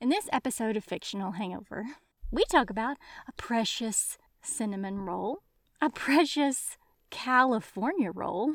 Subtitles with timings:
[0.00, 1.84] In this episode of Fictional Hangover,
[2.30, 2.96] we talk about
[3.28, 5.42] a precious cinnamon roll,
[5.82, 6.78] a precious
[7.10, 8.54] California roll,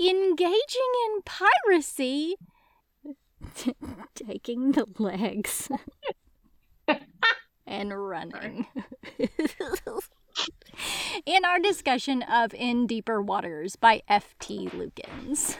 [0.00, 2.34] engaging in piracy,
[4.16, 5.68] taking the legs,
[7.68, 8.66] and running.
[11.24, 14.70] In our discussion of In Deeper Waters by F.T.
[14.70, 15.56] Lukens.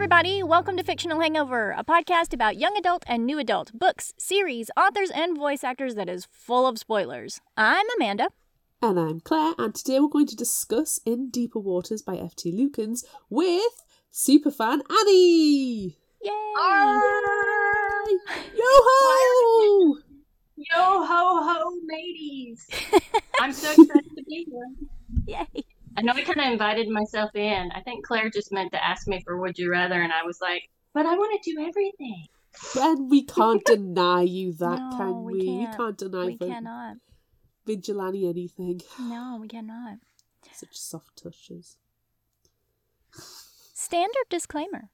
[0.00, 4.70] Everybody, welcome to Fictional Hangover, a podcast about young adult and new adult books, series,
[4.74, 7.42] authors, and voice actors that is full of spoilers.
[7.54, 8.28] I'm Amanda.
[8.80, 12.50] And I'm Claire, and today we're going to discuss In Deeper Waters by F.T.
[12.50, 15.98] Lukens with superfan Annie!
[16.22, 16.30] Yay!
[16.32, 18.16] Hi!
[18.56, 19.98] Yo ho!
[20.56, 22.66] Yo ho ho, ladies!
[23.38, 25.44] I'm so excited to be here.
[25.54, 25.64] Yay!
[25.96, 27.70] I know I kind of invited myself in.
[27.74, 30.38] I think Claire just meant to ask me for Would You Rather, and I was
[30.40, 30.62] like,
[30.94, 32.26] but I want to do everything.
[32.80, 35.46] And we can't deny you that, No, can we we?
[35.46, 35.70] can't.
[35.70, 36.96] We can't deny We cannot.
[37.66, 38.80] vigilante anything.
[38.98, 39.98] No, we cannot.
[40.52, 41.76] Such soft touches.
[43.74, 44.90] Standard disclaimer.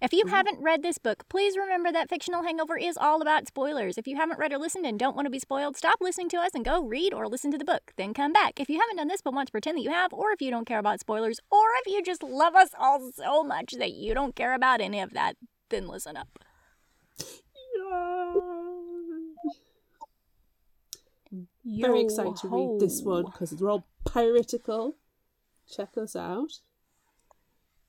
[0.00, 0.34] If you mm-hmm.
[0.34, 3.96] haven't read this book, please remember that Fictional Hangover is all about spoilers.
[3.96, 6.36] If you haven't read or listened and don't want to be spoiled, stop listening to
[6.36, 7.92] us and go read or listen to the book.
[7.96, 8.60] Then come back.
[8.60, 10.50] If you haven't done this but want to pretend that you have, or if you
[10.50, 14.12] don't care about spoilers, or if you just love us all so much that you
[14.12, 15.36] don't care about any of that,
[15.70, 16.28] then listen up.
[21.64, 21.86] Yeah.
[21.86, 24.96] Very excited to read this one because they're all piratical.
[25.68, 26.60] Check us out.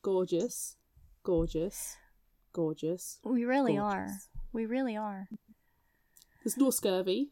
[0.02, 0.77] Gorgeous.
[1.28, 1.97] Gorgeous.
[2.53, 3.20] Gorgeous.
[3.25, 4.08] We really are.
[4.53, 5.28] We really are.
[6.42, 7.28] There's no scurvy.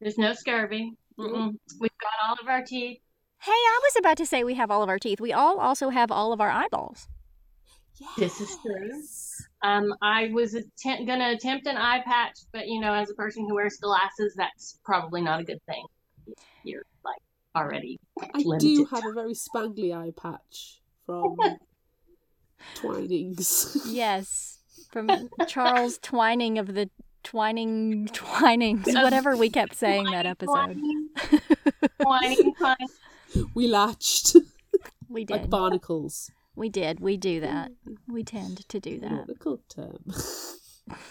[0.00, 0.96] There's no scurvy.
[1.18, 1.54] Mm-mm.
[1.80, 3.00] We've got all of our teeth.
[3.40, 5.20] Hey, I was about to say we have all of our teeth.
[5.20, 7.08] We all also have all of our eyeballs.
[7.98, 8.38] Yes.
[8.38, 9.02] This is true.
[9.68, 13.44] Um, I was attempt- gonna attempt an eye patch, but you know, as a person
[13.48, 15.84] who wears glasses, that's probably not a good thing.
[16.62, 17.18] You're like
[17.56, 18.60] already I limited.
[18.60, 21.36] do have a very spangly eye patch from
[22.74, 23.76] Twinings.
[23.86, 24.58] Yes,
[24.90, 26.90] from Charles Twining of the
[27.22, 30.76] Twining Twinings, whatever we kept saying that episode.
[31.98, 32.88] Whining, whining.
[33.54, 34.36] we latched
[35.08, 35.34] We did.
[35.42, 36.30] like barnacles.
[36.56, 37.00] We did.
[37.00, 37.72] We do that.
[38.08, 39.10] We tend to do that.
[39.10, 39.98] Nautical term.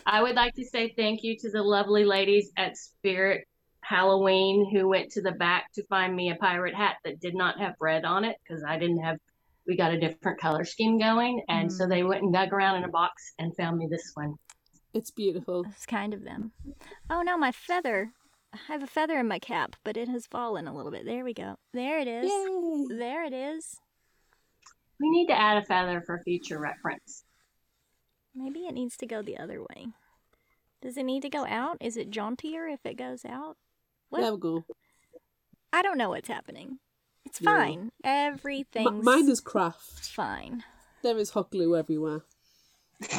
[0.06, 3.48] I would like to say thank you to the lovely ladies at Spirit
[3.82, 7.60] Halloween who went to the back to find me a pirate hat that did not
[7.60, 9.18] have red on it because I didn't have.
[9.70, 11.90] We got a different color scheme going, and so mm.
[11.90, 14.34] they went and dug around in a box and found me this one.
[14.96, 15.64] it's beautiful.
[15.70, 16.52] It's kind of them.
[17.08, 18.12] Oh no, my feather.
[18.52, 21.06] I have a feather in my cap, but it has fallen a little bit.
[21.06, 21.58] There we go.
[21.72, 22.26] There it is.
[22.26, 22.98] Yay!
[22.98, 23.78] There it is.
[25.00, 27.24] We need to add a feather for future reference.
[28.34, 29.90] Maybe it needs to go the other way.
[30.82, 31.78] Does it need to go out?
[31.80, 33.56] Is it jauntier if it goes out?
[34.10, 34.22] What?
[34.22, 34.66] There we go.
[35.72, 36.80] I don't know what's happening.
[37.32, 37.56] It's Yeah.
[37.58, 37.80] fine.
[37.80, 37.92] M-
[38.34, 40.10] Everything's mine is craft.
[40.10, 40.64] fine.
[41.04, 42.24] There is hot glue everywhere.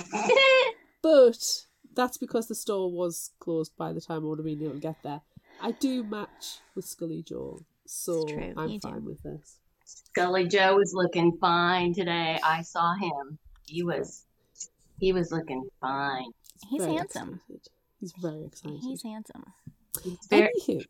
[1.02, 4.74] But that's because the store was closed by the time I would have been able
[4.74, 5.22] to get there.
[5.62, 8.26] I do match with Scully Joe, so
[8.56, 8.88] I'm you do.
[8.88, 9.56] fine with this.
[9.84, 12.38] Scully Joe was looking fine today.
[12.44, 13.38] I saw him.
[13.66, 14.24] He was,
[14.98, 16.30] he was looking fine.
[16.68, 17.34] He's Very handsome.
[17.48, 17.68] excited.
[17.98, 18.80] He's very excited.
[18.82, 19.44] He's handsome.
[20.28, 20.84] Very, Anywho,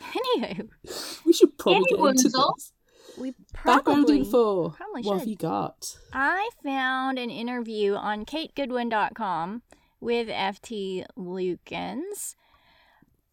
[0.00, 0.68] Anywho,
[1.24, 2.72] we should probably get into this.
[3.18, 4.70] we probably info.
[4.70, 5.98] probably what have you got?
[6.12, 9.62] I found an interview on kategoodwin.com
[10.00, 12.34] with FT Lukens.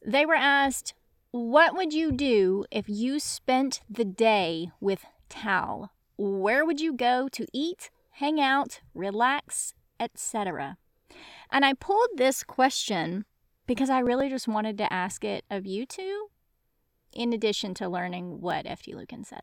[0.06, 0.94] They were asked,
[1.32, 5.92] What would you do if you spent the day with Tal?
[6.18, 10.78] Where would you go to eat, hang out, relax, etc.?
[11.52, 13.26] And I pulled this question
[13.68, 16.28] because I really just wanted to ask it of you two,
[17.18, 19.42] in addition to learning what FT Lukens said.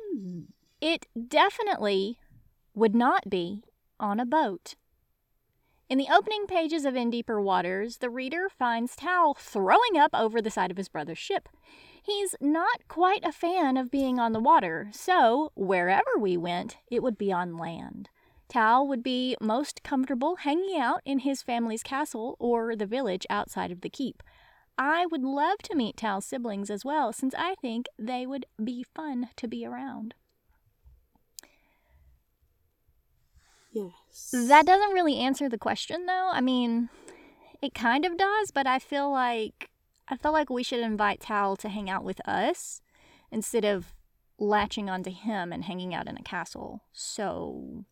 [0.00, 0.40] Hmm.
[0.80, 2.18] It definitely
[2.74, 3.64] would not be
[3.98, 4.74] on a boat.
[5.88, 10.42] In the opening pages of In Deeper Waters, the reader finds Tal throwing up over
[10.42, 11.48] the side of his brother's ship.
[12.02, 17.02] He's not quite a fan of being on the water, so wherever we went, it
[17.02, 18.10] would be on land.
[18.48, 23.70] Tal would be most comfortable hanging out in his family's castle or the village outside
[23.70, 24.22] of the keep.
[24.78, 28.84] I would love to meet Tal's siblings as well, since I think they would be
[28.94, 30.14] fun to be around.
[33.72, 34.30] Yes.
[34.32, 36.30] That doesn't really answer the question though.
[36.32, 36.88] I mean,
[37.60, 39.70] it kind of does, but I feel like
[40.08, 42.80] I feel like we should invite Tal to hang out with us
[43.30, 43.94] instead of
[44.38, 46.84] latching onto him and hanging out in a castle.
[46.92, 47.84] So,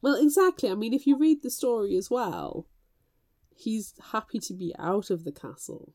[0.00, 0.70] Well, exactly.
[0.70, 2.66] I mean, if you read the story as well,
[3.58, 5.92] he's happy to be out of the castle.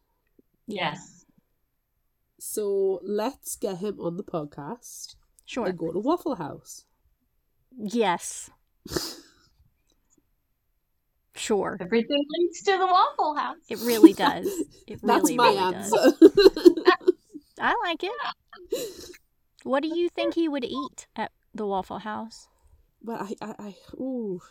[0.68, 1.26] Yes.
[2.40, 5.16] So let's get him on the podcast
[5.46, 5.68] sure.
[5.68, 6.86] and go to Waffle House.
[7.78, 8.50] Yes.
[11.36, 11.78] Sure.
[11.80, 13.58] Everything leads to the Waffle House.
[13.70, 14.48] It really does.
[14.88, 15.98] It That's really, my really answer.
[15.98, 16.80] does.
[17.60, 19.10] I like it.
[19.64, 22.50] What do you think he would eat at the Waffle House?
[23.02, 24.42] Well, I, I, I, ooh,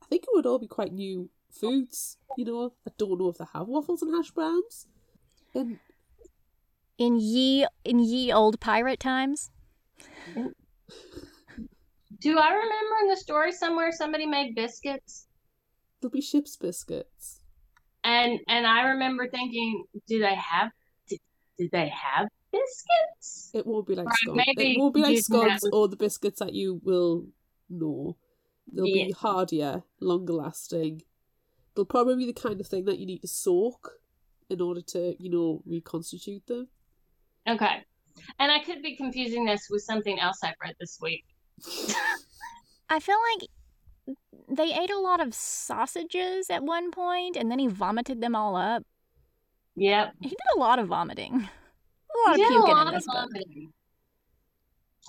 [0.00, 2.18] I think it would all be quite new foods.
[2.36, 4.86] You know, I don't know if they have waffles and hash browns.
[5.54, 5.78] And
[6.98, 9.50] In ye in ye old pirate times?
[12.20, 15.26] Do I remember in the story somewhere somebody made biscuits?
[16.00, 17.40] there'll be ship's biscuits.
[18.04, 20.70] And and I remember thinking, do they have
[21.08, 21.18] did,
[21.58, 23.50] did they have biscuits?
[23.52, 24.42] It won't be like Right, scones.
[24.46, 27.26] maybe It won't be like you can have- or the biscuits that you will
[27.68, 28.16] know.
[28.72, 29.14] They'll be Yeah.
[29.16, 31.02] hardier, longer lasting.
[31.78, 34.00] They'll probably be the kind of thing that you need to soak
[34.50, 36.66] in order to, you know, reconstitute them.
[37.48, 37.84] Okay.
[38.40, 41.24] And I could be confusing this with something else I've read this week.
[42.90, 44.16] I feel like
[44.48, 48.56] they ate a lot of sausages at one point and then he vomited them all
[48.56, 48.82] up.
[49.76, 50.14] Yep.
[50.20, 51.34] He did a lot of vomiting.
[52.26, 53.14] A lot He of did a puking lot in of this book.
[53.14, 53.72] vomiting.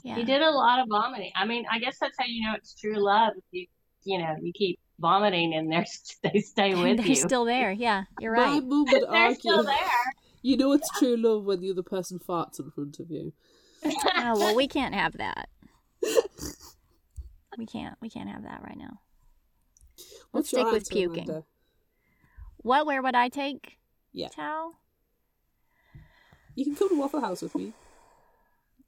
[0.04, 0.16] Yeah.
[0.18, 1.32] He did a lot of vomiting.
[1.36, 3.34] I mean, I guess that's how you know it's true love.
[3.38, 3.66] If you
[4.04, 5.86] you know, you keep vomiting and they're
[6.24, 6.96] they stay with you.
[6.98, 7.16] They're you.
[7.16, 7.72] still there.
[7.72, 8.64] Yeah, you're My right.
[8.64, 9.76] would they're still there.
[10.42, 13.34] You know it's true love when the other person farts in front of you.
[14.18, 15.48] Oh, well, we can't have that.
[17.58, 17.96] We can't.
[18.02, 19.00] We can't have that right now.
[20.32, 21.24] What's Let's your stick with answer, puking.
[21.30, 21.46] Amanda?
[22.58, 22.86] What?
[22.86, 23.78] Where would I take
[24.14, 24.28] Yeah.
[24.30, 24.76] Tal?
[26.56, 27.74] You can come to Waffle House with me.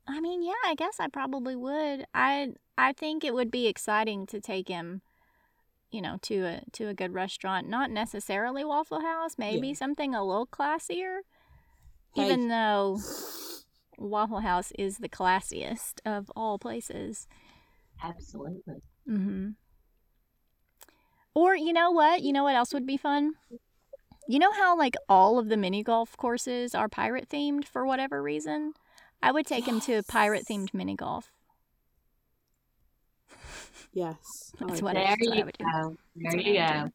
[0.07, 2.05] I mean, yeah, I guess I probably would.
[2.13, 5.01] I I think it would be exciting to take him,
[5.91, 7.67] you know, to a to a good restaurant.
[7.67, 9.73] Not necessarily Waffle House, maybe Yeah.
[9.75, 11.19] something a little classier.
[12.13, 12.25] Hey.
[12.25, 12.99] Even though
[13.97, 17.27] Waffle House is the classiest of all places.
[18.03, 18.81] Absolutely.
[19.07, 19.49] Mm-hmm.
[21.33, 22.21] Or you know what?
[22.21, 23.33] You know what else would be fun?
[24.27, 28.21] You know how like all of the mini golf courses are pirate themed for whatever
[28.21, 28.73] reason?
[29.23, 31.31] I would take him to a pirate themed mini golf.
[33.93, 34.53] Yes.
[34.59, 34.99] I That's like what it.
[34.99, 35.65] I- There that's what you would do.
[35.65, 35.97] go.
[36.15, 36.83] There you I go.
[36.83, 36.91] would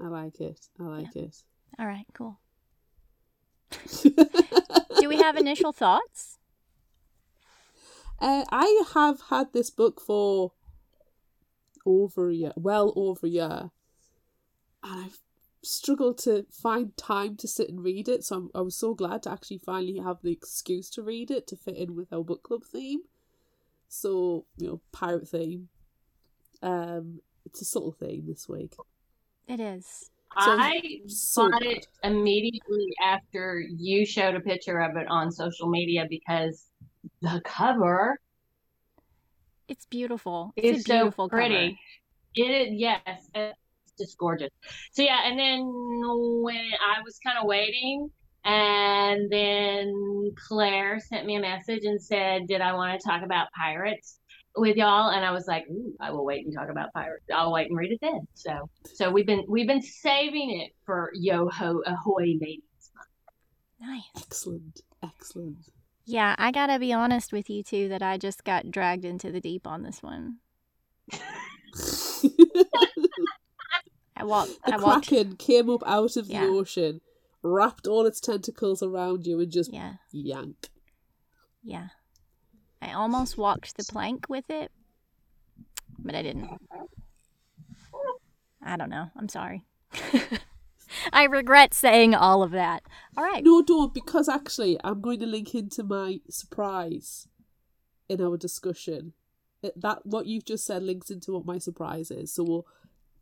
[0.00, 0.60] I like it.
[0.80, 1.36] I like it.
[1.78, 2.38] All right, cool.
[4.02, 6.38] Do we have initial thoughts?
[8.20, 10.52] Uh, I have had this book for
[11.84, 13.70] over a year, well over a year,
[14.82, 15.18] and I've
[15.62, 18.24] struggled to find time to sit and read it.
[18.24, 21.46] So I'm, I was so glad to actually finally have the excuse to read it
[21.48, 23.00] to fit in with our book club theme.
[23.88, 25.68] So you know, pirate theme.
[26.62, 28.74] Um, it's a subtle theme this week.
[29.48, 30.10] It is.
[30.40, 31.72] So- I So bought good.
[31.78, 36.70] it immediately after you showed a picture of it on social media because
[37.20, 38.18] the cover
[39.68, 40.52] It's beautiful.
[40.56, 41.70] It's is a beautiful so pretty.
[41.70, 41.78] cover.
[42.34, 43.58] It is, yes, it's
[43.98, 44.48] just gorgeous.
[44.92, 45.60] So yeah, and then
[46.42, 48.10] when I was kind of waiting,
[48.44, 53.48] and then Claire sent me a message and said, "Did I want to talk about
[53.56, 54.18] pirates
[54.56, 57.24] with y'all?" And I was like, Ooh, "I will wait and talk about pirates.
[57.32, 61.10] I'll wait and read it then." So, so we've been we've been saving it for
[61.14, 62.62] Yo Ho Ahoy Ladies
[63.80, 64.02] Nice.
[64.16, 65.56] excellent, excellent.
[66.04, 69.40] Yeah, I gotta be honest with you too that I just got dragged into the
[69.40, 70.36] deep on this one.
[74.16, 74.50] I walked.
[74.66, 75.08] the I walked.
[75.08, 76.46] kraken came up out of Yeah.
[76.46, 77.00] the ocean,
[77.42, 80.68] wrapped all its tentacles around you, and just Yeah, yank.
[81.62, 81.88] yeah.
[82.82, 84.70] I almost walked the plank with it,
[85.98, 86.50] but I didn't.
[88.64, 89.10] I don't know.
[89.16, 89.64] I'm sorry.
[91.12, 92.82] I regret saying all of that.
[93.16, 93.42] All right.
[93.44, 97.28] No, don't, because actually, I'm going to link into my surprise
[98.08, 99.12] in our discussion.
[99.62, 102.32] It, that what you've just said links into what my surprise is.
[102.34, 102.66] So we'll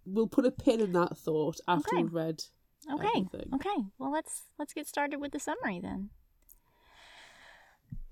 [0.07, 2.03] we'll put a pin in that thought after Okay.
[2.03, 2.43] we've read.
[2.91, 3.07] Okay.
[3.09, 3.51] everything.
[3.55, 3.85] Okay.
[3.99, 6.11] Well, let's let's get started with the summary then.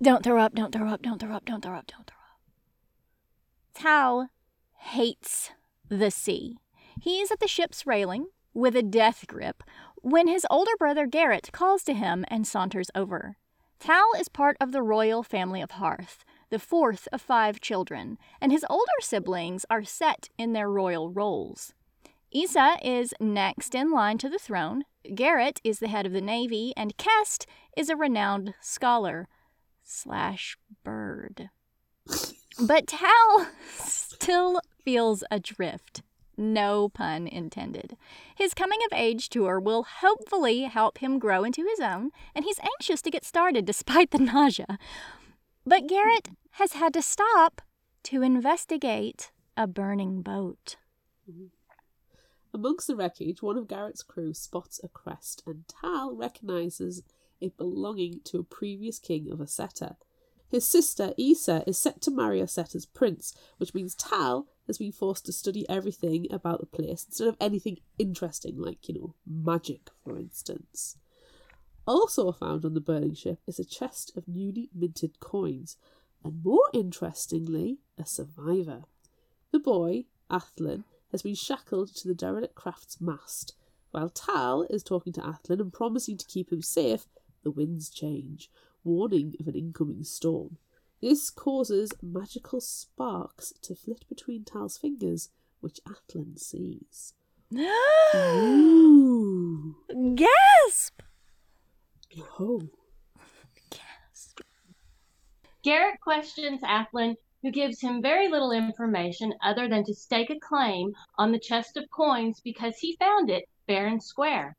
[0.00, 2.40] Don't throw up, don't throw up, don't throw up, don't throw up, don't throw up.
[3.74, 4.28] Tal
[4.76, 5.50] hates
[5.88, 6.58] the sea.
[7.00, 9.62] He is at the ship's railing with a death grip
[9.96, 13.36] when his older brother Garrett calls to him and saunters over.
[13.80, 18.52] Tal is part of the royal family of Harth, the fourth of five children, and
[18.52, 21.74] his older siblings are set in their royal roles.
[22.30, 26.72] Isa is next in line to the throne, Garrett is the head of the navy,
[26.76, 29.28] and Kest is a renowned scholar.
[29.88, 31.50] Slash bird.
[32.60, 36.02] But Tal still feels adrift.
[36.36, 37.96] No pun intended.
[38.36, 42.60] His coming of age tour will hopefully help him grow into his own, and he's
[42.60, 44.78] anxious to get started despite the nausea.
[45.66, 47.60] But Garrett has had to stop
[48.04, 50.76] to investigate a burning boat.
[52.54, 57.02] Amongst the wreckage, one of Garrett's crew spots a crest, and Tal recognizes
[57.40, 59.96] it belonging to a previous king of Ossetia.
[60.50, 65.26] His sister, Isa, is set to marry Ossetia's prince, which means Tal has been forced
[65.26, 70.16] to study everything about the place instead of anything interesting, like, you know, magic, for
[70.16, 70.96] instance.
[71.86, 75.76] Also found on the burning ship is a chest of newly minted coins,
[76.24, 78.84] and more interestingly, a survivor.
[79.52, 83.54] The boy, Athlen, has been shackled to the derelict craft's mast.
[83.90, 87.06] While Tal is talking to Athlen and promising to keep him safe,
[87.48, 88.50] the winds change,
[88.84, 90.58] warning of an incoming storm.
[91.00, 97.14] This causes magical sparks to flit between Tal's fingers, which Athlen sees.
[98.14, 99.76] Ooh.
[100.14, 101.00] Gasp!
[102.38, 102.60] Oh.
[103.70, 104.42] Gasp.
[105.62, 110.92] Garrett questions Athlen, who gives him very little information other than to stake a claim
[111.16, 114.54] on the chest of coins because he found it fair and square.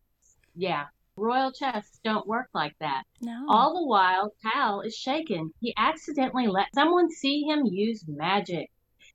[0.55, 0.87] Yeah,
[1.19, 3.03] royal chests don't work like that.
[3.21, 3.45] No.
[3.49, 5.53] All the while, Tal is shaken.
[5.59, 8.71] He accidentally let someone see him use magic.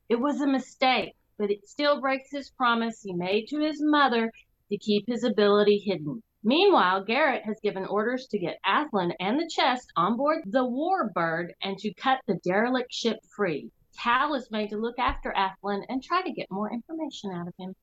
[0.09, 4.31] It was a mistake, but it still breaks his promise he made to his mother
[4.71, 6.23] to keep his ability hidden.
[6.43, 11.53] Meanwhile, Garrett has given orders to get Athlen and the chest on board the Warbird
[11.63, 13.71] and to cut the derelict ship free.
[13.97, 17.55] Tal is made to look after Athlen and try to get more information out of
[17.59, 17.75] him.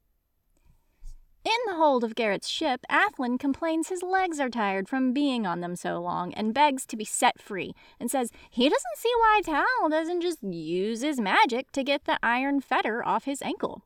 [1.44, 5.60] In the hold of Garrett's ship, Athlen complains his legs are tired from being on
[5.60, 9.42] them so long and begs to be set free and says he doesn't see why
[9.44, 13.82] Tal doesn't just use his magic to get the iron fetter off his ankle.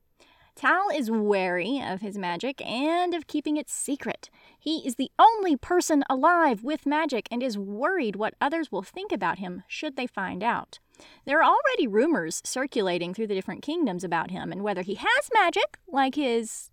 [0.55, 4.29] Tal is wary of his magic and of keeping it secret.
[4.59, 9.13] He is the only person alive with magic and is worried what others will think
[9.13, 10.79] about him should they find out.
[11.25, 15.29] There are already rumors circulating through the different kingdoms about him and whether he has
[15.33, 16.69] magic, like his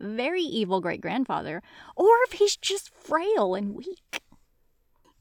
[0.00, 1.62] very evil great grandfather,
[1.96, 4.22] or if he's just frail and weak.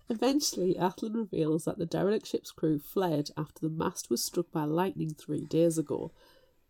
[0.10, 4.64] Eventually, Athlen reveals that the derelict ship's crew fled after the mast was struck by
[4.64, 6.12] lightning three days ago,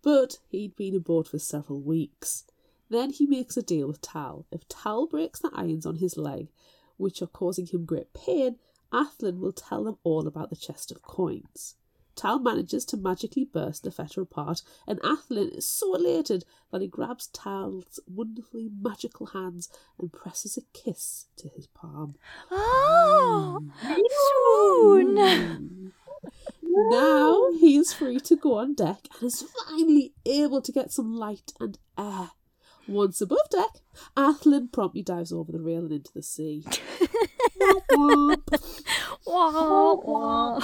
[0.02, 2.44] but he'd been aboard for several weeks.
[2.90, 4.46] Then he makes a deal with Tal.
[4.52, 6.50] If Tal breaks the irons on his leg,
[6.98, 8.58] which are causing him great pain,
[8.92, 11.76] Athlen will tell them all about the chest of coins.
[12.20, 16.88] Tal manages to magically burst the fetter apart, and Athlen is so elated that he
[16.88, 22.16] grabs Tal's wonderfully magical hands and presses a kiss to his palm.
[22.52, 23.62] Oh,
[24.92, 25.94] swoon!
[26.62, 31.16] Now he is free to go on deck and is finally able to get some
[31.16, 32.32] light and air.
[32.88, 33.82] Once above deck,
[34.18, 36.66] Athlen promptly dives over the rail and into the sea.
[37.60, 38.79] Womp womp.
[39.32, 40.60] Wah.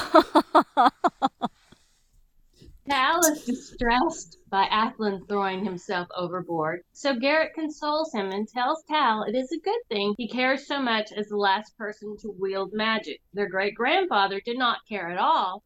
[2.90, 9.22] Tal is distressed by Athlen throwing himself overboard, so Garrett consoles him and tells Tal
[9.22, 12.74] it is a good thing he cares so much as the last person to wield
[12.74, 13.22] magic.
[13.34, 15.62] Their great grandfather did not care at all.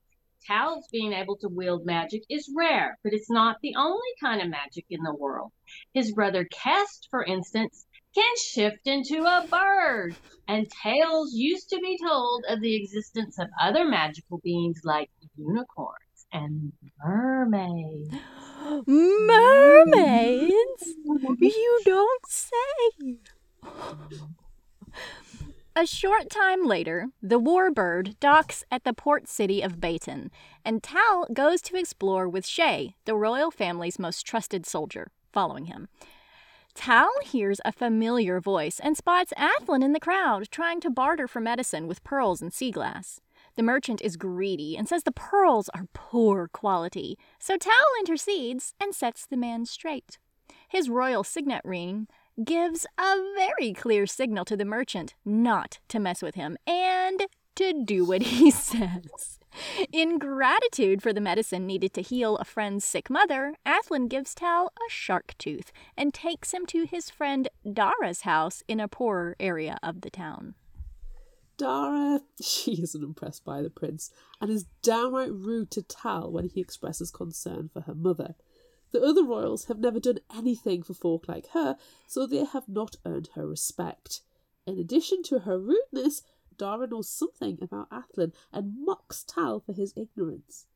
[0.45, 4.49] Tal's being able to wield magic is rare, but it's not the only kind of
[4.49, 5.53] magic in the world.
[5.93, 7.85] His brother Kest, for instance,
[8.15, 10.15] can shift into a bird,
[10.47, 16.25] and tales used to be told of the existence of other magical beings like unicorns
[16.31, 16.71] and
[17.03, 18.13] mermaids.
[18.85, 20.51] Mermaids?
[21.39, 23.17] You don't say.
[25.75, 30.29] A short time later, the Warbird docks at the port city of Baton,
[30.65, 35.87] and Tal goes to explore with Shay, the royal family's most trusted soldier, following him.
[36.79, 41.41] Tal hears a familiar voice and spots Athlen in the crowd trying to barter for
[41.41, 43.19] medicine with pearls and sea glass.
[43.57, 48.95] The merchant is greedy and says the pearls are poor quality, so Tal intercedes and
[48.95, 50.19] sets the man straight.
[50.69, 52.07] His royal signet ring
[52.41, 57.83] gives a very clear signal to the merchant not to mess with him and to
[57.83, 59.38] do what he says.
[59.91, 64.67] In gratitude for the medicine needed to heal a friend's sick mother, Athlen gives Tal
[64.67, 69.77] a shark tooth and takes him to his friend Dara's house in a poorer area
[69.83, 70.55] of the town.
[71.57, 74.11] Dara, she isn't impressed by the prince
[74.41, 78.35] and is downright rude to Tal when he expresses concern for her mother.
[78.91, 82.95] The other royals have never done anything for folk like her, so they have not
[83.05, 84.21] earned her respect.
[84.65, 86.23] In addition to her rudeness,
[86.59, 90.67] Dara knows something about Athlen and mocks Tal for his ignorance.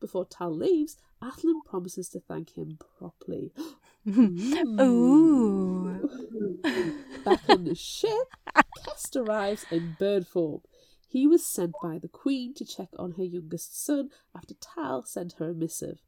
[0.00, 3.52] Before Tal leaves, Athlen promises to thank him properly.
[4.08, 6.08] Ooh.
[7.24, 8.34] Back on the ship,
[8.84, 10.60] Kest arrives in bird form.
[11.06, 15.34] He was sent by the Queen to check on her youngest son after Tal sent
[15.34, 16.02] her a missive.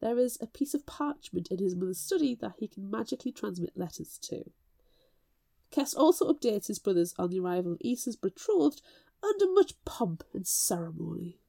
[0.00, 3.76] There is a piece of parchment in his mother's study that he can magically transmit
[3.76, 4.50] letters to.
[5.74, 8.80] Kest also updates his brothers on the arrival of Isa's betrothed
[9.24, 11.40] under much pomp and ceremony.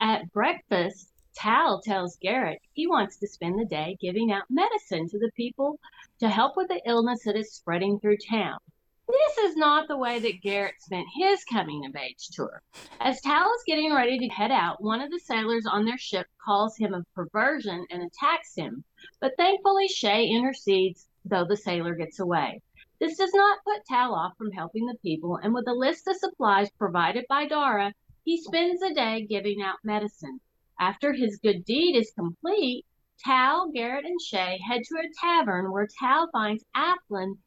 [0.00, 5.20] At breakfast, Tal tells Garrett he wants to spend the day giving out medicine to
[5.20, 5.78] the people
[6.18, 8.58] to help with the illness that is spreading through town.
[9.06, 12.60] This is not the way that Garrett spent his coming of age tour.
[12.98, 16.26] As Tal is getting ready to head out, one of the sailors on their ship
[16.44, 18.82] calls him a perversion and attacks him.
[19.20, 22.60] But thankfully, Shay intercedes, though the sailor gets away.
[23.00, 26.16] This does not put Tal off from helping the people, and with a list of
[26.16, 30.40] supplies provided by Dara, he spends the day giving out medicine.
[30.78, 32.86] After his good deed is complete,
[33.18, 37.42] Tal, Garrett, and Shay head to a tavern where Tal finds Athlen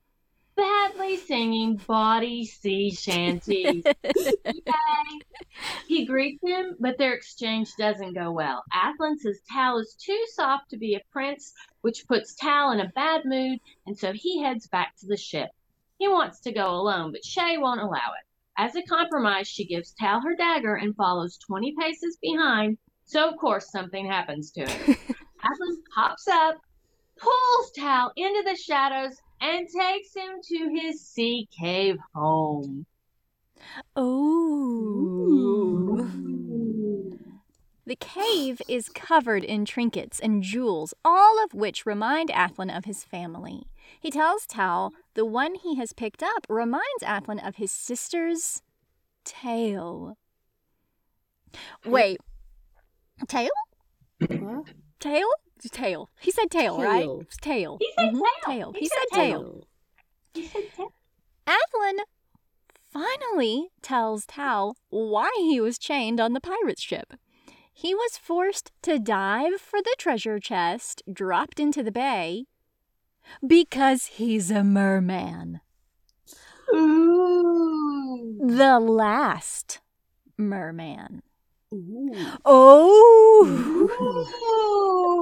[0.58, 3.84] badly singing bawdy sea shanties.
[5.88, 8.64] He greets him, but their exchange doesn't go well.
[8.74, 12.90] Athlen says Tal is too soft to be a prince, which puts Tal in a
[12.90, 15.50] bad mood, and so he heads back to the ship.
[15.98, 18.26] He wants to go alone, but Shay won't allow it.
[18.58, 23.38] As a compromise, she gives Tal her dagger and follows 20 paces behind, so of
[23.38, 24.70] course something happens to it.
[25.44, 26.58] Athlen pops up,
[27.18, 32.86] pulls Tal into the shadows, and takes him to his sea cave home.
[33.98, 35.28] Ooh.
[37.86, 43.06] The cave is covered in trinkets and jewels, all of which remind Athlen of his
[43.06, 43.64] family.
[44.00, 48.62] He tells Tal the one he has picked up reminds Athlen of his sister's
[49.24, 50.18] tail.
[51.86, 52.20] Wait,
[53.28, 53.50] tail?
[54.28, 54.66] What?
[55.00, 55.30] Tail?
[55.64, 56.10] Tail.
[56.20, 57.02] He said tail, right?
[57.02, 57.22] Tail.
[57.22, 57.78] It's tail.
[57.80, 58.72] He said Mhm, tail.
[58.74, 59.68] He, He said said tail.
[60.34, 60.94] He said tail.
[61.48, 62.00] Athlen
[62.92, 67.14] finally tells Tal why he was chained on the pirate ship.
[67.74, 72.46] He was forced to dive for the treasure chest dropped into the bay
[73.46, 75.62] because he's a merman.
[76.74, 78.40] Ooh.
[78.44, 79.80] The last
[80.38, 81.22] merman.
[81.74, 82.12] Ooh.
[82.46, 83.90] Oh!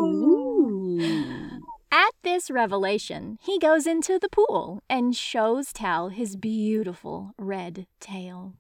[0.04, 1.62] Ooh.
[1.92, 8.54] At this revelation, he goes into the pool and shows Tal his beautiful red tail.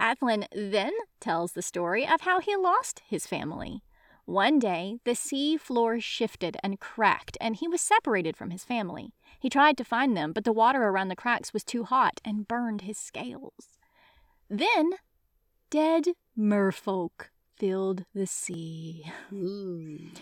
[0.00, 3.82] Athlen then tells the story of how he lost his family.
[4.24, 9.12] One day, the sea floor shifted and cracked, and he was separated from his family.
[9.40, 12.46] He tried to find them, but the water around the cracks was too hot and
[12.46, 13.78] burned his scales.
[14.50, 14.92] Then,
[15.70, 19.04] dead merfolk filled the sea.
[19.32, 20.16] Mm.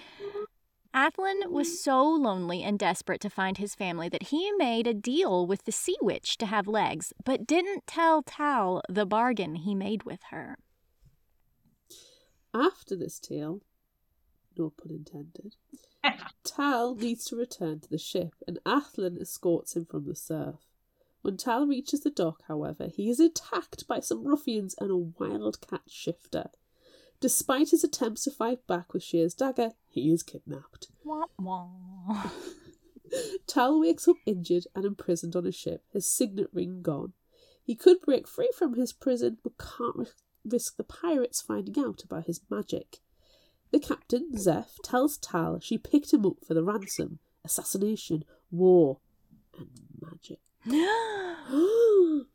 [0.95, 5.47] Athlen was so lonely and desperate to find his family that he made a deal
[5.47, 10.05] with the sea witch to have legs, but didn't tell Tal the bargain he made
[10.05, 10.57] with her.
[12.55, 13.61] After this tale,
[14.57, 15.57] no pun intended,
[16.45, 20.57] Tal needs to return to the ship and Athlen escorts him from the surf.
[21.27, 25.81] When Tal reaches the dock, however, he is attacked by some ruffians and a wildcat
[25.89, 26.51] shifter.
[27.19, 30.87] Despite his attempts to fight back with Shay's dagger, he is kidnapped.
[31.03, 32.31] Wah, wah.
[33.49, 37.13] Tal wakes up injured and imprisoned on a ship, his signet ring gone.
[37.61, 40.07] He could break free from his prison, but can't ri-
[40.45, 42.99] risk the pirates finding out about his magic.
[43.73, 49.01] The captain, Zeph, tells Tal she picked him up for the ransom, assassination, war,
[49.59, 50.39] and magic.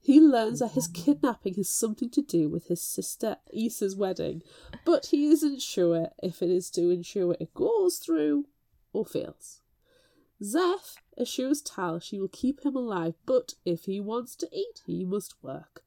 [0.00, 4.42] he learns that his kidnapping has something to do with his sister Isa's wedding,
[4.84, 8.46] but he isn't sure if it is to ensure it goes through
[8.92, 9.62] or fails.
[10.42, 15.04] Zeph assures Tal she will keep him alive, but if he wants to eat, he
[15.04, 15.82] must work.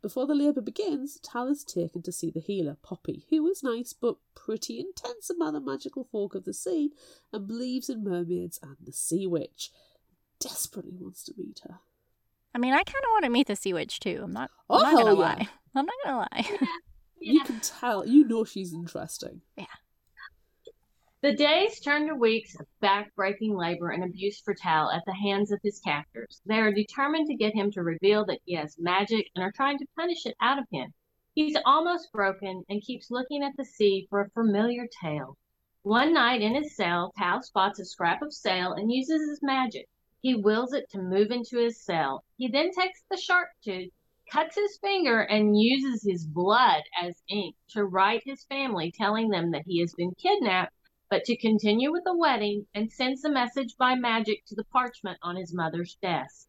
[0.00, 3.92] Before the labour begins, Tal is taken to see the healer, Poppy, who is nice
[3.92, 6.92] but pretty intense about the magical folk of the sea
[7.32, 9.70] and believes in mermaids and the sea witch.
[10.42, 11.80] Desperately wants to meet her.
[12.54, 14.20] I mean, I kind of want to meet the sea witch too.
[14.22, 14.50] I'm not.
[14.68, 15.20] Oh, I'm not gonna oh, yeah.
[15.20, 15.48] lie.
[15.74, 16.58] I'm not gonna lie.
[17.24, 19.42] You can tell, you know she's interesting.
[19.56, 19.66] Yeah.
[21.20, 25.52] The days turn to weeks of back-breaking labor and abuse for Tal at the hands
[25.52, 26.42] of his captors.
[26.46, 29.78] They are determined to get him to reveal that he has magic and are trying
[29.78, 30.92] to punish it out of him.
[31.36, 35.38] He's almost broken and keeps looking at the sea for a familiar tale.
[35.82, 39.88] One night in his cell, Tal spots a scrap of sail and uses his magic.
[40.22, 42.24] He wills it to move into his cell.
[42.36, 43.90] He then takes the shark tooth,
[44.30, 49.50] cuts his finger and uses his blood as ink to write his family, telling them
[49.50, 50.72] that he has been kidnapped,
[51.10, 55.18] but to continue with the wedding, and sends a message by magic to the parchment
[55.22, 56.48] on his mother's desk.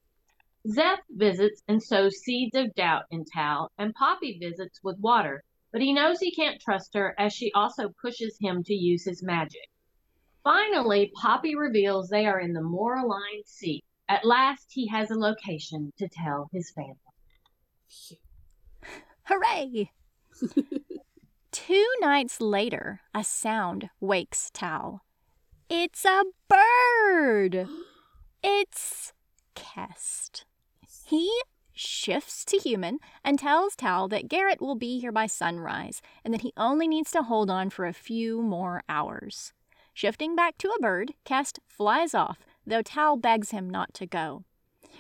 [0.68, 5.82] Zeph visits and sows seeds of doubt in Tal, and Poppy visits with water, but
[5.82, 9.68] he knows he can't trust her as she also pushes him to use his magic.
[10.44, 13.82] Finally, Poppy reveals they are in the Moraline Sea.
[14.10, 16.98] At last, he has a location to tell his family.
[19.24, 19.92] Hooray!
[21.52, 25.02] Two nights later, a sound wakes Tal.
[25.70, 27.68] It's a bird!
[28.46, 29.14] It's
[29.56, 30.44] Kest.
[31.06, 31.32] He
[31.72, 36.42] shifts to human and tells Tal that Garrett will be here by sunrise and that
[36.42, 39.54] he only needs to hold on for a few more hours.
[39.94, 44.44] Shifting back to a bird, Kest flies off, though Tal begs him not to go.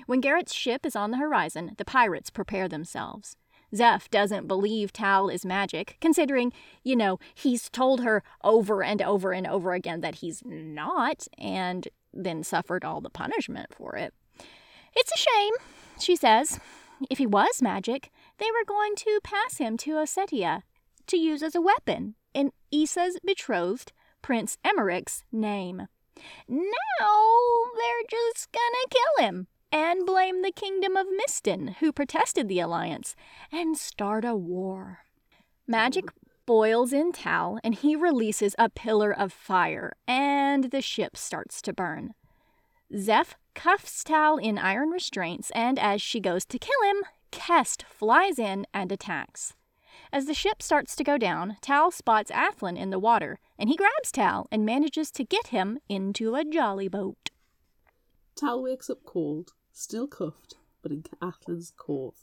[0.05, 3.35] When Garrett's ship is on the horizon, the pirates prepare themselves.
[3.75, 6.53] Zeph doesn't believe Tal is magic, considering,
[6.83, 11.87] you know, he's told her over and over and over again that he's not, and
[12.13, 14.13] then suffered all the punishment for it.
[14.95, 15.53] It's a shame,
[15.99, 16.59] she says.
[17.09, 20.61] If he was magic, they were going to pass him to Ossetia
[21.07, 23.91] to use as a weapon in Isa's betrothed,
[24.23, 25.87] Prince Emmerich's name.
[26.47, 26.63] Now
[27.75, 33.15] they're just gonna kill him and blame the kingdom of Mistin, who protested the alliance,
[33.51, 34.99] and start a war.
[35.67, 36.05] Magic
[36.45, 41.73] boils in Tal, and he releases a pillar of fire, and the ship starts to
[41.73, 42.13] burn.
[42.95, 48.39] Zeph cuffs Tal in iron restraints, and as she goes to kill him, Kest flies
[48.39, 49.53] in and attacks.
[50.13, 53.75] As the ship starts to go down, Tal spots Athlen in the water, and he
[53.75, 57.31] grabs Tal and manages to get him into a jolly boat.
[58.35, 62.13] Tal wakes up cold, still cuffed, but in Athlen's cove.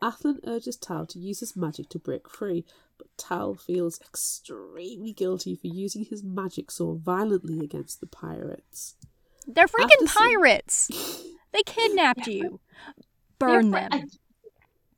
[0.00, 2.64] Athlen urges Tal to use his magic to break free,
[2.98, 8.94] but Tal feels extremely guilty for using his magic so violently against the pirates.
[9.44, 11.24] They're freaking After some- pirates!
[11.50, 12.60] They kidnapped you.
[13.38, 14.08] Burn They're them.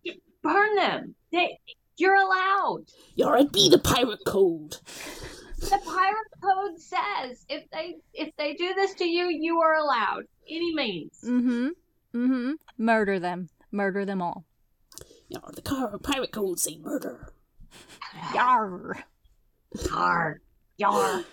[0.05, 0.11] fr-
[0.43, 1.15] burn them.
[1.31, 1.61] They,
[2.01, 2.87] you're allowed.
[3.15, 4.77] You're a be the pirate code.
[5.59, 10.25] The pirate code says if they if they do this to you, you are allowed
[10.49, 11.21] any means.
[11.23, 11.69] Mm-hmm.
[12.15, 12.53] Mm-hmm.
[12.79, 13.51] Murder them.
[13.71, 14.47] Murder them all.
[15.29, 17.33] You're the car pirate code say murder.
[18.33, 19.03] Yarr.
[19.87, 20.41] Yar,
[20.77, 21.25] yar.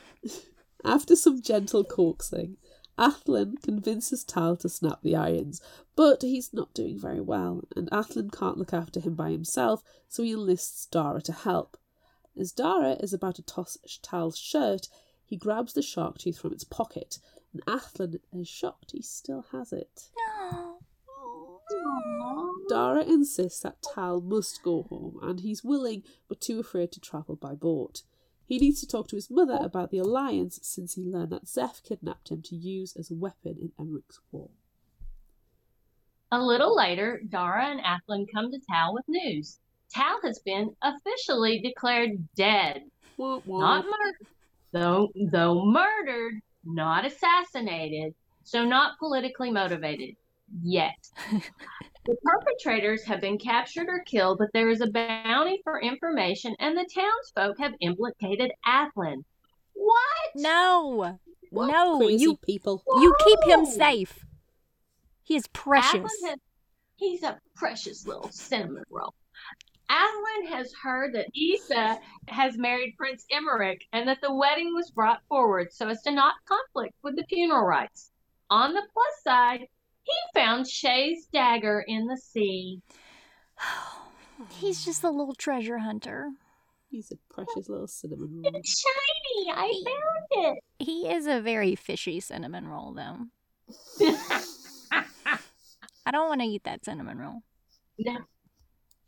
[0.86, 2.58] After some gentle coaxing,
[2.98, 5.62] Athlen convinces Tal to snap the irons,
[5.96, 10.24] but he's not doing very well, and Athlen can't look after him by himself, so
[10.24, 11.78] he enlists Dara to help.
[12.36, 14.90] As Dara is about to toss Tal's shirt,
[15.26, 17.20] he grabs the shark tooth from its pocket,
[17.54, 20.10] and Athlen is shocked he still has it.
[22.70, 27.36] Dara insists that Tal must go home, and he's willing but too afraid to travel
[27.36, 28.04] by boat.
[28.48, 31.84] He needs to talk to his mother about the alliance since he learned that Zeph
[31.84, 34.50] kidnapped him to use as a weapon in Emmerich's war.
[36.32, 39.60] A little later, Dara and Athlen come to Tal with news.
[39.94, 42.84] Tal has been officially declared dead.
[43.18, 43.60] Wah, wah.
[43.60, 44.28] Not murdered.
[44.72, 50.16] Though though murdered, not assassinated, so not politically motivated
[50.62, 51.10] yet.
[52.08, 56.76] the perpetrators have been captured or killed, but there is a bounty for information, and
[56.78, 59.26] the townsfolk have implicated Athlen.
[59.74, 60.32] What?
[60.36, 61.20] No.
[61.52, 61.98] What no.
[61.98, 62.82] crazy You people.
[62.88, 64.26] you keep him safe.
[65.24, 66.10] He is precious.
[66.26, 66.40] Has,
[66.96, 69.14] he's a precious little cinnamon roll.
[69.90, 75.22] Athlen has heard that Isa has married Prince Emmerich and that the wedding was brought
[75.28, 78.12] forward so as to not conflict with the funeral rites.
[78.50, 79.68] On the plus side,
[80.08, 82.82] he found Shay's dagger in the sea.
[84.50, 86.30] He's just a little treasure hunter.
[86.90, 88.56] He's a precious little cinnamon roll.
[88.56, 89.52] It's shiny.
[89.52, 90.64] I found it.
[90.80, 93.26] He is a very fishy cinnamon roll, though.
[96.06, 97.42] I don't want to eat that cinnamon roll.
[98.00, 98.20] No.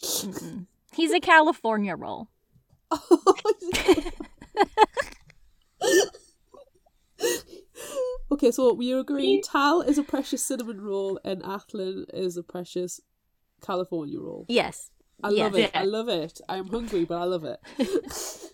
[0.04, 0.66] Mm-mm.
[0.94, 2.28] He's a California roll.
[2.92, 3.34] Oh,
[8.40, 13.02] okay, so we agree Tal is a precious cinnamon roll and Athlen is a precious
[13.62, 14.46] California roll.
[14.48, 14.92] Yes.
[15.22, 15.44] I Yes.
[15.44, 15.72] love it.
[15.76, 16.42] I love it.
[16.48, 17.60] I'm hungry, but I love it.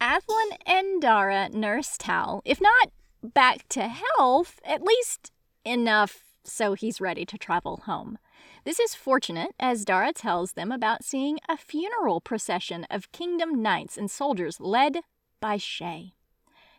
[0.00, 2.90] Athlen and Dara nurse Tal, if not
[3.22, 5.30] back to health, at least
[5.64, 8.18] enough so he's ready to travel home.
[8.64, 13.96] This is fortunate as Dara tells them about seeing a funeral procession of kingdom knights
[13.96, 14.98] and soldiers led
[15.40, 16.15] by Shay.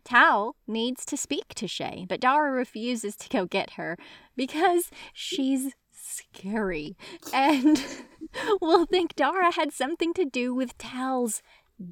[0.07, 3.97] Tal needs to speak to Shay, but Dara refuses to go get her
[4.37, 6.95] because she's scary
[7.33, 7.83] and
[8.61, 11.41] will think Dara had something to do with Tal's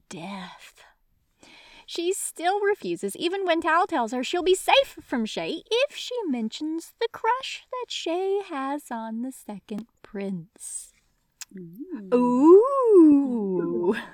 [0.07, 0.85] death.
[1.85, 6.15] She still refuses, even when Tal tells her she'll be safe from Shay if she
[6.25, 10.93] mentions the crush that Shay has on the second prince.
[11.53, 12.13] Mm.
[12.13, 13.95] Ooh.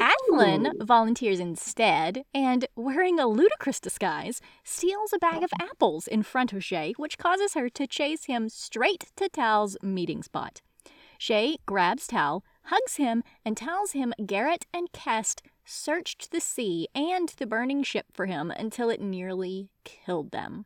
[0.00, 6.54] Athlen volunteers instead and, wearing a ludicrous disguise, steals a bag of apples in front
[6.54, 10.62] of Shay, which causes her to chase him straight to Tal's meeting spot.
[11.18, 17.28] Shay grabs Tal, hugs him, and tells him Garrett and Kest searched the sea and
[17.36, 20.64] the burning ship for him until it nearly killed them.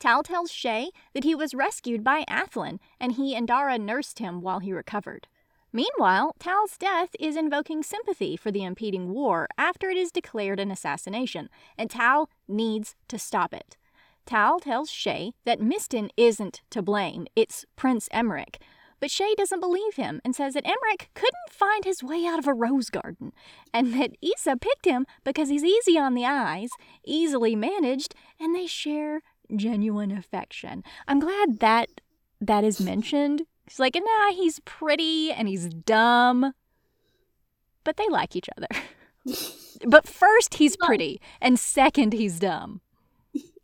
[0.00, 4.40] Tal tells Shay that he was rescued by Athlen and he and Dara nursed him
[4.40, 5.28] while he recovered.
[5.72, 10.70] Meanwhile, Tal's death is invoking sympathy for the impeding war after it is declared an
[10.70, 13.78] assassination, and Tal needs to stop it.
[14.26, 18.60] Tal tells Shay that Miston isn't to blame, it's Prince Emmerich.
[19.00, 22.46] But Shay doesn't believe him and says that Emmerich couldn't find his way out of
[22.46, 23.32] a rose garden,
[23.72, 26.70] and that Isa picked him because he's easy on the eyes,
[27.04, 29.22] easily managed, and they share
[29.56, 30.84] genuine affection.
[31.08, 31.88] I'm glad that
[32.40, 36.52] that is mentioned She's like, nah, he's pretty and he's dumb.
[37.84, 38.66] But they like each other.
[39.88, 42.82] but first, he's pretty, and second, he's dumb.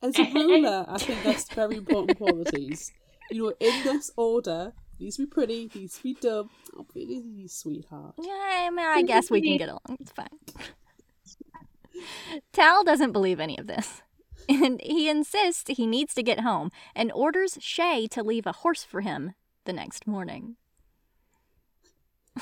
[0.03, 2.90] As a ruler, I think that's very important qualities.
[3.31, 6.49] You know, in this order, he needs to be pretty, he needs to be dumb.
[6.75, 8.14] Oh, he's sweetheart.
[8.18, 9.99] Yeah, I mean, I guess we can get along.
[10.01, 10.29] It's fine.
[12.55, 14.01] Tal doesn't believe any of this.
[14.49, 18.85] And he insists he needs to get home and orders Shay to leave a horse
[18.85, 19.35] for him
[19.68, 20.57] the next morning.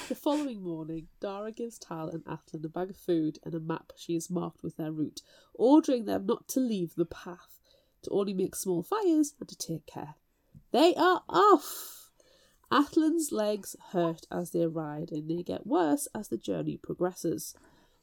[0.08, 3.90] The following morning, Dara gives Tal and Athlen a bag of food and a map
[3.96, 7.58] she has marked with their route, ordering them not to leave the path,
[8.02, 10.14] to only make small fires and to take care.
[10.70, 12.12] They are off!
[12.70, 17.56] Athlen's legs hurt as they ride, and they get worse as the journey progresses.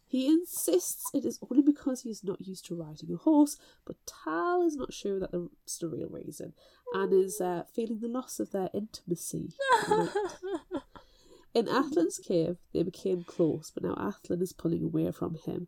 [0.05, 3.55] He insists it is only because he is not used to riding a horse,
[3.85, 6.53] but Tal is not sure that that's the real reason
[6.93, 9.53] and is uh, feeling the loss of their intimacy.
[11.53, 15.67] In Athlen's cave, they became close, but now Athlen is pulling away from him.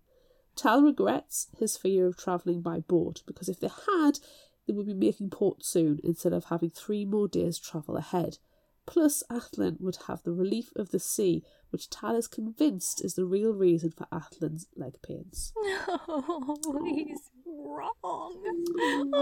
[0.56, 4.20] Tal regrets his fear of travelling by boat because if they had,
[4.66, 8.38] they would be making port soon instead of having three more days' travel ahead.
[8.86, 13.26] Plus, Athlen would have the relief of the sea, which Tal is convinced is the
[13.26, 15.54] real reason for Athlen's leg pains.
[15.56, 17.92] No, he's wrong.
[18.04, 19.14] Athlen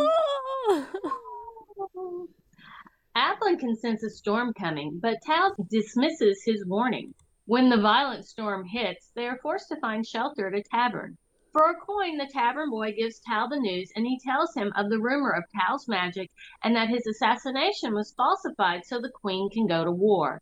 [3.64, 7.14] can sense a storm coming, but Tal dismisses his warning.
[7.46, 11.18] When the violent storm hits, they are forced to find shelter at a tavern.
[11.54, 14.90] For a coin, the tavern boy gives Tal the news and he tells him of
[14.90, 16.30] the rumor of Tal's magic
[16.62, 20.42] and that his assassination was falsified so the queen can go to war.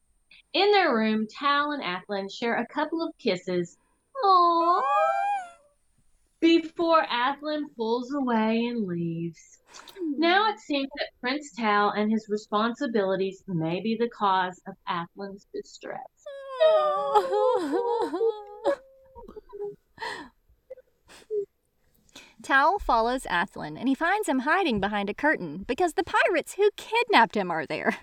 [0.54, 3.78] In their room, Tal and Athlen share a couple of kisses.
[4.24, 4.82] Aww.
[6.40, 9.61] Before Athlen pulls away and leaves.
[10.18, 15.48] Now it seems that Prince Tal and his responsibilities may be the cause of Athlen's
[15.54, 16.00] distress.
[22.42, 26.70] Tal follows Athlen and he finds him hiding behind a curtain because the pirates who
[26.76, 28.00] kidnapped him are there.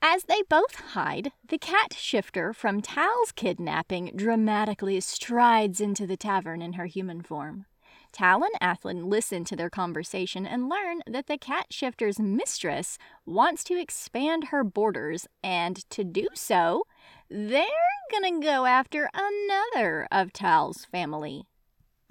[0.00, 6.60] As they both hide, the cat shifter from Tal's kidnapping dramatically strides into the tavern
[6.60, 7.66] in her human form.
[8.12, 13.64] Tal and Athlen listen to their conversation and learn that the cat shifter's mistress wants
[13.64, 16.84] to expand her borders, and to do so,
[17.30, 17.64] they're
[18.12, 21.46] gonna go after another of Tal's family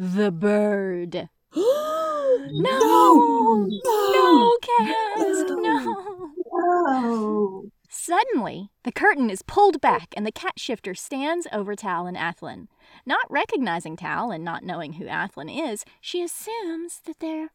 [0.02, 1.30] the bird.
[1.56, 2.50] no!
[2.50, 3.68] No!
[3.70, 4.58] No!
[4.64, 5.46] Kest!
[5.50, 6.32] No!
[6.54, 7.66] Oh.
[7.88, 12.68] Suddenly, the curtain is pulled back and the cat shifter stands over Tal and Athlen.
[13.06, 17.50] Not recognizing Tal and not knowing who Athlen is, she assumes that they're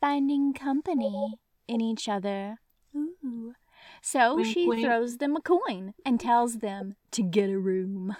[0.00, 2.58] finding company in each other.
[2.94, 3.54] Ooh.
[4.00, 4.82] So Wink, she wink.
[4.84, 8.16] throws them a coin and tells them to get a room.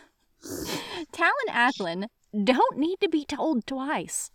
[1.12, 2.06] Tal and Athlen
[2.42, 4.30] don't need to be told twice.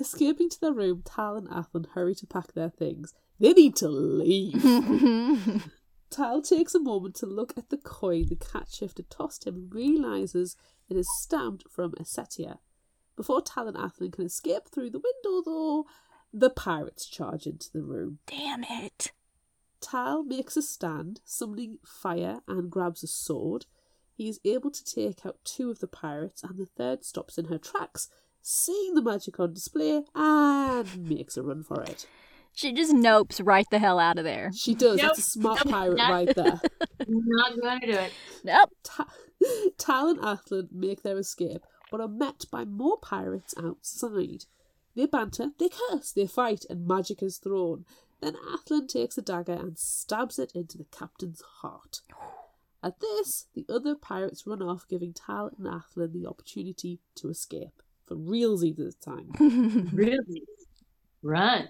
[0.00, 3.14] Escaping to their room, Tal and Athlen hurry to pack their things.
[3.38, 4.62] They need to leave.
[6.12, 9.74] Tal takes a moment to look at the coin the cat shifter tossed him and
[9.74, 10.56] realizes
[10.90, 12.58] it is stamped from Ossetia.
[13.16, 15.86] Before Tal and Athlen can escape through the window, though,
[16.32, 18.18] the pirates charge into the room.
[18.26, 19.12] Damn it.
[19.80, 23.64] Tal makes a stand, summoning fire, and grabs a sword.
[24.14, 27.46] He is able to take out two of the pirates, and the third stops in
[27.46, 28.08] her tracks,
[28.42, 32.06] seeing the magic on display, and makes a run for it.
[32.54, 34.50] She just nopes right the hell out of there.
[34.54, 34.98] She does.
[34.98, 35.06] Nope.
[35.08, 35.72] That's a smart Nope.
[35.72, 36.60] pirate right there.
[37.08, 38.12] Not going to do it.
[38.44, 38.70] Nope.
[38.82, 39.08] Ta-
[39.78, 44.44] Tal and Athlen make their escape, but are met by more pirates outside.
[44.94, 47.86] They banter, they curse, they fight, and magic is thrown.
[48.20, 52.00] Then Athlen takes a dagger and stabs it into the captain's heart.
[52.84, 57.82] At this, the other pirates run off, giving Tal and Athlen the opportunity to escape.
[58.06, 59.30] For realsy this time.
[59.92, 60.42] Really?
[61.22, 61.68] Run.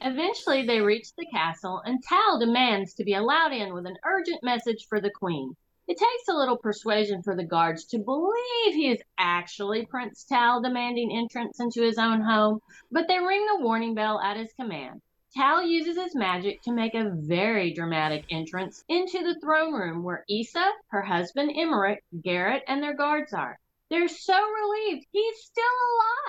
[0.00, 4.42] Eventually, they reach the castle, and Tal demands to be allowed in with an urgent
[4.42, 5.56] message for the queen.
[5.88, 10.60] It takes a little persuasion for the guards to believe he is actually Prince Tal
[10.60, 12.60] demanding entrance into his own home,
[12.92, 15.00] but they ring the warning bell at his command.
[15.34, 20.24] Tal uses his magic to make a very dramatic entrance into the throne room where
[20.28, 23.58] Isa, her husband Emmerich, Garrett, and their guards are.
[23.90, 25.64] They're so relieved he's still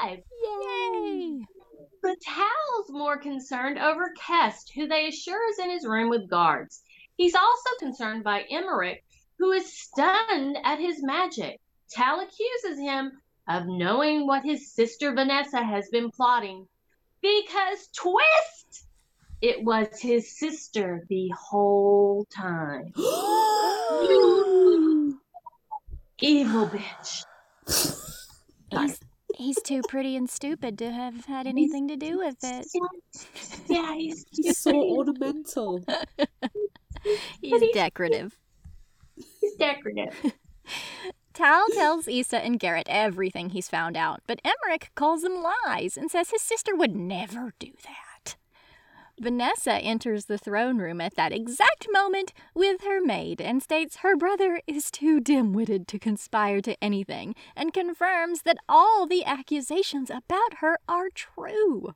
[0.01, 0.23] alive.
[0.43, 1.41] Yay!
[1.55, 1.58] But
[2.01, 6.81] Tal's more concerned over Kest, who they assure is in his room with guards.
[7.17, 9.03] He's also concerned by Emmerich,
[9.37, 11.59] who is stunned at his magic.
[11.91, 13.11] Tal accuses him
[13.47, 16.67] of knowing what his sister Vanessa has been plotting.
[17.21, 18.85] Because twist!
[19.41, 22.93] It was his sister the whole time.
[26.21, 27.23] Evil bitch.
[28.71, 28.99] He's,
[29.39, 32.67] he's too pretty and stupid to have had anything to do with it.
[33.67, 35.83] Yeah, he's, He's so ornamental.
[37.41, 38.37] He's decorative.
[39.15, 40.13] he's decorative.
[41.33, 46.11] Tal tells Isa and Garrett everything he's found out, but Emmerich calls them lies and
[46.11, 48.08] says his sister would never do that.
[49.19, 54.15] Vanessa enters the throne room at that exact moment with her maid and states her
[54.15, 60.09] brother is too dim witted to conspire to anything and confirms that all the accusations
[60.09, 61.93] about her are true.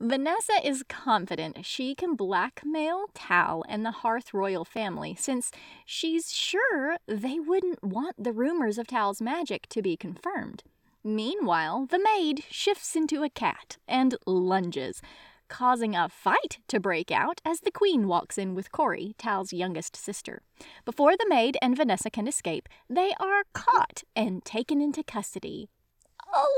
[0.00, 5.50] Vanessa is confident she can blackmail Tal and the Harth Royal family since
[5.84, 10.62] she's sure they wouldn't want the rumors of Tal's magic to be confirmed.
[11.02, 15.02] Meanwhile, the maid shifts into a cat and lunges,
[15.48, 19.96] causing a fight to break out as the queen walks in with Corey, Tal's youngest
[19.96, 20.42] sister.
[20.84, 25.68] Before the maid and Vanessa can escape, they are caught and taken into custody,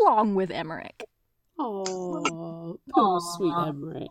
[0.02, 1.04] along with Emmerich.
[1.58, 3.52] Oh, poor sweet.
[3.52, 4.10] Emmerich.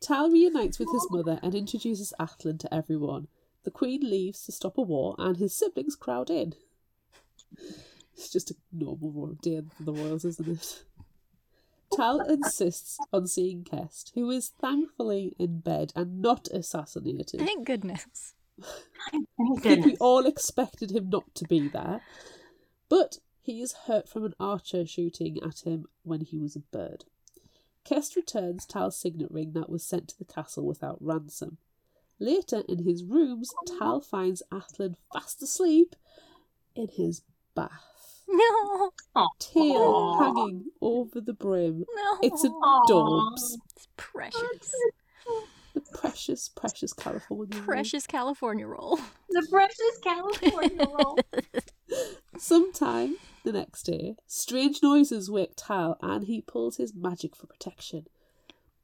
[0.00, 3.28] Tal reunites with his mother and introduces Athlen to everyone.
[3.64, 6.54] The Queen leaves to stop a war, and his siblings crowd in.
[8.14, 10.84] It's just a normal day for the royals, isn't it?
[11.94, 17.40] Tal insists on seeing Kest, who is thankfully in bed and not assassinated.
[17.40, 18.34] Thank goodness.
[19.10, 22.00] Thank I think we all expected him not to be there.
[22.88, 27.04] But he is hurt from an archer shooting at him when he was a bird.
[27.84, 31.58] Kest returns Tal's signet ring that was sent to the castle without ransom.
[32.20, 35.96] Later, in his rooms, Tal finds Athlen fast asleep
[36.76, 37.22] in his
[37.56, 37.91] bath,
[38.28, 38.90] No,
[39.38, 40.24] tail Aw.
[40.34, 41.84] hanging over the brim.
[41.94, 42.18] no.
[42.22, 42.86] It's Aw.
[42.88, 43.54] adorbs.
[43.76, 44.72] It's precious.
[45.74, 47.56] The precious, precious California.
[47.56, 47.64] roll.
[47.64, 48.98] Precious California roll.
[49.30, 51.18] The precious California roll.
[52.38, 58.06] Sometime the next day, strange noises wake Tal and he pulls his magic for protection.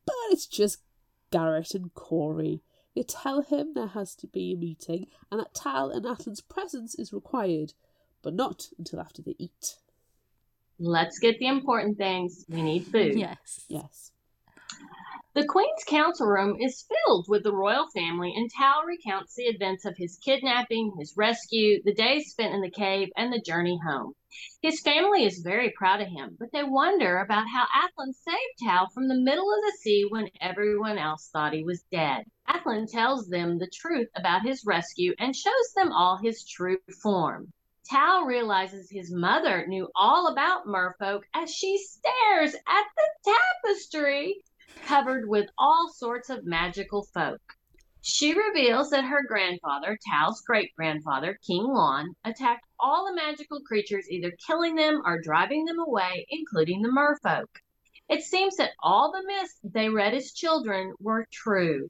[0.07, 0.79] But it's just
[1.31, 2.62] Garrett and Corey.
[2.94, 6.94] They tell him there has to be a meeting and that Tal and Athlen's presence
[6.94, 7.74] is required,
[8.22, 9.76] but not until after they eat.
[10.78, 12.44] Let's get the important things.
[12.48, 13.18] We need food.
[13.18, 13.64] Yes.
[13.68, 14.12] Yes.
[15.35, 19.85] The Queen's council room is filled with the royal family, and Tal recounts the events
[19.85, 24.14] of his kidnapping, his rescue, the days spent in the cave, and the journey home.
[24.62, 28.88] His family is very proud of him, but they wonder about how Athlen saved Tal
[28.88, 32.24] from the middle of the sea when everyone else thought he was dead.
[32.48, 37.52] Athlen tells them the truth about his rescue and shows them all his true form.
[37.90, 43.33] Tal realizes his mother knew all about merfolk as she stares at the
[43.65, 44.42] tapestry
[44.85, 47.40] covered with all sorts of magical folk.
[48.02, 54.10] She reveals that her grandfather, Tal's great grandfather, King Lon, attacked all the magical creatures,
[54.10, 57.48] either killing them or driving them away, including the merfolk.
[58.08, 61.88] It seems that all the myths they read as children were true.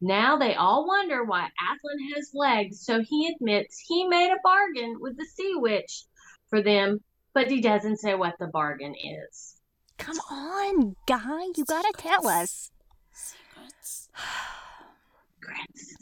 [0.00, 4.96] Now they all wonder why Athlen has legs, so he admits he made a bargain
[4.98, 6.04] with the sea witch
[6.48, 7.00] for them,
[7.34, 9.56] but he doesn't say what the bargain is.
[9.98, 11.44] Come on, guy.
[11.54, 12.70] You gotta tell us.
[13.12, 14.08] Secrets.
[15.42, 15.96] Grits.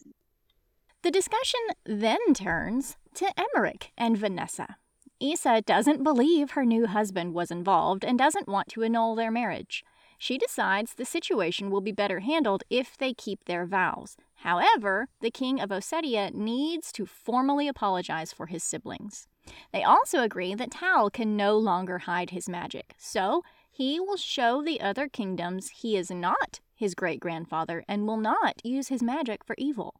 [1.03, 4.77] The discussion then turns to Emmerich and Vanessa.
[5.21, 9.85] Isa doesn't believe her new husband was involved and doesn't want to annul their marriage.
[10.19, 14.17] She decides the situation will be better handled if they keep their vows.
[14.43, 19.29] However, the king of Ossetia needs to formally apologize for his siblings.
[19.73, 24.61] They also agree that Tal can no longer hide his magic, so he will show
[24.61, 29.45] the other kingdoms he is not his great grandfather and will not use his magic
[29.45, 29.95] for evil.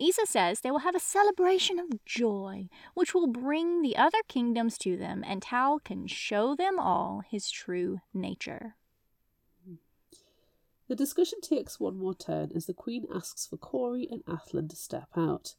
[0.00, 4.78] Isa says they will have a celebration of joy, which will bring the other kingdoms
[4.78, 8.76] to them, and Tal can show them all his true nature.
[10.90, 14.74] The discussion takes one more turn as the Queen asks for Corey and Athlen to
[14.74, 15.54] step out.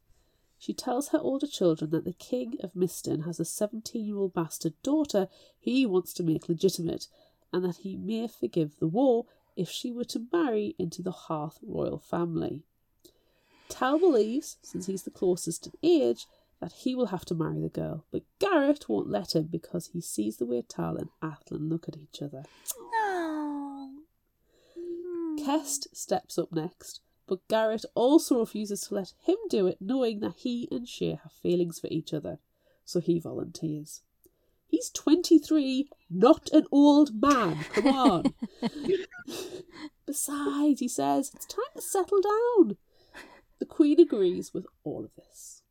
[0.59, 4.33] She tells her older children that the King of Miston has a 17 year old
[4.33, 7.07] bastard daughter he wants to make legitimate,
[7.53, 9.25] and that he may forgive the war
[9.55, 12.65] if she were to marry into the Harth royal family.
[13.69, 16.25] Tal believes, since he's the closest in age,
[16.59, 20.01] that he will have to marry the girl, but Garrett won't let him because he
[20.01, 22.43] sees the way Tal and Athlen look at each other.
[25.41, 25.57] No.
[25.57, 30.35] Kest steps up next, but Garrett also refuses to let him do it, knowing that
[30.37, 32.39] he and Shay have feelings for each other,
[32.85, 34.01] so he volunteers.
[34.67, 37.57] He's 23, not an old man.
[37.73, 38.33] Come on.
[40.05, 42.77] Besides, he says, it's time to settle down.
[43.59, 45.61] The Queen agrees with all of this.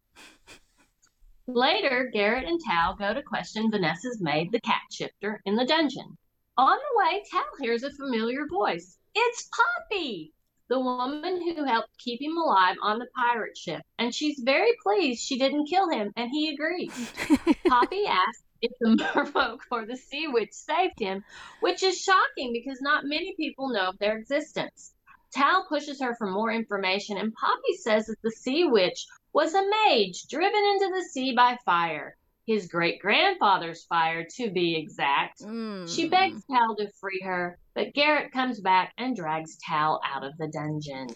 [1.46, 6.16] Later, Garrett and Tal go to question Vanessa's maid, the cat shifter, in the dungeon.
[6.56, 8.98] On the way, Tal hears a familiar voice.
[9.14, 10.32] It's Poppy,
[10.68, 15.22] the woman who helped keep him alive on the pirate ship, and she's very pleased
[15.22, 17.12] she didn't kill him, and he agrees.
[17.68, 21.24] Poppy asks if the merfolk or the sea witch saved him,
[21.60, 24.92] which is shocking because not many people know of their existence.
[25.32, 29.62] Tal pushes her for more information, and Poppy says that the sea witch was a
[29.62, 32.16] mage driven into the sea by fire.
[32.46, 35.40] His great grandfather's fire, to be exact.
[35.40, 35.88] Mm.
[35.88, 40.36] She begs Tal to free her, but Garrett comes back and drags Tal out of
[40.38, 41.08] the dungeon.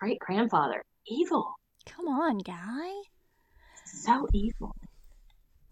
[0.00, 1.54] Great grandfather, evil,
[1.86, 2.90] Come on, guy.
[3.84, 4.74] so evil.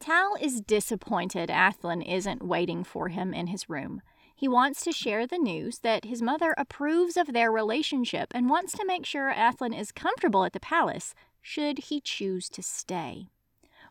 [0.00, 4.02] Tal is disappointed Athlen isn't waiting for him in his room.
[4.34, 8.72] He wants to share the news that his mother approves of their relationship and wants
[8.74, 13.28] to make sure Athlen is comfortable at the palace should he choose to stay.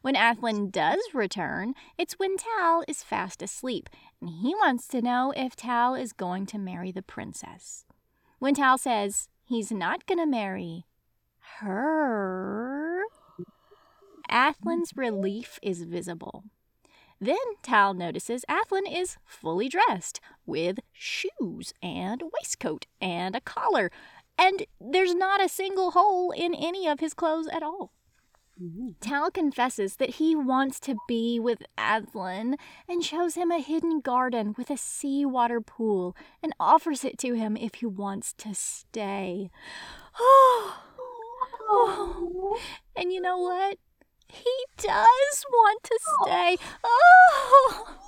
[0.06, 3.90] When Athlen does return, it's when Tal is fast asleep,
[4.22, 7.86] and he wants to know if Tal is going to marry the princess.
[8.38, 10.86] When Tal says he's not going to marry
[11.58, 13.02] her,
[14.30, 16.44] Athlen's relief is visible.
[17.20, 23.90] Then Tal notices Athlen is fully dressed with shoes and waistcoat and a collar,
[24.38, 27.92] and there's not a single hole in any of his clothes at all.
[28.62, 28.90] Mm-hmm.
[29.02, 32.56] Tal confesses that he wants to be with Athlen
[32.88, 37.58] and shows him a hidden garden with a seawater pool and offers it to him
[37.58, 39.50] if he wants to stay.
[40.18, 40.78] Oh,
[42.96, 43.78] and you know what?
[44.28, 46.58] He does want to stay.
[46.84, 47.98] Oh.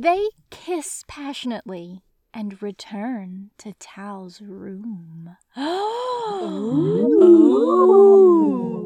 [0.00, 5.36] They kiss passionately and return to Tal's room.
[5.58, 7.18] Ooh.
[8.48, 8.77] Fade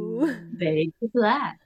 [1.01, 1.61] to black.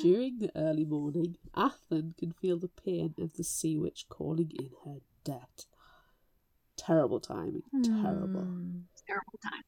[0.00, 4.70] During the early morning, Athlen can feel the pain of the sea witch calling in
[4.84, 5.66] her debt.
[6.76, 8.42] Terrible timing, terrible.
[8.42, 8.78] Hmm.
[9.06, 9.64] Terrible time.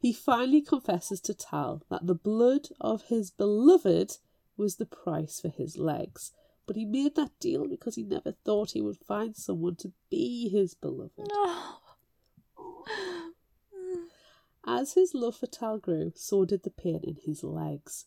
[0.00, 4.18] He finally confesses to Tal that the blood of his beloved
[4.56, 6.32] was the price for his legs,
[6.66, 10.48] but he made that deal because he never thought he would find someone to be
[10.50, 11.28] his beloved.
[11.32, 11.80] Oh.
[14.66, 18.06] As his love for Tal grew, so did the pain in his legs.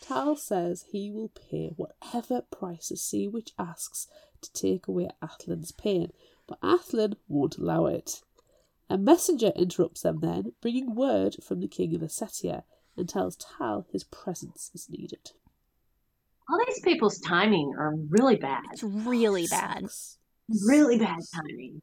[0.00, 4.06] Tal says he will pay whatever price the sea witch asks
[4.40, 6.12] to take away Athlen's pain,
[6.46, 8.22] but Athlen won't allow it.
[8.88, 12.62] A messenger interrupts them then, bringing word from the king of Ossetia,
[12.96, 15.32] and tells Tal his presence is needed.
[16.48, 18.64] All these people's timing are really bad.
[18.72, 19.84] It's really bad.
[20.66, 21.82] Really bad timing.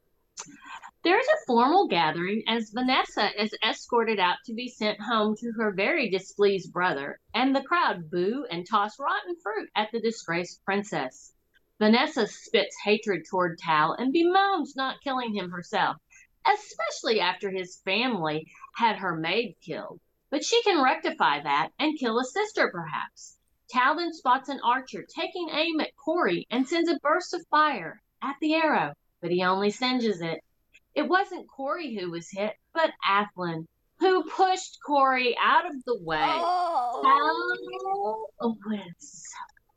[1.06, 5.70] There's a formal gathering as Vanessa is escorted out to be sent home to her
[5.70, 11.32] very displeased brother, and the crowd boo and toss rotten fruit at the disgraced princess.
[11.78, 15.96] Vanessa spits hatred toward Tal and bemoans not killing him herself,
[16.44, 20.00] especially after his family had her maid killed.
[20.28, 23.38] But she can rectify that and kill a sister, perhaps.
[23.70, 28.02] Tal then spots an archer taking aim at Corey and sends a burst of fire
[28.20, 30.40] at the arrow, but he only singes it.
[30.96, 33.68] It wasn't Corey who was hit, but Athlen,
[34.00, 36.18] who pushed Corey out of the way.
[36.22, 37.02] Oh.
[38.40, 39.24] Tal wins.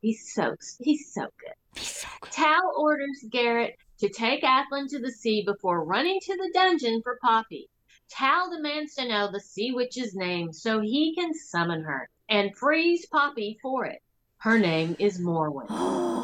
[0.02, 1.54] He's so he's so good.
[1.76, 6.52] He's so Tal orders Garrett to take Athlen to the sea before running to the
[6.54, 7.70] dungeon for Poppy.
[8.10, 13.06] Tal demands to know the sea witch's name so he can summon her and freeze
[13.08, 14.02] Poppy for it.
[14.38, 15.68] Her name is Morwen.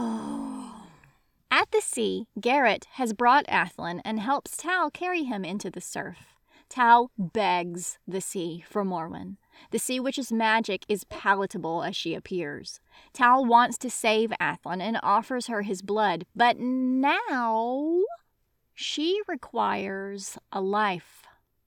[1.65, 6.35] At the sea, Garrett has brought Athlen and helps Tal carry him into the surf.
[6.69, 9.37] Tal begs the sea for Morwen.
[9.71, 12.79] The sea witch's magic is palatable as she appears.
[13.13, 18.03] Tal wants to save Athlen and offers her his blood, but now
[18.75, 21.23] she requires a life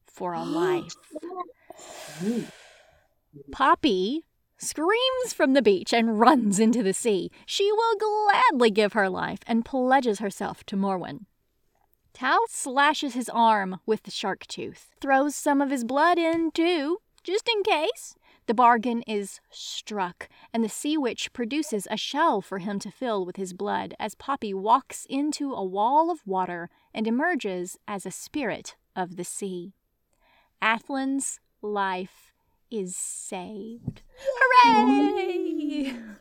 [0.07, 0.95] for a life.
[3.51, 4.28] Poppy
[4.59, 7.31] screams from the beach and runs into the sea.
[7.47, 11.27] She will gladly give her life and pledges herself to Morwen.
[12.13, 16.99] Tal slashes his arm with the shark tooth, throws some of his blood in too,
[17.23, 18.17] just in case.
[18.47, 23.27] The bargain is struck, and the sea witch produces a shell for him to fill
[23.27, 28.11] with his blood as Poppy walks into a wall of water and emerges as a
[28.11, 29.75] spirit of the sea.
[30.63, 32.28] Athlen's life
[32.71, 34.03] is saved.
[34.65, 35.95] Hooray!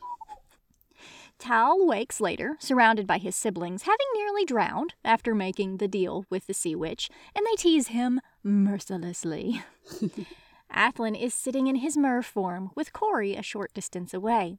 [1.39, 6.48] Tal wakes later, surrounded by his siblings, having nearly drowned after making the deal with
[6.48, 9.62] the sea witch, and they tease him mercilessly.
[10.72, 14.58] Athlen is sitting in his mer form with Corey a short distance away.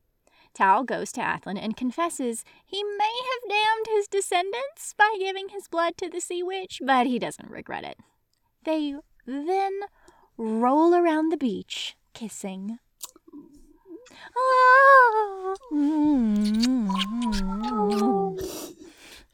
[0.55, 5.69] Tal goes to Athlen and confesses he may have damned his descendants by giving his
[5.69, 7.99] blood to the sea witch, but he doesn't regret it.
[8.65, 8.95] They
[9.27, 9.81] then
[10.39, 12.79] roll around the beach, kissing.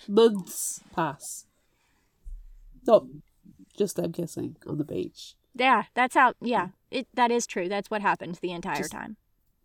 [0.09, 1.47] Months pass.
[2.87, 3.07] Not
[3.77, 5.35] just them kissing on the beach.
[5.55, 6.35] Yeah, that's how.
[6.41, 7.69] Yeah, it that is true.
[7.69, 9.17] That's what happened the entire Just time.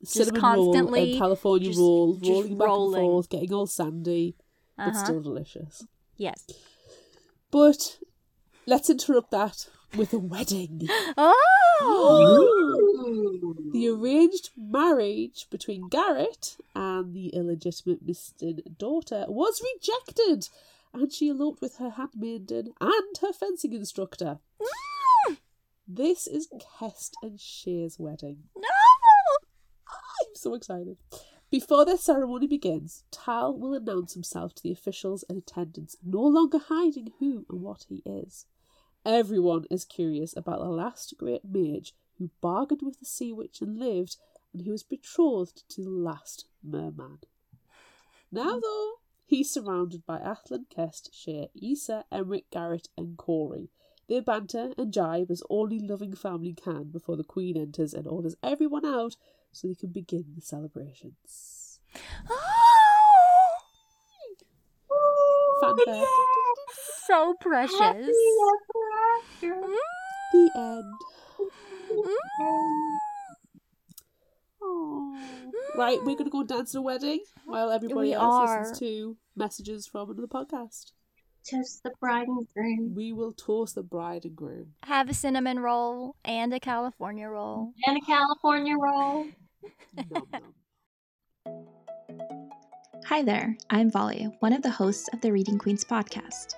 [0.03, 3.01] Cinnamon constantly roll and California just- roll, just rolling back rolling.
[3.01, 4.35] and forth, getting all sandy,
[4.77, 5.03] but Uh-huh.
[5.03, 5.83] still delicious.
[6.15, 6.47] Yes.
[7.51, 7.99] But
[8.65, 10.87] let's interrupt that with a wedding.
[11.17, 12.45] Oh.
[13.73, 20.49] The arranged marriage between Garrett and the illegitimate Mistin daughter was rejected,
[20.93, 24.39] and she eloped with her handmaiden and her fencing instructor.
[24.61, 25.37] Mm.
[25.87, 28.43] This is Kest and Shay's wedding.
[28.55, 28.67] no.
[29.87, 30.97] I'm so excited.
[31.49, 36.59] Before their ceremony begins, Tal will announce himself to the officials in attendance, no longer
[36.59, 38.45] hiding who and what he is.
[39.05, 43.79] Everyone is curious about the last great mage who bargained with the sea witch and
[43.79, 44.17] lived,
[44.53, 47.19] and who was betrothed to the last merman.
[48.31, 48.93] Now, though,
[49.25, 53.69] he's surrounded by Athlen, Kest, Shay, Isa, Emric, Garrett, and Corey.
[54.07, 58.35] They banter and jibe as only loving family can before the Queen enters and orders
[58.43, 59.15] everyone out
[59.51, 61.79] so they can begin the celebrations.
[64.91, 66.05] Oh, Fanfare.
[67.07, 68.09] so precious.
[69.41, 70.93] The end.
[74.61, 75.15] Aw.
[75.77, 78.59] Right, we're gonna go dance at a wedding while everybody We else are.
[78.59, 80.91] listens to messages from another podcast.
[81.49, 84.73] Toast the bride and groom We will toast the bride and groom.
[84.83, 87.71] Have a cinnamon roll and a California roll.
[87.87, 89.25] and a California roll.
[89.95, 90.23] Nom,
[91.45, 91.65] nom.
[93.07, 96.53] Hi there, I'm Volley, one of the hosts of the Reading Queens podcast.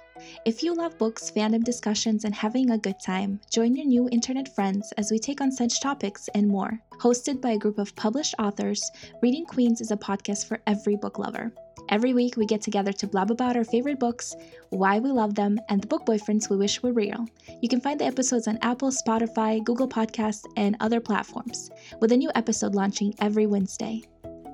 [0.46, 4.54] If you love books, fandom discussions, and having a good time, join your new internet
[4.54, 6.80] friends as we take on such topics and more.
[7.00, 8.82] Hosted by a group of published authors,
[9.22, 11.52] Reading Queens is a podcast for every book lover.
[11.90, 14.36] Every week, we get together to blab about our favorite books,
[14.70, 17.26] why we love them, and the book boyfriends we wish were real.
[17.62, 21.70] You can find the episodes on Apple, Spotify, Google Podcasts, and other platforms,
[22.00, 24.04] with a new episode launching every Wednesday.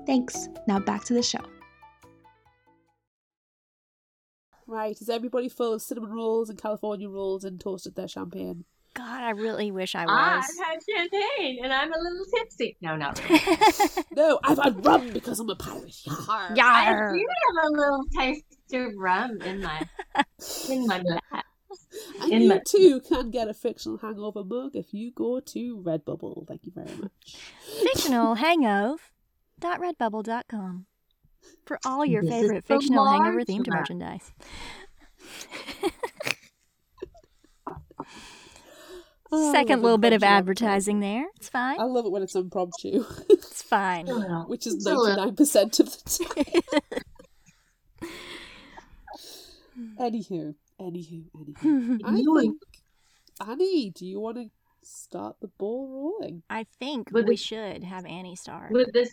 [0.06, 0.48] Thanks.
[0.66, 1.40] Now back to the show.
[4.70, 8.64] Right, is everybody full of cinnamon rolls and California rolls and toasted their champagne?
[8.94, 10.12] God, I really wish I was.
[10.12, 12.76] I've had champagne and I'm a little tipsy.
[12.82, 13.40] No, not really.
[14.12, 15.94] No, I've had rum because I'm a pirate.
[16.06, 16.50] Yarr.
[16.50, 17.12] I Yar.
[17.14, 18.44] do have a little taste
[18.74, 19.86] of rum in my
[20.68, 21.44] in my glass.
[22.22, 25.76] And In you my- too can get a fictional hangover mug if you go to
[25.78, 26.46] Redbubble.
[26.48, 27.36] Thank you very much.
[27.82, 30.86] Fictional hangover.redbubble.com
[31.66, 34.32] for all your This favorite fictional hangover themed merchandise.
[39.30, 41.26] Oh, Second little bit of advertising there.
[41.36, 41.78] It's fine.
[41.78, 44.06] I love it when it's impromptu, It's fine.
[44.46, 46.62] which is It's a little- ninety nine percent of the
[48.00, 48.08] time.
[50.00, 52.00] Anywho, anywho, anywho.
[52.04, 52.56] I You think
[53.46, 54.50] Annie, do you want to
[54.82, 56.42] start the ball rolling?
[56.48, 58.72] I think With we the- should have Annie start.
[58.72, 59.12] with this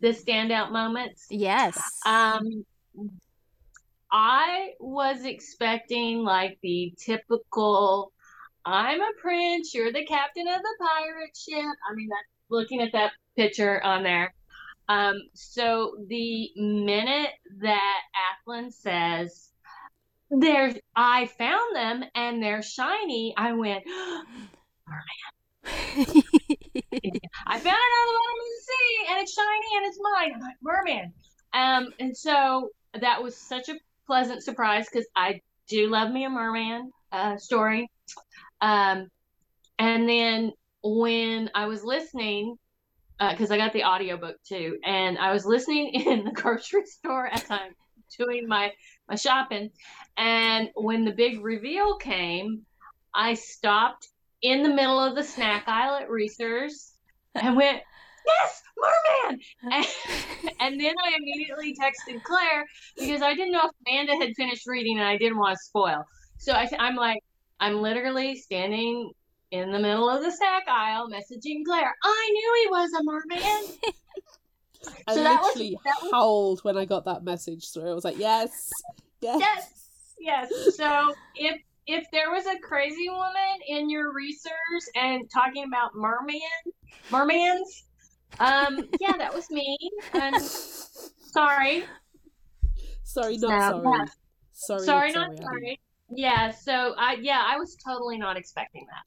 [0.00, 1.26] the standout moments.
[1.30, 1.78] Yes.
[2.04, 2.64] Um,
[4.10, 8.12] I was expecting like the typical
[8.66, 11.76] I'm a prince, you're the captain of the pirate ship.
[11.88, 14.34] I mean, that's looking at that picture on there.
[14.88, 17.30] Um, so the minute
[17.60, 19.52] that Athlen says,
[20.30, 23.34] "There's," I found them and they're shiny.
[23.36, 25.35] I went, merman.
[25.66, 30.32] I found another one in the sea and it's shiny and it's mine.
[30.34, 31.12] I'm like, merman.
[31.52, 33.74] Um, and so that was such a
[34.06, 37.90] pleasant surprise because I do love me a merman uh, story.
[38.60, 39.08] Um,
[39.78, 40.52] and then
[40.82, 42.56] when I was listening,
[43.18, 47.26] because uh, I got the audiobook too, and I was listening in the grocery store
[47.26, 47.72] as I'm
[48.18, 48.72] doing my
[49.08, 49.70] my shopping,
[50.16, 52.62] and when the big reveal came,
[53.14, 54.08] I stopped
[54.46, 56.92] in the middle of the snack aisle at Reese's
[57.34, 57.82] and went,
[58.26, 59.40] "Yes, merman!"
[59.72, 59.86] And,
[60.60, 62.64] and then I immediately texted Claire
[62.96, 66.04] because I didn't know if Amanda had finished reading and I didn't want to spoil.
[66.38, 67.18] So I, I'm like,
[67.58, 69.10] I'm literally standing
[69.50, 71.94] in the middle of the snack aisle messaging Claire.
[72.04, 73.72] I knew he was a merman.
[75.08, 77.90] I So that was- literally that was- howled when I got that message through.
[77.90, 78.70] I was like, yes,
[79.20, 79.40] yes.
[79.40, 80.76] yes, yes.
[80.76, 84.52] So if if there was a crazy woman in your research
[84.94, 86.40] and talking about merman,
[87.12, 87.84] mermans,
[88.40, 89.78] um, yeah, that was me.
[90.12, 90.36] And
[91.32, 91.84] sorry,
[93.04, 93.98] Sorry, not No, sorry.
[93.98, 94.04] yeah.
[94.52, 95.42] Sorry, sorry, not not Abby.
[95.42, 95.80] sorry.
[96.10, 96.50] Yeah.
[96.50, 99.02] So I yeah, I was totally not expecting that.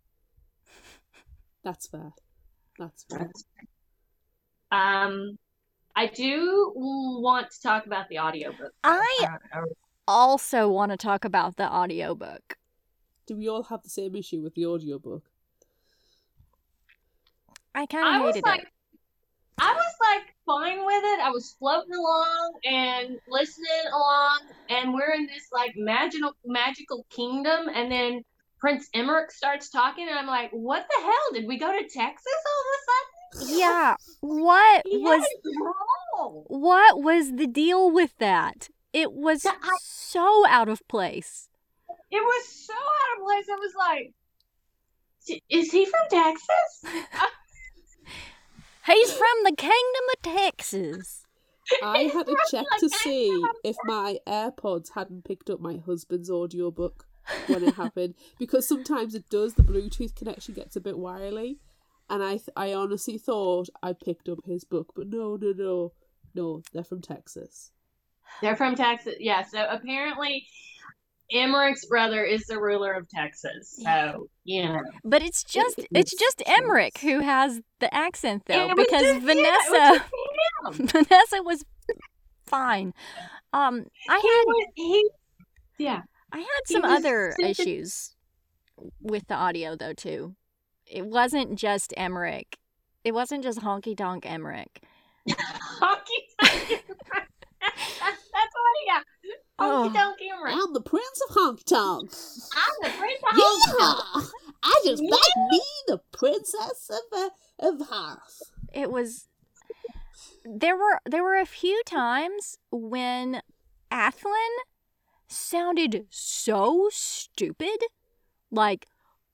[1.63, 2.13] That's fair.
[2.77, 3.29] That's fair.
[4.71, 5.37] Um,
[5.95, 8.71] I do want to talk about the audiobook.
[8.83, 9.61] I Uh,
[10.07, 12.55] also want to talk about the audiobook.
[13.29, 15.21] Do we all have the same issue with the audiobook?
[17.75, 18.67] I kind I of was hated like, it.
[19.59, 21.19] I was like fine with it.
[21.19, 24.39] I was floating along and listening along,
[24.71, 28.23] and we're in this like magical magical kingdom, and then
[28.59, 31.33] Prince Emmerich starts talking, and I'm like, what the hell?
[31.33, 33.59] Did we go to Texas all of a sudden?
[33.59, 36.45] Yeah, what was had a role.
[36.47, 38.69] what was the deal with that?
[38.91, 39.53] It was I-
[39.83, 41.45] so out of place.
[42.11, 43.45] It was so out of place.
[43.49, 44.13] I was like,
[45.49, 46.83] is he from Texas?
[48.85, 51.25] He's from the kingdom of Texas.
[51.83, 57.05] I had to check to see if my AirPods hadn't picked up my husband's audiobook
[57.47, 59.53] when it happened because sometimes it does.
[59.53, 61.59] The Bluetooth connection gets a bit wily,
[62.09, 65.93] and I th- I honestly thought I picked up his book, but no, no, no,
[66.33, 66.63] no.
[66.73, 67.71] They're from Texas.
[68.41, 69.15] They're from Texas.
[69.19, 69.43] Yeah.
[69.43, 70.47] So apparently,
[71.31, 73.79] Emmerich's brother is the ruler of Texas.
[73.83, 74.81] So you know.
[75.03, 76.41] But it's just it it's just.
[76.45, 80.05] Emmerich who has the accent though, because just- yeah, Vanessa
[80.63, 80.77] was.
[80.91, 81.63] Vanessa was
[82.45, 82.93] fine.
[83.53, 85.09] Um, I He had was- he-
[85.77, 86.01] yeah.
[86.31, 88.15] I had some other issues
[89.01, 90.35] with the audio though too.
[90.85, 92.57] It wasn't just Emmerich.
[93.03, 94.81] It wasn't just honky tonk Emmerich.
[95.29, 96.85] Honky tonk.
[97.61, 99.03] That's what he got.
[99.59, 99.89] Oh.
[99.89, 100.55] Honky tonk Emmerich.
[100.55, 102.11] I'm the Prince of Honky Tonk.
[102.55, 104.03] I'm the prince of honky tonk.
[104.19, 107.29] Yeah, I just like me the princess of uh,
[107.59, 108.41] of Harth.
[108.73, 109.27] It was
[110.45, 113.41] there were there were a few times when
[113.91, 114.33] Athlen
[115.27, 117.83] sounded so stupid.
[118.51, 118.87] Like,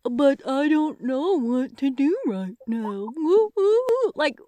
[0.04, 3.08] but I don't know what to do right now.
[3.16, 4.40] Woo, woo, woo." Like,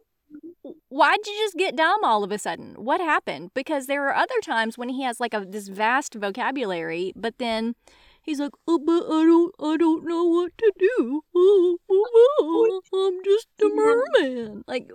[0.89, 2.75] why'd you just get dumb all of a sudden?
[2.77, 3.51] What happened?
[3.53, 7.75] Because there are other times when he has like a this vast vocabulary, but then
[8.21, 11.21] he's like, oh, but I don't, I don't know what to do.
[11.35, 14.63] Oh, oh, oh, I'm just a merman.
[14.67, 14.89] Like,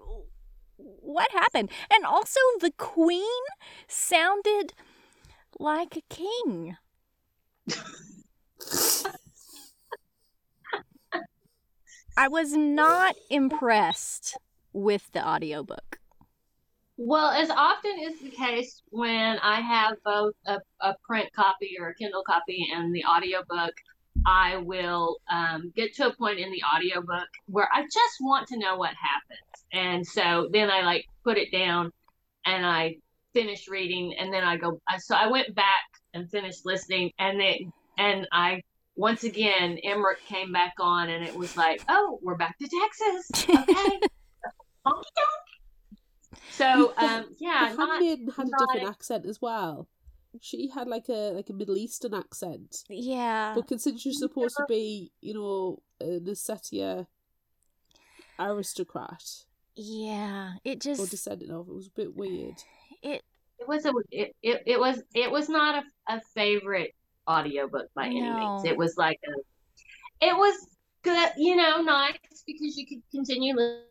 [0.77, 1.71] what happened?
[1.93, 3.41] And also, the queen
[3.89, 4.75] sounded
[5.59, 6.77] like a king.
[12.17, 14.37] I was not impressed
[14.73, 15.99] with the audiobook.
[16.97, 21.89] Well, as often is the case when I have both a, a print copy or
[21.89, 23.73] a Kindle copy and the audiobook,
[24.27, 28.59] I will um, get to a point in the audiobook where I just want to
[28.59, 29.67] know what happens.
[29.73, 31.91] And so then I like put it down
[32.45, 32.97] and I
[33.33, 37.73] finish reading and then I go so I went back and finished listening and then
[37.97, 38.61] and I
[38.95, 43.49] once again Emmerich came back on and it was like, "Oh, we're back to Texas."
[43.71, 44.01] Okay.
[44.87, 45.99] Honky tonk.
[46.51, 49.89] So, um, yeah, the not, handmaiden had a not different accent as well.
[50.41, 53.53] She had like a like a Middle Eastern accent, Yeah.
[53.55, 57.07] but considering she's supposed to be, you know, an Ossetia
[58.39, 59.23] aristocrat
[59.75, 60.53] Yeah.
[60.65, 62.57] It or just descendant of, it was a bit weird.
[63.03, 63.23] it
[63.59, 66.95] it was a it, it, it was it was not a, a favorite
[67.29, 68.65] audiobook by any means.
[68.65, 70.55] It was like a it was
[71.03, 72.17] good, you know, nice
[72.47, 73.83] because you could continue li-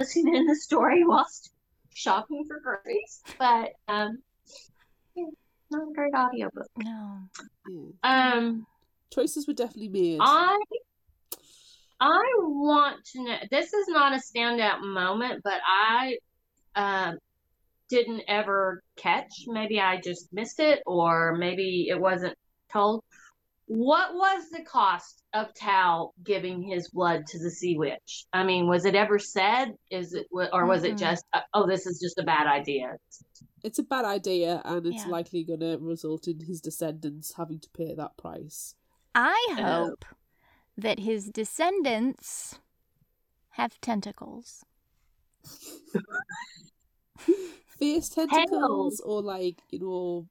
[0.00, 1.52] listening to the story whilst
[1.94, 3.22] shopping for groceries.
[3.38, 4.18] But um
[5.14, 5.26] yeah,
[5.70, 6.68] not a great audiobook.
[6.78, 7.28] No.
[8.02, 8.66] Um
[9.12, 10.18] Choices were definitely made.
[10.20, 10.58] I
[12.00, 13.36] I want to know.
[13.50, 16.16] This is not a standout moment, but I
[16.74, 17.18] um,
[17.90, 19.44] didn't ever catch.
[19.46, 22.36] Maybe I just missed it, or maybe it wasn't
[22.72, 23.04] told.
[23.72, 28.26] What was the cost of Tal giving his blood to the Sea Witch?
[28.32, 29.76] I mean, was it ever said?
[29.92, 30.98] Is it, or was it Mhm.
[30.98, 32.96] just, uh, oh, this is just a bad idea?
[33.62, 35.12] It's a bad idea, and it's Yeah.
[35.12, 38.74] likely going to result in his descendants having to pay that price.
[39.14, 39.62] I Oh.
[39.62, 40.04] hope
[40.76, 42.58] that his descendants
[43.50, 44.64] have tentacles.
[47.78, 50.28] Face tentacles, or like you know,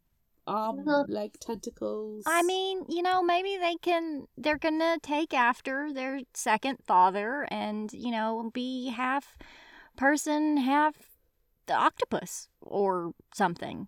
[0.50, 2.24] arm Well- leg tentacles.
[2.26, 7.92] I mean, you know, maybe they can, they're gonna take after their second father and,
[7.94, 9.38] you know, be half
[9.96, 10.96] person, half
[11.68, 13.88] the octopus or something.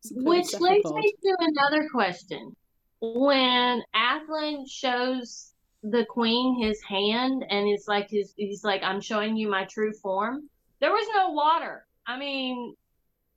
[0.00, 2.54] Some kind of Which leads me to another question.
[3.00, 5.52] When Athlen shows
[5.82, 9.92] the queen his hand and it's like his he's like, I'm showing you my true
[9.92, 10.48] form.
[10.80, 11.86] There was no water.
[12.06, 12.74] I mean,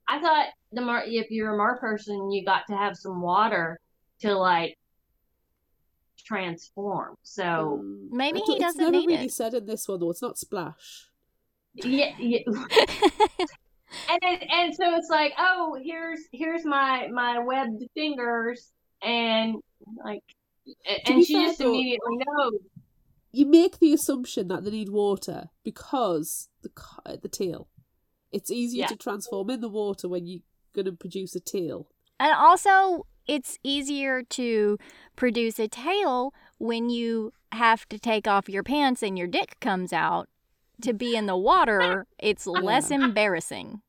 [0.08, 3.78] I thought the mar if you're a mar person, you got to have some water
[4.20, 4.76] to like
[6.24, 7.16] transform.
[7.22, 9.32] So Mm, Maybe he don't- doesn't never need really it.
[9.32, 10.10] said in this one though.
[10.10, 11.08] It's not splash.
[11.74, 12.40] yeah, yeah.
[14.10, 19.56] and it, and so it's like, oh, here's here's my my webbed fingers, and
[20.04, 20.22] like,
[21.06, 22.60] and she just though- immediately knows.
[23.30, 26.70] You make the assumption that they need water because the
[27.22, 27.68] the tail.
[28.32, 28.86] It's easier Yeah.
[28.88, 30.40] to transform in the water when you're
[30.74, 31.88] going to produce a tail.
[32.20, 34.78] And also, it's easier to
[35.16, 39.92] produce a tail when you have to take off your pants and your dick comes
[39.92, 40.28] out.
[40.82, 43.82] To be in the water, it's less embarrassing.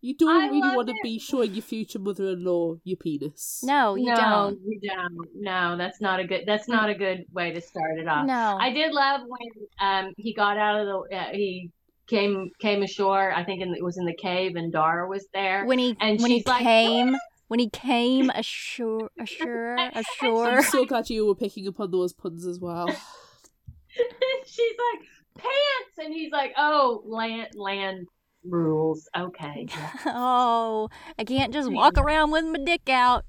[0.00, 3.60] You don't I really want to be showing your future mother-in-law your penis.
[3.64, 4.60] No, you no, don't.
[4.64, 5.28] you don't.
[5.34, 6.42] No, that's not a good.
[6.46, 8.24] That's not a good way to start it off.
[8.24, 8.56] No.
[8.60, 9.48] I did love when
[9.80, 11.72] um he got out of the uh, he
[12.06, 13.32] came came ashore.
[13.32, 15.64] I think in, it was in the cave, and Dara was there.
[15.64, 17.16] when he and when he she's like, came
[17.48, 20.58] when he came ashore ashore ashore.
[20.58, 22.88] I'm so glad you were picking up on those puns as well.
[24.46, 25.06] She's like
[25.38, 28.06] pants, and he's like, oh, land land
[28.44, 29.08] rules.
[29.16, 29.90] Okay, yeah.
[30.06, 30.88] oh,
[31.18, 33.24] I can't just walk around with my dick out.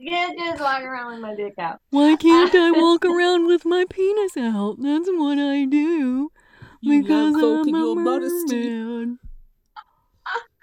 [0.00, 1.80] Can't just walk around with my dick out.
[1.90, 4.76] Why can't I walk around with my penis out?
[4.80, 6.30] That's what I do.
[6.80, 9.16] You because have folk I'm in a your modesty.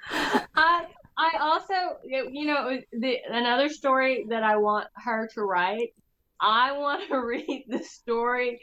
[0.56, 0.86] I
[1.18, 5.94] I also you know the another story that I want her to write.
[6.40, 8.62] I want to read the story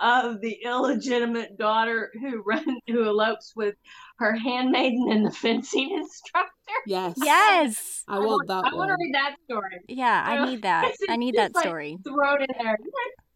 [0.00, 3.74] of the illegitimate daughter who run who elopes with
[4.18, 6.50] her handmaiden and the fencing instructor.
[6.86, 7.14] Yes.
[7.16, 8.04] Yes.
[8.08, 9.80] I want that I want to read that story.
[9.88, 10.92] Yeah, I need that.
[11.08, 11.98] I need that Just like story.
[12.04, 12.76] Throw it in there.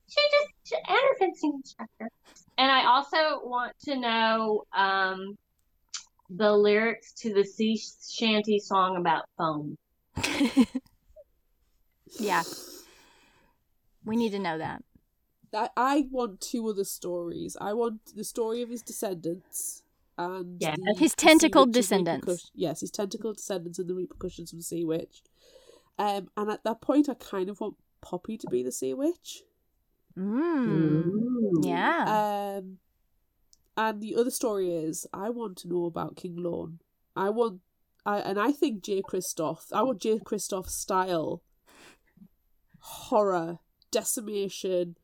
[0.09, 2.09] She just she, and her fencing instructor.
[2.61, 5.39] And I also want to know um,
[6.29, 7.81] the lyrics to the sea
[8.13, 9.79] shanty song about foam.
[12.19, 12.43] yeah.
[14.05, 14.83] We need to know that.
[15.55, 17.57] I, I want two other stories.
[17.59, 19.83] I want the story of his descendants
[20.19, 20.77] and Yes.
[20.83, 22.27] the- His the tentacled descendants.
[22.27, 25.23] repercussion- Yes, his tentacled descendants and the repercussions from the sea witch.
[25.99, 29.45] Um, and at that point, I kind of want Poppy to be the sea witch.
[30.21, 31.65] Mm.
[31.65, 32.59] Yeah.
[32.59, 32.79] Um,
[33.77, 36.81] and the other story is I want to know about King Lorne.
[37.17, 37.61] I want,
[38.05, 39.03] I and I think J.
[39.03, 39.67] Christoph.
[39.73, 40.19] I want J.
[40.19, 41.43] Christoph style
[42.79, 43.59] horror,
[43.91, 44.97] decimation,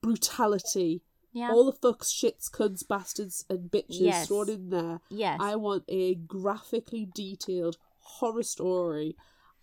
[0.00, 1.50] brutality, Yeah.
[1.52, 4.28] all the fucks, shits, cunts, bastards, and bitches Yes.
[4.28, 5.00] thrown in there.
[5.10, 5.38] yes.
[5.40, 9.16] I want a graphically detailed horror story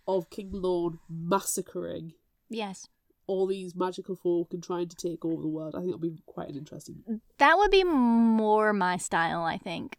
[0.07, 2.13] of King Lorne massacring
[2.49, 2.87] yes.
[3.31, 5.73] All these magical folk and trying to take over the world.
[5.75, 7.21] I think it'll be quite an interesting.
[7.37, 9.95] That would be more my style, I think.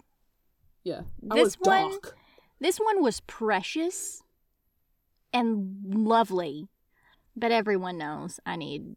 [0.84, 2.16] Yeah, I This want one- dark.
[2.60, 4.22] This one was precious
[5.32, 6.68] and lovely,
[7.34, 8.96] but everyone knows I need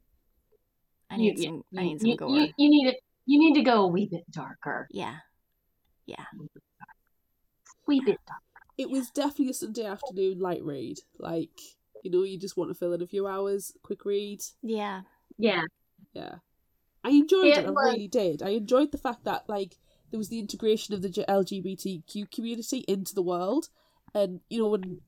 [1.09, 2.29] I need You- some you, I need some you, gore.
[2.29, 4.87] you, you need to you need to go a wee bit darker.
[4.91, 5.17] Yeah,
[6.05, 6.25] yeah.
[7.87, 8.41] Wee bit darker.
[8.77, 10.97] It was definitely a Sunday afternoon light read.
[11.19, 11.59] Like
[12.05, 14.41] you know, you just want to fill in a few hours, quick read.
[14.61, 15.01] Yeah.
[15.37, 15.63] Yeah.
[16.13, 16.35] Yeah,
[17.03, 17.57] I enjoyed it.
[17.57, 18.41] It I was- really did.
[18.41, 19.75] I enjoyed the fact that like
[20.11, 23.67] there was the integration of the LGBTQ community into the world,
[24.13, 25.01] And you know when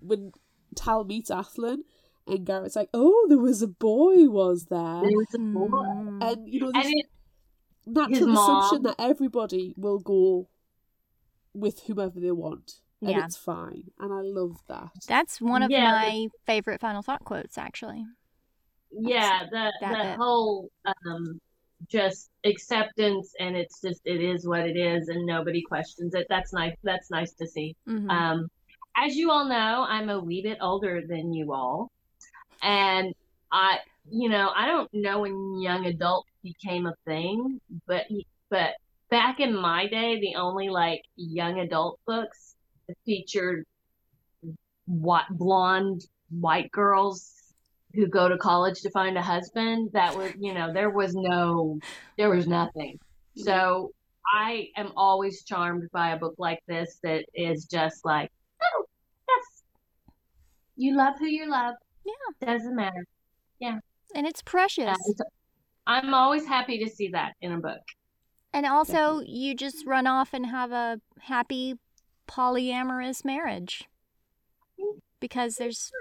[0.00, 0.32] when
[0.74, 1.84] Tal meets Athlen,
[2.26, 5.68] and Garrett's like, "Oh, there was a boy, was there?" There was a boy.
[5.68, 6.22] Mm.
[6.32, 7.06] And you know, And this it,
[7.86, 10.48] natural assumption mom- that everybody will go
[11.52, 13.24] with whomever they want, and Yeah.
[13.26, 13.84] it's fine.
[13.98, 14.88] And I love that.
[15.06, 18.04] That's one of Yeah, but- my favorite final thought quotes, actually.
[18.90, 20.16] yeah, the that the bit.
[20.16, 21.40] whole um
[21.88, 26.26] just acceptance and it's just it is what it is and nobody questions it.
[26.28, 26.76] That's nice.
[26.84, 27.74] That's nice to see.
[27.88, 28.08] Mhm.
[28.10, 28.48] Um,
[28.96, 31.90] as you all know, I'm a wee bit older than you all,
[32.62, 33.14] and
[33.50, 33.78] I,
[34.10, 38.06] you know, I don't know when young adult became a thing, but
[38.50, 38.74] but
[39.10, 42.51] back in my day, the only like young adult books
[43.04, 43.64] featured
[44.86, 47.54] what blonde white girls
[47.94, 49.90] who go to college to find a husband.
[49.92, 51.78] That was, you know, there was no,
[52.16, 52.98] there was nothing.
[53.36, 53.92] So
[54.34, 58.30] I am always charmed by a book like this that is just like,
[58.62, 58.84] oh,
[59.28, 59.62] yes,
[60.76, 61.74] you love who you love.
[62.04, 62.46] Yeah.
[62.54, 63.06] Doesn't matter.
[63.60, 63.78] Yeah.
[64.14, 64.86] And it's precious.
[64.86, 65.24] Uh,
[65.86, 67.80] and I'm always happy to see that in a book.
[68.54, 71.76] And also, you just run off and have a happy
[72.32, 73.84] polyamorous marriage.
[75.20, 75.92] Because there's,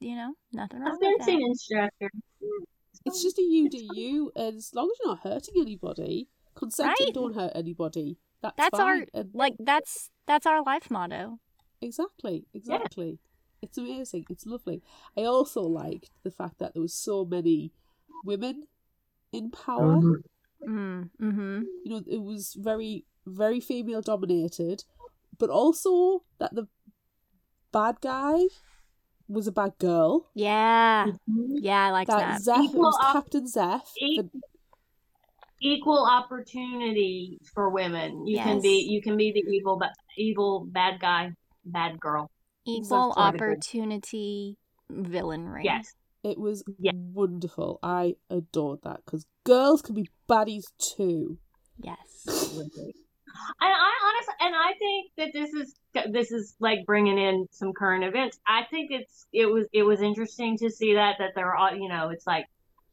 [0.00, 1.28] you know, nothing A wrong with that.
[1.28, 2.10] instructor.
[3.04, 6.88] It's just a you do you, and as long as you're not hurting anybody, consent
[6.88, 7.00] Right.
[7.00, 8.18] and don't hurt anybody.
[8.42, 11.38] That's, That's our- And Like, that's that's our life motto.
[11.80, 13.18] Exactly, exactly.
[13.62, 14.26] It's amazing.
[14.30, 14.82] It's lovely.
[15.16, 17.72] I also liked the fact that there was so many
[18.24, 18.66] women
[19.32, 20.00] in power.
[20.66, 21.62] Mm, mm-hmm.
[21.84, 24.84] You know, it was very, very female dominated,
[25.38, 26.66] but also that the
[27.72, 28.42] bad guy
[29.28, 30.30] was a bad girl.
[30.34, 31.06] Yeah.
[31.06, 31.58] Mhm.
[31.60, 32.42] Yeah, I like That that.
[32.42, 33.92] Zeph it Equal was op- Captain Zeph.
[33.98, 34.30] E- the-
[35.60, 38.26] Equal opportunity for women.
[38.26, 41.32] You can be you can be the evil but evil bad guy,
[41.64, 42.30] bad girl.
[42.66, 43.22] Equal Exactly.
[43.40, 44.58] opportunity
[44.90, 45.64] villainry.
[45.64, 45.94] Yes.
[46.22, 46.92] it was Yeah.
[46.94, 47.78] wonderful.
[47.82, 51.38] I adored that because girls can be baddies too.
[51.78, 52.26] Yes.
[53.60, 55.74] And I honestly, and I think that this is
[56.12, 58.38] this is like bringing in some current events.
[58.46, 61.74] I think it's it was it was interesting to see that that there are all
[61.74, 62.46] you know it's like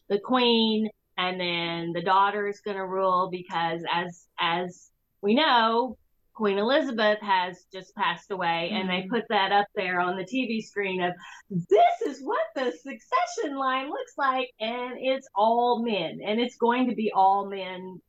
[0.09, 4.89] the queen and then the daughter is going to rule because as as
[5.21, 5.97] we know
[6.33, 9.09] Queen Elizabeth has just passed away and they Mhm.
[9.09, 11.13] put that up there on the TV screen of
[11.49, 16.89] this is what the succession line looks like and it's all men and it's going
[16.89, 18.01] to be all men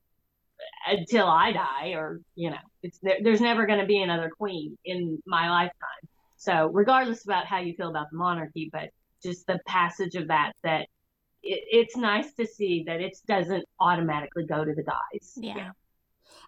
[0.87, 4.77] until I die, or you know, it's there, there's never going to be another queen
[4.85, 6.09] in my lifetime.
[6.37, 8.91] So, regardless about how you feel about the monarchy, but
[9.23, 10.89] just the passage of that, that
[11.43, 15.33] it, it's nice to see that it doesn't automatically go to the guys.
[15.37, 15.71] Yeah.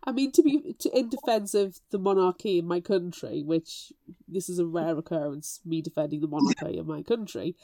[0.05, 3.93] I mean, to be to, in defense of the monarchy in my country, which
[4.27, 7.55] this is a rare occurrence, me defending the monarchy in my country.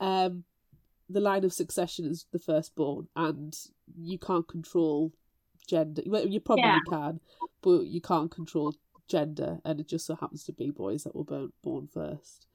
[0.00, 0.44] Um,
[1.08, 3.56] the line of succession is the firstborn, and
[3.96, 5.12] you can't control
[5.66, 6.02] gender.
[6.06, 6.78] Well, you probably Yeah.
[6.88, 7.20] can,
[7.62, 8.74] but you can't control
[9.08, 12.46] gender, and it just so happens to be boys that were born, born first.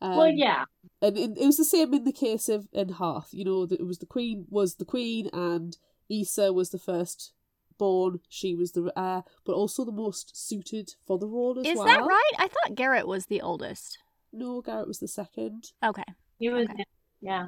[0.00, 0.64] Um, Well, yeah,
[1.02, 3.28] and it, it was the same in the case of in Harth.
[3.32, 5.76] You know, it was the queen was the queen, and
[6.08, 7.32] Isa was the first
[7.76, 8.20] born.
[8.28, 11.86] She was the heir, but also the most suited for the role as Is well.
[11.86, 12.32] that right?
[12.38, 13.98] I thought Garrett was the oldest.
[14.32, 16.04] No, Garrett was the second, Okay.
[16.38, 16.66] he was.
[16.70, 16.84] Okay.
[17.20, 17.46] Yeah,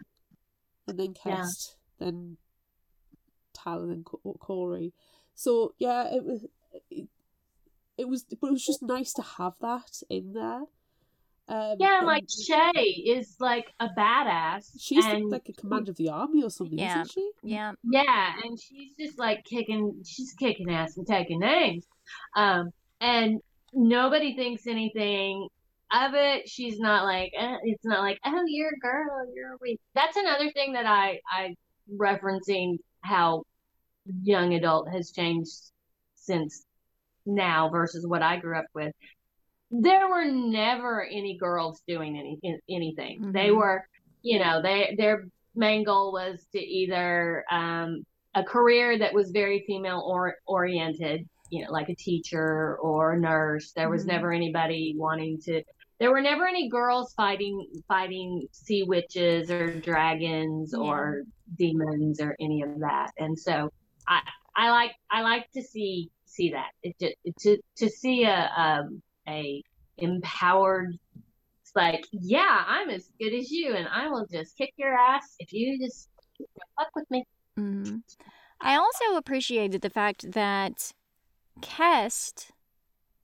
[0.86, 1.46] and then Yeah.
[1.98, 2.36] Then
[3.62, 4.92] Tal, and then Corey.
[5.34, 6.44] So yeah, it was.
[6.90, 7.06] It,
[7.98, 10.62] it was, but it was just nice to have that in there.
[11.48, 11.98] Um, yeah.
[11.98, 14.70] and Like Shay is like a badass.
[14.80, 17.02] she's the- and like a commander of the army or something, Yeah.
[17.02, 17.30] isn't she?
[17.42, 17.72] Yeah.
[17.84, 21.86] Yeah, and she's just like kicking, she's kicking ass and taking names.
[22.34, 23.40] Um, and
[23.74, 25.48] nobody thinks anything
[25.92, 26.48] of it.
[26.48, 29.80] She's not like, eh, it's not like, oh, you're a girl, you're a weak.
[29.94, 31.54] That's another thing that I, I
[31.94, 33.42] referencing how
[34.22, 35.52] young adult has changed
[36.14, 36.64] since
[37.26, 38.92] now versus what I grew up with.
[39.70, 43.32] There were never any girls doing any anything.
[43.32, 43.56] They Mhm.
[43.56, 43.88] were,
[44.22, 45.24] you know, they their
[45.54, 51.64] main goal was to either um, a career that was very female or, oriented, you
[51.64, 53.72] know, like a teacher or a nurse.
[53.72, 54.08] There was Mhm.
[54.08, 55.62] never anybody wanting to.
[55.98, 60.80] There were never any girls fighting fighting sea witches or dragons Yeah.
[60.80, 61.22] or
[61.56, 63.12] demons or any of that.
[63.18, 63.70] And so
[64.12, 64.20] I
[64.56, 69.02] I like I like to see see that it just to to see a um
[69.28, 69.62] a
[69.98, 70.96] empowered
[71.62, 75.36] it's like yeah I'm as good as you and I will just kick your ass
[75.38, 76.08] if you just
[76.76, 77.24] fuck with me.
[77.56, 77.96] hmm
[78.60, 80.92] I also appreciated the fact that
[81.60, 82.52] Kest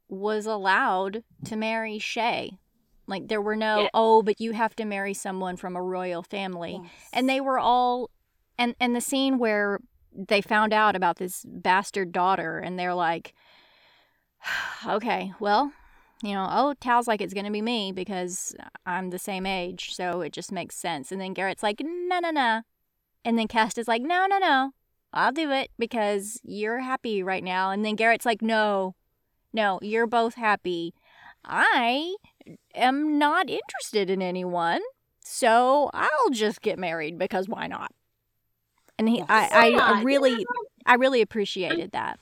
[0.08, 2.58] was allowed to marry Shay.
[3.06, 3.88] Like there were no, Yeah.
[3.94, 6.80] oh, but you have to marry someone from a royal family.
[6.82, 6.92] Yes.
[7.12, 8.10] And they were all
[8.58, 9.78] and and the scene where
[10.14, 13.34] they found out about this bastard daughter and they're like
[14.86, 15.72] okay, well,
[16.22, 18.54] you know, oh, Tal's like it's going to be me because
[18.86, 21.12] I'm the same age, so it just makes sense.
[21.12, 22.62] And then Garrett's like, "No, no, no."
[23.24, 24.72] And then Kest is like, "No, no, no.
[25.12, 28.94] I'll do it because you're happy right now." And then Garrett's like, "No.
[29.52, 30.94] No, you're both happy.
[31.44, 32.16] I
[32.74, 34.80] am not interested in anyone,
[35.20, 37.92] so I'll just get married because why not?"
[38.98, 40.46] And he, I, I, I Yeah, really,
[40.86, 42.18] I really appreciated that.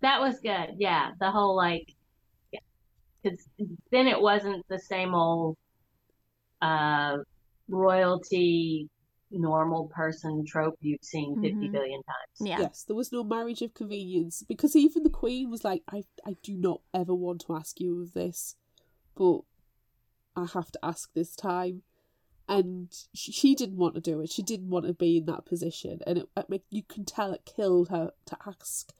[0.00, 0.74] That was good.
[0.78, 1.86] Yeah, the whole like,
[3.22, 3.46] because
[3.90, 5.56] then it wasn't the same old
[6.62, 7.18] uh,
[7.68, 8.88] royalty
[9.30, 11.72] normal person trope you've seen 50 Mhm.
[11.72, 12.48] billion times.
[12.48, 12.60] Yeah.
[12.60, 16.36] Yes, there was no marriage of convenience because even the Queen was like, I, I
[16.42, 18.56] do not ever want to ask you of this,
[19.16, 19.40] but
[20.36, 21.82] I have to ask this time.
[22.48, 24.30] And she, she didn't want to do it.
[24.30, 26.00] She didn't want to be in that position.
[26.06, 28.92] And it, it, you can tell it killed her to ask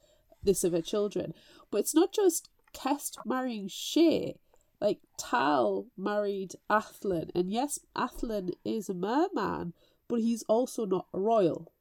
[0.43, 1.33] this of her children.
[1.71, 4.39] But it's not just Kest marrying Shay.
[4.81, 7.31] Like, Tal married Athlen.
[7.33, 9.73] And yes, Athlen is a merman,
[10.07, 11.71] but he's also not a royal.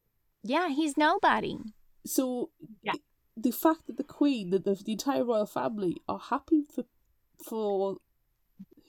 [0.42, 1.56] Yeah, he's nobody.
[2.06, 2.50] So
[2.82, 2.92] Yeah.
[3.36, 6.84] the, the fact that the Queen, that the, the entire royal family are happy for
[7.44, 7.98] for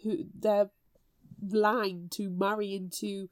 [0.03, 0.69] who their
[1.41, 3.29] line to marry into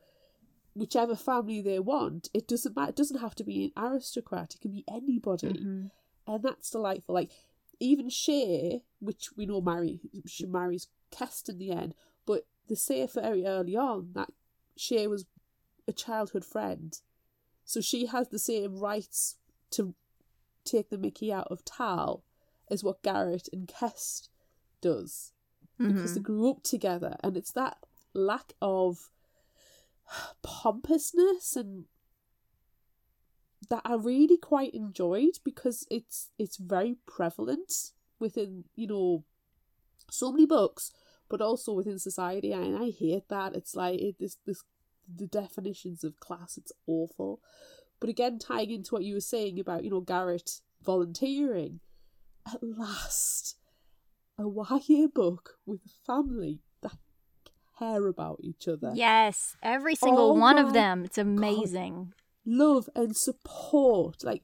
[0.75, 2.89] whichever family they want, it doesn't matter.
[2.89, 4.55] It doesn't have to be an aristocrat.
[4.55, 5.91] It can be anybody, Mhm.
[6.27, 7.15] and that's delightful.
[7.15, 7.31] Like
[7.79, 11.95] even Shay, which we know marry she marries Kest in the end,
[12.25, 14.31] but they say very early on that
[14.75, 15.25] Shay was
[15.87, 16.99] a childhood friend,
[17.63, 19.37] so she has the same rights
[19.71, 19.95] to
[20.63, 22.23] take the Mickey out of Tal
[22.69, 24.29] as what Garrett and Kest
[24.81, 25.31] does
[25.77, 26.23] because they Mhm.
[26.23, 27.85] grew up together, and it's that
[28.15, 29.09] lack of
[30.41, 31.85] pompousness and
[33.69, 39.23] that I really quite enjoyed because it's it's very prevalent within you know
[40.09, 40.91] so many books,
[41.29, 43.55] but also within society, and I hate that.
[43.55, 44.63] It's like it, this this
[45.13, 46.57] the definitions of class.
[46.57, 47.41] It's awful,
[47.99, 51.79] but again, tying into what you were saying about you know Garrett volunteering,
[52.45, 53.57] at last,
[54.37, 54.43] a
[54.87, 56.61] YA book with a family
[57.77, 61.03] care about each other Yes, every single Oh one of them.
[61.05, 62.13] It's amazing.
[62.45, 64.23] love and support.
[64.23, 64.43] Like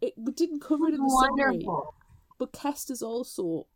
[0.00, 1.94] it, we didn't cover it in the summary, Wonderful.
[2.38, 3.66] but Kester's also,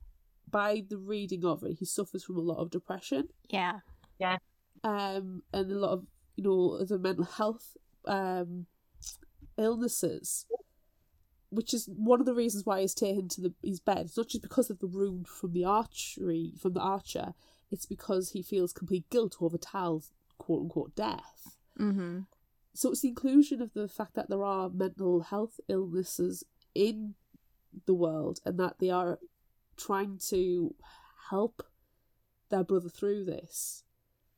[0.50, 3.80] by the reading of it, he suffers from a lot of depression, Yeah.
[4.18, 4.38] Yeah,
[4.82, 6.06] um, and a lot of
[6.36, 8.66] you know other mental health um
[9.58, 10.46] illnesses,
[11.50, 14.06] which is one of the reasons why he's taken to the his bed.
[14.06, 17.34] It's not just because of the wound from the archery from the archer.
[17.70, 21.56] It's because he feels complete guilt over Tal's quote unquote death.
[21.78, 22.20] Mm-hmm.
[22.72, 26.42] so it's the inclusion of the fact that there are mental health illnesses
[26.74, 27.14] in
[27.84, 29.18] the world and that they are
[29.76, 30.74] trying to
[31.30, 31.62] help
[32.48, 33.82] their brother through this.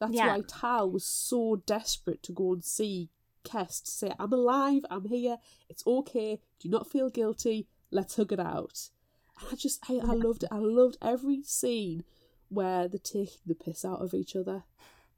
[0.01, 0.29] That's Yeah.
[0.29, 3.11] why Tal was so desperate to go and see
[3.45, 8.33] Kest to say, I'm alive, I'm here, it's okay, do not feel guilty, let's hug
[8.33, 8.91] it out.
[9.41, 10.49] And I just, I, I loved it.
[10.51, 12.03] I loved every scene
[12.51, 14.63] where they're taking the piss out of each other.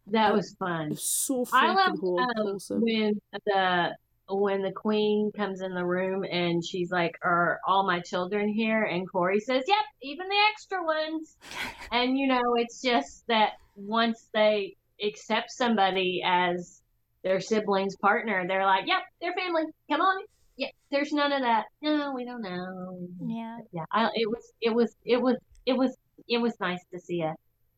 [0.07, 0.93] That Um, was fun.
[0.93, 1.99] It's so I freaking love
[2.37, 3.97] whole- um, when the
[4.33, 8.85] when the queen comes in the room and she's like, "Are all my children here?"
[8.85, 11.37] and Corey says, "Yep, even the extra ones."
[11.93, 16.81] and you know, it's just that once they accept somebody as
[17.23, 19.65] their sibling's partner, they're like, "Yep, they're family.
[19.91, 20.23] Come on."
[20.57, 21.67] Yeah, there's none of that.
[21.83, 23.09] No, we don't know.
[23.27, 23.59] Yeah.
[23.73, 25.97] Yeah, I, it was, it was, it was, it was,
[26.31, 27.35] it was nice to see a,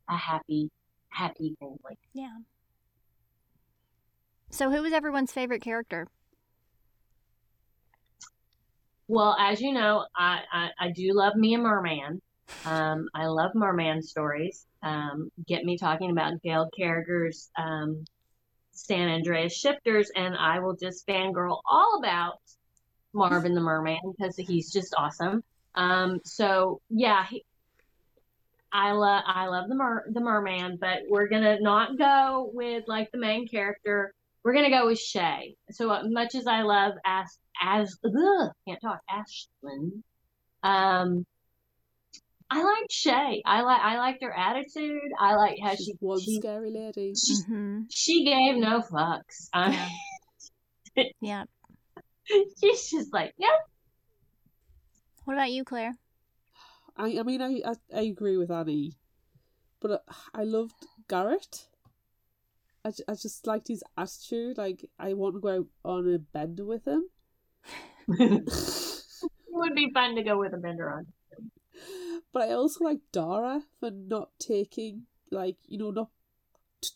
[0.08, 0.70] a happy,
[1.08, 1.98] happy family.
[2.12, 2.36] Yeah.
[4.50, 6.06] So, who was everyone's favorite character?
[9.08, 12.20] Well, as you know, I, I, I do love me a merman.
[12.66, 14.66] Um, I love merman stories.
[14.82, 18.04] Um, get me talking about Gail Carriger's um,
[18.72, 22.38] San Andreas Shifters, and I will just fangirl all about
[23.14, 25.42] Marvin the Merman because he's just awesome.
[25.74, 27.44] Um, so yeah, he,
[28.72, 33.10] I love I love the mer the merman, but we're gonna not go with like
[33.12, 34.14] the main character.
[34.44, 35.54] We're gonna go with Shay.
[35.70, 37.26] So uh, much as I love as
[37.62, 40.02] as ugh, can't talk Ashlyn,
[40.62, 41.26] um,
[42.50, 43.42] I like Shay.
[43.44, 45.00] I like I liked her attitude.
[45.20, 47.14] I like how She's she one she, scary lady.
[47.14, 47.80] she Mm-hmm.
[47.90, 49.48] she gave no fucks.
[49.52, 49.88] I,
[51.20, 51.44] Yeah.
[52.60, 53.50] she's just like, yep.
[55.24, 55.94] What about you, Claire?
[57.02, 58.92] I, I mean, I, I, I agree with Annie,
[59.80, 59.98] but uh,
[60.32, 61.66] I loved Garrett.
[62.84, 64.56] I, I just liked his attitude.
[64.56, 67.08] Like, I want to go out on a bender with him.
[68.08, 71.06] it would be fun to go with a bender on.
[72.32, 76.10] But I also like Dara for not taking, like, you know, not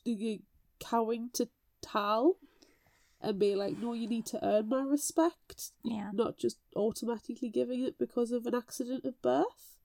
[0.04, 0.42] t-
[0.78, 1.48] cowing to
[1.82, 2.36] Tal
[3.20, 6.10] and be like, no, you need to earn my respect, Yeah.
[6.12, 9.75] not just automatically giving it because of an accident of birth.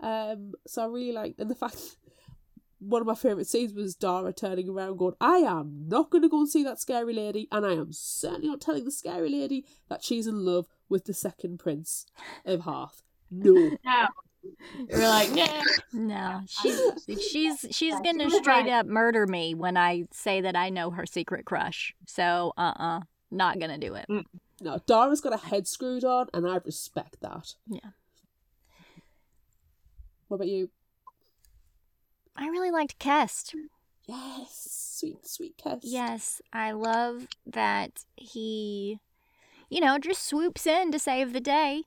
[0.00, 1.96] Um, so I really like, and the fact
[2.78, 6.28] one of my favourite scenes was Dara turning around going, I am not going to
[6.28, 9.64] go and see that scary lady, and I am certainly not telling the scary lady
[9.88, 12.06] that she's in love with the second prince
[12.44, 13.02] of Harth.
[13.30, 13.76] No.
[13.84, 14.06] No.
[14.88, 15.62] You're like, nah.
[15.92, 16.80] No, she's
[17.30, 21.44] she's she's gonna straight up murder me when I say that I know her secret
[21.44, 21.94] crush.
[22.06, 24.06] So, uh, uh not gonna do it.
[24.60, 27.54] No, Dara's got a head screwed on, and I respect that.
[27.66, 27.90] Yeah.
[30.28, 30.70] What about you?
[32.36, 33.54] I really liked Kest.
[34.06, 34.68] Yes,
[34.98, 35.84] sweet, sweet Kest.
[35.84, 38.98] Yes, I love that he,
[39.68, 41.84] you know, just swoops in to save the day.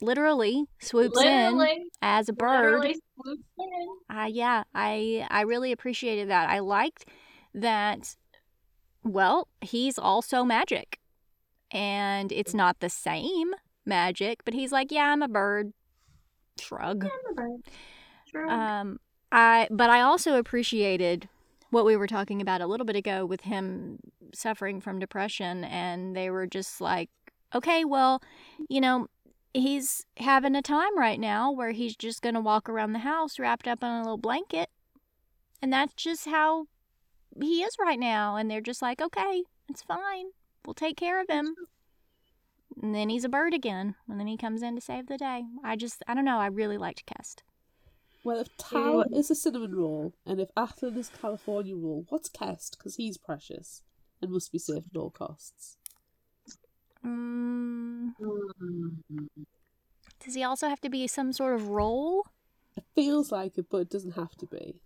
[0.00, 2.64] Literally swoops in as a bird.
[2.64, 4.16] literally swoops in.
[4.16, 6.48] Uh, yeah, I I really appreciated that.
[6.50, 7.06] I liked
[7.54, 8.16] that.
[9.04, 10.98] Well, he's also magic,
[11.70, 13.52] and it's not the same
[13.84, 15.72] magic, but he's like, yeah, I'm a bird.
[16.62, 17.06] Shrug.
[18.48, 18.98] Um,
[19.30, 21.28] I but I also appreciated
[21.70, 23.98] what we were talking about a little bit ago with him
[24.34, 27.10] suffering from depression, and they were just like,
[27.54, 28.22] okay, well,
[28.68, 29.06] you know,
[29.54, 33.66] he's having a time right now where he's just gonna walk around the house wrapped
[33.66, 34.68] up in a little blanket,
[35.60, 36.66] and that's just how
[37.40, 38.36] he is right now.
[38.36, 40.26] And they're just like, okay, it's fine,
[40.66, 41.54] we'll take care of him.
[42.80, 45.42] And then he's a bird again, and then he comes in to save the day.
[45.64, 47.42] I just, I don't know, I really liked Kest.
[48.24, 52.76] Well, if Tal is a cinnamon roll, and if Athlen is California roll, what's Kest?
[52.78, 53.82] Because he's precious
[54.20, 55.76] and must be saved at all costs.
[57.04, 59.28] Mm, Mm.
[60.24, 62.26] does he also have to be some sort of roll?
[62.76, 64.80] It feels like it, but it doesn't have to be.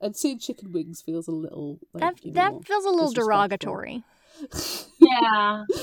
[0.00, 3.12] And seeing chicken wings feels a little like that you that know, feels a little
[3.12, 4.02] derogatory.
[4.98, 5.64] Yeah.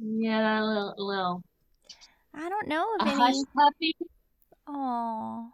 [0.00, 1.42] Yeah, a little, little.
[2.34, 3.96] I don't know A of hush puppy.
[4.66, 5.50] Oh,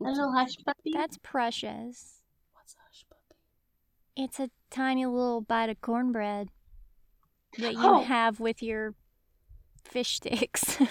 [0.00, 0.92] A little hush puppy.
[0.94, 2.22] that's precious.
[2.54, 3.40] What's a hush puppy?
[4.16, 6.48] It's a tiny little bite of cornbread
[7.58, 8.02] that you Oh.
[8.02, 8.94] have with your
[9.84, 10.78] fish sticks.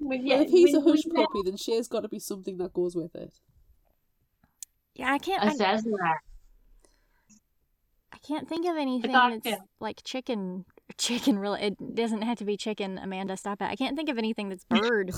[0.00, 2.72] When- well, if he's a when- hush puppy, then she's got to be something that
[2.72, 3.32] goes with it.
[4.96, 5.42] yeah, I can't.
[5.44, 6.16] A I, Sazerac.
[8.12, 10.64] I can't think of anything that's like chicken.
[10.98, 11.62] Chicken really.
[11.62, 12.98] It doesn't have to be chicken.
[12.98, 13.66] Amanda, stop it.
[13.66, 15.12] I can't think of anything that's bird.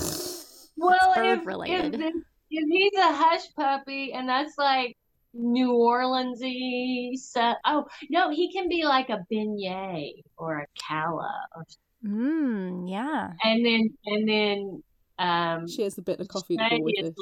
[0.77, 1.95] Well, bird if, related.
[1.95, 2.13] If,
[2.51, 4.95] if he's a hush puppy and that's like
[5.33, 7.57] New Orleansy stuff.
[7.65, 11.65] Oh no, he can be like a beignet or a calla, or,
[12.05, 12.89] Mmm.
[12.89, 13.31] Yeah.
[13.43, 14.83] and then and then
[15.19, 17.15] um, She has the bit of coffee to Shay go with is- it.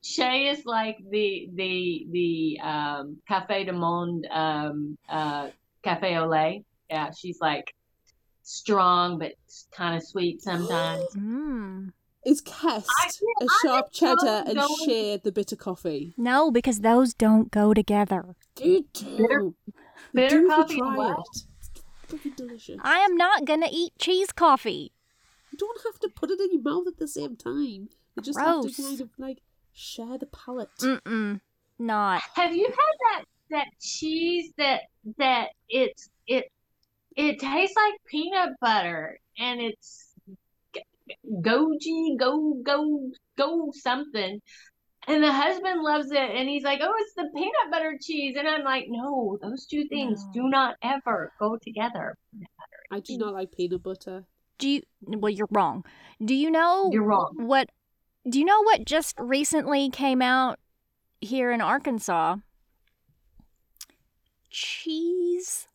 [0.00, 5.48] Shay is like the the the um, Cafe de Monde um, uh,
[5.82, 6.64] Cafe au lait.
[6.88, 7.74] Yeah, she's like
[8.48, 9.34] strong but
[9.72, 11.04] kind of sweet sometimes.
[11.14, 11.92] Mmm.
[12.26, 12.88] Is Kest
[13.40, 16.14] a sharp I cheddar and going- Shay the bitter coffee?
[16.16, 18.34] No, because those don't go together.
[18.56, 19.54] Do do.
[20.12, 21.24] bitter do coffee and what?
[22.12, 22.36] it.
[22.36, 22.78] Delicious.
[22.82, 24.92] I am not gonna eat cheese coffee.
[25.52, 27.88] You don't have to put it in your mouth at the same time.
[28.16, 29.38] You just have to kind of like
[29.72, 30.70] share the palate.
[30.80, 31.40] Mm-mm.
[31.78, 32.22] Not.
[32.34, 32.74] Have you had
[33.06, 34.82] that that cheese that
[35.18, 36.50] that it's it
[37.18, 40.14] it tastes like peanut butter and it's
[41.42, 44.40] goji go go go something
[45.08, 48.46] and the husband loves it and he's like oh it's the peanut butter cheese and
[48.46, 50.32] i'm like no those two things No.
[50.42, 52.16] do not ever go together
[52.90, 54.24] I do not like peanut butter.
[54.58, 54.82] Do you?
[55.02, 55.84] Well, you're wrong.
[56.24, 57.68] Do you know you're wrong what?
[58.28, 60.58] Do you know what just recently came out
[61.20, 62.36] here in Arkansas?
[64.50, 65.67] Cheese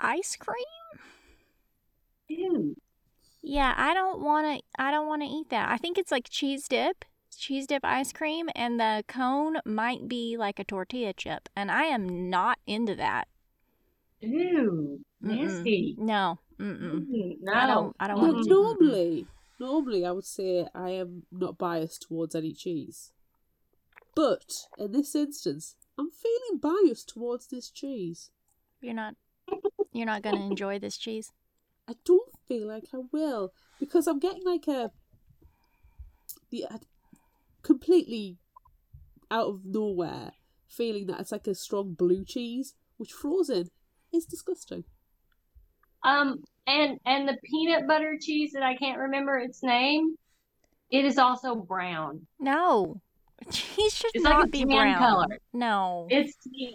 [0.00, 0.64] ice cream.
[2.28, 2.76] Ew.
[3.42, 4.82] Yeah, I don't want to.
[4.82, 5.70] I don't want to eat that.
[5.70, 7.04] I think it's like cheese dip,
[7.36, 11.84] cheese dip ice cream, and the cone might be like a tortilla chip, and I
[11.84, 13.28] am not into that.
[14.20, 15.00] Ew.
[15.22, 15.36] Mm-mm.
[15.36, 17.36] nasty No, mm-mm.
[17.40, 17.96] No I don't.
[17.98, 18.48] I don't want to.
[18.48, 19.26] normally,
[19.58, 23.12] normally I would say I am not biased towards any cheese,
[24.14, 28.30] but in this instance, I'm feeling biased towards this cheese.
[28.80, 29.14] You're not.
[29.92, 31.32] You're not gonna enjoy this cheese.
[31.88, 34.90] I don't feel like I will because I'm getting like a
[36.50, 36.78] the uh,
[37.62, 38.36] completely
[39.30, 40.32] out of nowhere
[40.68, 43.70] feeling that it's like a strong blue cheese, which frozen
[44.12, 44.84] is disgusting.
[46.02, 50.16] Um, and and the peanut butter cheese that I can't remember its name,
[50.90, 52.26] it is also brown.
[52.38, 53.00] No.
[53.50, 54.98] Cheese should It's like not a be tan brown.
[54.98, 55.38] color.
[55.52, 56.06] No.
[56.10, 56.70] It's yeah.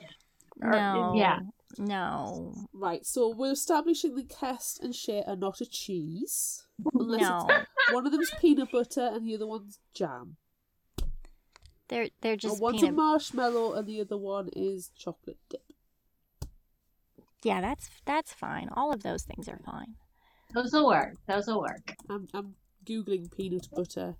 [0.61, 1.13] or- no.
[1.15, 1.39] yeah.
[1.77, 2.53] No.
[2.73, 6.65] Right, so we're establishing that Kest and shit are not a cheese.
[6.93, 7.47] Unless No.
[7.91, 10.37] one of them's peanut butter and the other one's jam.
[11.89, 15.61] They're they're Or just one's peanut a marshmallow and the other one is chocolate dip.
[17.43, 18.69] Yeah, that's that's fine.
[18.75, 19.95] All of those things are fine.
[20.53, 21.15] Those will work.
[21.27, 21.95] Those will work.
[22.09, 22.55] I'm I'm
[22.85, 24.15] googling peanut butter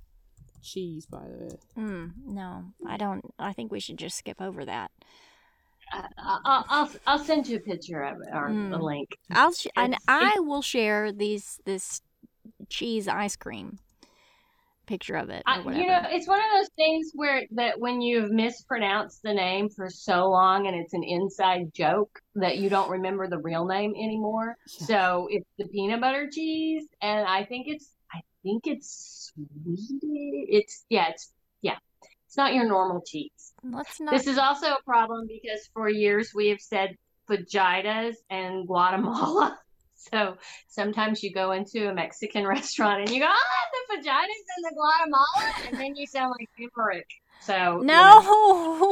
[0.62, 1.58] cheese by the way.
[1.78, 3.24] Mm, no, I don't.
[3.40, 4.92] I think we should just skip over that.
[6.18, 8.82] I'll, I'll I'll send you a picture of it or a Mm.
[8.82, 9.18] link.
[9.32, 12.02] I'll sh- and I will share these this
[12.70, 13.80] cheese ice cream
[14.86, 18.02] picture of it or I, you know, it's one of those things where that when
[18.02, 22.90] you've mispronounced the name for so long and it's an inside joke that you don't
[22.90, 24.58] remember the real name anymore.
[24.80, 24.86] Yeah.
[24.88, 30.48] So it's the peanut butter cheese, and I think it's I think it's sweet.
[30.50, 31.32] It's yeah, it's
[32.34, 33.54] it's not your normal cheese.
[33.64, 34.12] Let's not.
[34.12, 36.98] This is also a problem because for years we have said
[37.30, 39.60] fajitas and Guatemala.
[40.12, 40.36] So
[40.68, 44.76] sometimes you go into a Mexican restaurant and you go, oh, the fajitas and the
[44.76, 47.08] Guatemala, and then you sound like Emmerich.
[47.40, 48.20] So you know.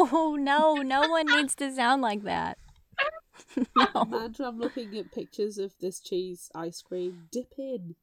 [0.07, 2.57] no, no, no one needs to sound like that.
[3.75, 4.03] no.
[4.03, 7.27] Imagine I'm looking at pictures of this cheese ice cream.
[7.29, 7.95] Dip in.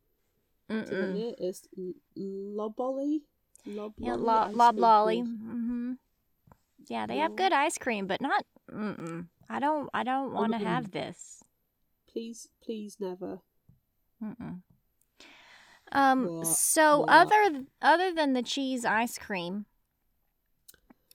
[0.69, 1.31] to the Mm-mm.
[1.31, 1.37] it.
[1.39, 3.21] It's l- lobolly.
[3.69, 5.17] Lob Yeah, lolly lo- ice lob cream lolly.
[5.17, 5.27] cone.
[5.37, 5.93] hmm
[6.89, 8.45] Yeah, they have good ice cream, but not.
[8.73, 9.27] Mm-mm.
[9.49, 9.89] I don't.
[9.93, 11.43] I don't want to have this.
[12.11, 13.41] Please, please, never.
[14.23, 14.63] Mm-mm.
[15.93, 16.25] Um.
[16.27, 16.47] What?
[16.47, 17.09] So What?
[17.09, 19.67] other other than the cheese ice cream,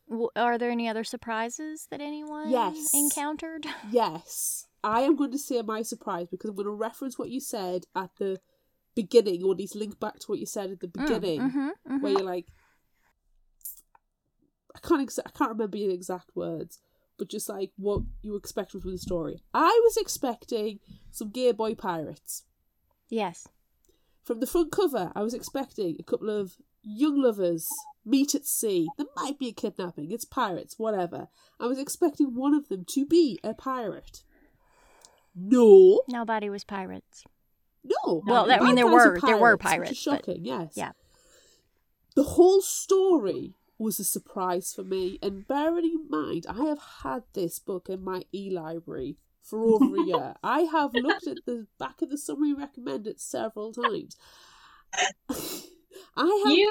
[0.10, 2.94] w- are there any other surprises that anyone Yes.
[2.94, 3.66] encountered?
[3.92, 7.40] Yes, I am going to say my surprise because I'm going to reference what you
[7.40, 8.40] said at the
[8.96, 11.54] beginning, or these link back to what you said at the beginning, Mm,
[11.88, 12.18] mhm, where mhm.
[12.18, 12.48] you're like,
[14.76, 16.80] I can't, ex- I can't remember your exact words,
[17.18, 19.44] but just like what you expected from the story.
[19.54, 20.80] I was expecting
[21.12, 22.44] some gay boy pirates.
[23.10, 23.48] Yes.
[24.24, 27.68] From the front cover, I was expecting a couple of young lovers
[28.06, 28.88] meet at sea.
[28.98, 31.28] There might be a kidnapping, it's pirates, whatever.
[31.60, 34.24] I was expecting one of them to be a pirate.
[35.36, 37.24] No, Nobody was pirates.
[37.84, 38.24] No.
[38.26, 40.74] Well, I mean, there were- there were pirates, but- shocking, yes.
[40.76, 40.92] yeah.
[42.16, 47.24] The whole story was a surprise for me, and bearing in mind, I have had
[47.34, 50.36] this book in my e-library for over a year.
[50.44, 54.16] I have looked at the back of the summary recommended several times.
[56.16, 56.70] I have You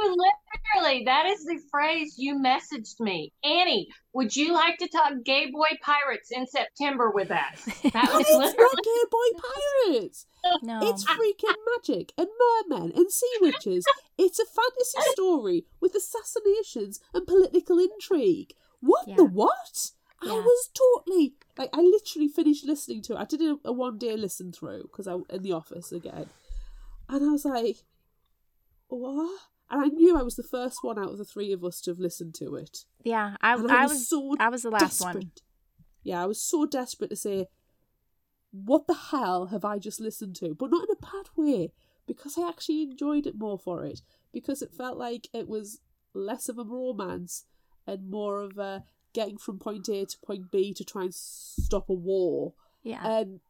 [0.74, 3.32] literally, that is the phrase you messaged me.
[3.43, 7.69] Annie, would you like to talk gay boy pirates in September with us?
[7.93, 8.56] That was it's literally.
[8.59, 9.40] not gay boy
[9.98, 10.27] pirates.
[10.62, 10.78] No.
[10.82, 12.28] It's freaking magic and
[12.69, 13.85] mermen and sea witches.
[14.16, 18.55] It's a fantasy story with assassinations and political intrigue.
[18.81, 19.16] What Yeah.
[19.16, 19.90] the what?
[20.23, 20.40] I Yeah.
[20.40, 23.19] was totally like I literally finished listening to it.
[23.19, 26.27] I did a, a one day listen through because I in the office again,
[27.09, 27.78] and I was like,
[28.98, 29.40] what?
[29.70, 31.90] And I knew I was the first one out of the three of us to
[31.90, 32.85] have listened to it.
[33.02, 35.14] yeah, I, I was, was so I was the last desperate.
[35.14, 35.32] one.
[36.02, 37.47] Yeah, I was so desperate to say,
[38.51, 40.55] what the hell have I just listened to?
[40.55, 41.73] But not in a bad way,
[42.06, 44.02] because I actually enjoyed it more for it.
[44.32, 45.81] Because it felt like it was
[46.12, 47.44] less of a romance
[47.86, 51.89] and more of a getting from point A to point B to try and stop
[51.89, 52.55] a war.
[52.82, 53.01] Yeah.
[53.06, 53.40] And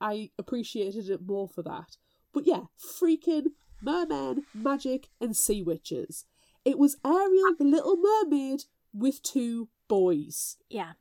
[0.00, 1.96] I appreciated it more for that.
[2.32, 6.24] But yeah, freaking merman, magic, and sea witches.
[6.64, 10.56] It was Ariel, the Little Mermaid, with two boys.
[10.68, 10.92] yeah.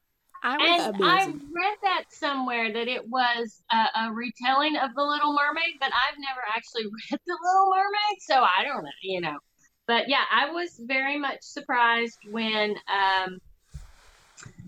[0.43, 5.02] I was And I read that somewhere that it was a, a retelling of The
[5.02, 9.22] Little Mermaid, but I've never actually read The Little Mermaid, so I don't know, you
[9.22, 9.39] know.
[9.88, 13.39] But yeah, I was very much surprised when, um,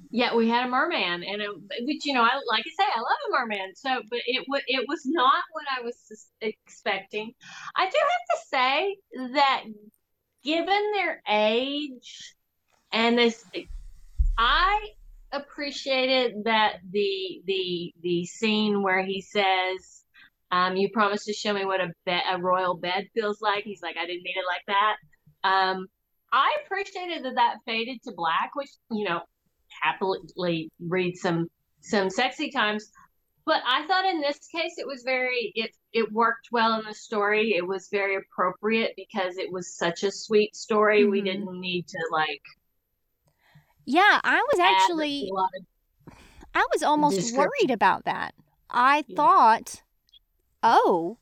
[0.09, 1.49] yeah, we had a merman, and it,
[1.81, 3.75] which you know, I like I say, I love a merman.
[3.75, 5.95] So, but it was it was not what I was
[6.41, 7.33] expecting.
[7.75, 8.97] I do have to say
[9.33, 9.63] that,
[10.43, 12.35] given their age
[12.91, 13.43] and this,
[14.37, 14.89] I
[15.31, 20.03] appreciated that the the the scene where he says
[20.51, 23.81] um you promised to show me what a bed a royal bed feels like he's
[23.81, 24.95] like i didn't mean it like that
[25.43, 25.85] um
[26.31, 29.19] i appreciated that that faded to black which you know
[29.81, 31.47] happily read some
[31.81, 32.89] some sexy times
[33.45, 36.93] but I thought in this case it was very it it worked well in the
[36.93, 37.53] story.
[37.55, 41.05] It was very appropriate because it was such a sweet story.
[41.05, 41.25] We Mhm.
[41.25, 42.41] didn't need to like
[43.85, 45.65] Yeah, I was actually a lot of
[46.53, 48.33] I was almost worried about that.
[48.69, 49.15] I Yeah.
[49.15, 49.83] thought,
[50.63, 51.17] oh,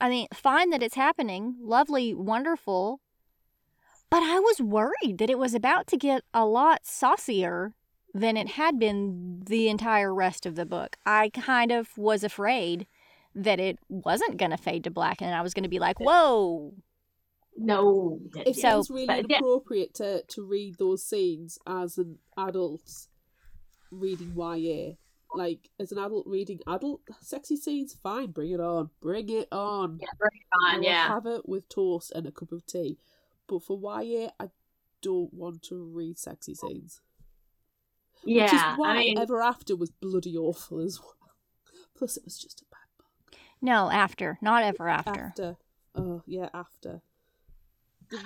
[0.00, 3.00] I mean, fine that it's happening, lovely, wonderful,
[4.10, 7.74] but I was worried that it was about to get a lot saucier
[8.14, 10.96] than it had been the entire rest of the book.
[11.04, 12.86] I kind of was afraid
[13.34, 16.00] that it wasn't going to fade to black and I was going to be like,
[16.00, 16.72] whoa.
[17.56, 18.20] no.
[18.34, 19.36] It So- feels really but yeah.
[19.38, 23.08] inappropriate to, to read those scenes as an adult
[23.90, 24.92] reading YA.
[25.34, 28.88] Like, as an adult reading adult sexy scenes, fine, bring it on.
[29.02, 29.98] Bring it on.
[30.00, 31.08] Yeah, bring it on, yeah.
[31.08, 32.96] have it with toast and a cup of tea.
[33.48, 34.50] But for YA, I
[35.02, 37.00] don't want to read sexy scenes.
[38.24, 38.76] Which is Yeah.
[38.76, 41.14] why I mean Ever After was bloody awful as well.
[41.94, 43.40] Plus, it was just a bad book.
[43.60, 45.26] No, after, not ever after.
[45.26, 45.56] After.
[45.94, 47.02] Oh, yeah, after.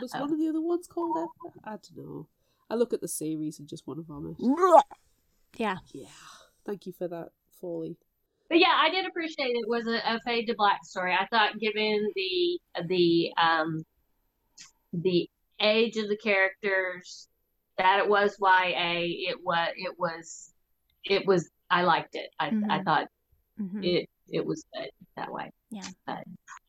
[0.00, 0.20] Was Oh.
[0.20, 1.58] one of the other ones called After?
[1.64, 2.28] I don't know.
[2.68, 4.36] I look at the series and just want to vomit.
[5.56, 5.78] Yeah.
[5.92, 6.06] Yeah.
[6.64, 7.30] Thank you for that,
[7.60, 7.96] Foley.
[8.48, 11.12] But yeah, I did appreciate it was a, a fade to black story.
[11.14, 13.84] I thought given the the um
[14.92, 15.28] the
[15.60, 17.28] age of the characters
[17.78, 20.52] that it was YA, it was it was
[21.04, 22.30] it was I liked it.
[22.38, 22.84] I I Mhm.
[22.84, 23.08] thought
[23.58, 25.50] hmm it it was good that way.
[25.70, 25.88] Yeah.
[26.06, 26.24] But,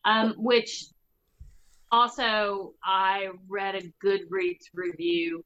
[0.05, 0.85] um, which
[1.91, 5.43] also I read a Goodreads review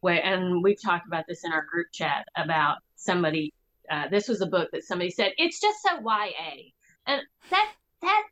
[0.00, 3.52] where, and we've talked about this in our group chat about somebody.
[3.90, 6.70] Uh, this was a book that somebody said it's just so YA,
[7.06, 7.72] and that
[8.02, 8.22] that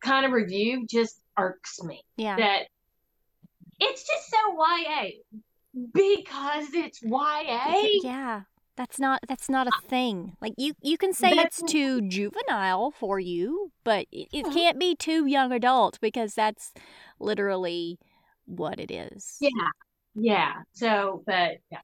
[0.00, 2.02] kind of review just irks me.
[2.16, 2.36] Yeah.
[2.36, 2.62] That
[3.80, 5.10] it's just so YA
[5.92, 7.88] because it's YA.
[8.02, 8.42] Yeah.
[8.76, 10.36] That's not that's not a thing.
[10.40, 14.54] Like you you can say That's- it's too juvenile for you, but it, it uh-huh.
[14.54, 16.72] can't be too young adult because that's
[17.18, 17.98] literally
[18.46, 19.36] what it is.
[19.40, 19.50] Yeah,
[20.14, 20.52] yeah.
[20.72, 21.80] So, but yeah.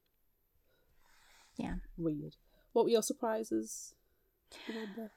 [1.56, 1.74] Yeah.
[1.96, 2.36] Weird.
[2.72, 3.94] What were your surprises,
[4.68, 5.10] Amanda?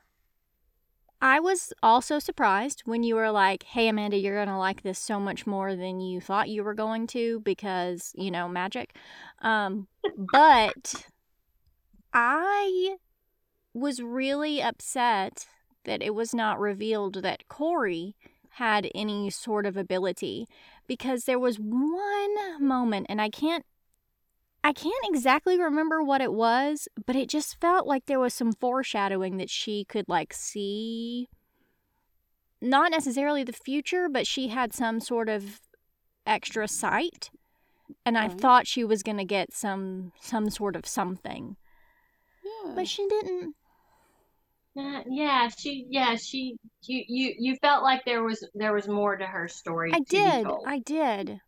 [1.21, 4.99] I was also surprised when you were like, "Hey Amanda, you're going to like this
[4.99, 8.95] so much more than you thought you were going to because, you know, magic."
[9.41, 9.87] Um
[10.17, 11.07] but
[12.13, 12.97] I
[13.73, 15.47] was really upset
[15.85, 18.15] that it was not revealed that Corey
[18.51, 20.47] had any sort of ability
[20.87, 23.65] because there was one moment and I can't
[24.67, 28.51] I can't exactly remember what it was, but it just felt like there was some
[28.51, 31.29] foreshadowing that she could like see
[32.61, 35.61] not necessarily the future, but she had some sort of
[36.25, 37.29] extra sight.
[38.05, 38.35] And I Okay.
[38.39, 41.55] thought she was going to get some some sort of something,
[42.43, 42.73] Yeah.
[42.75, 43.55] but she didn't.
[44.77, 49.15] Uh, yeah, she yeah, she you you you felt like there was there was more
[49.15, 49.93] to her story.
[49.93, 50.45] I did.
[50.65, 51.39] I did.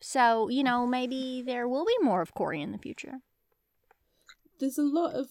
[0.00, 3.14] So, you know, maybe there will be more of Corey in the future.
[4.60, 5.28] There's a lot of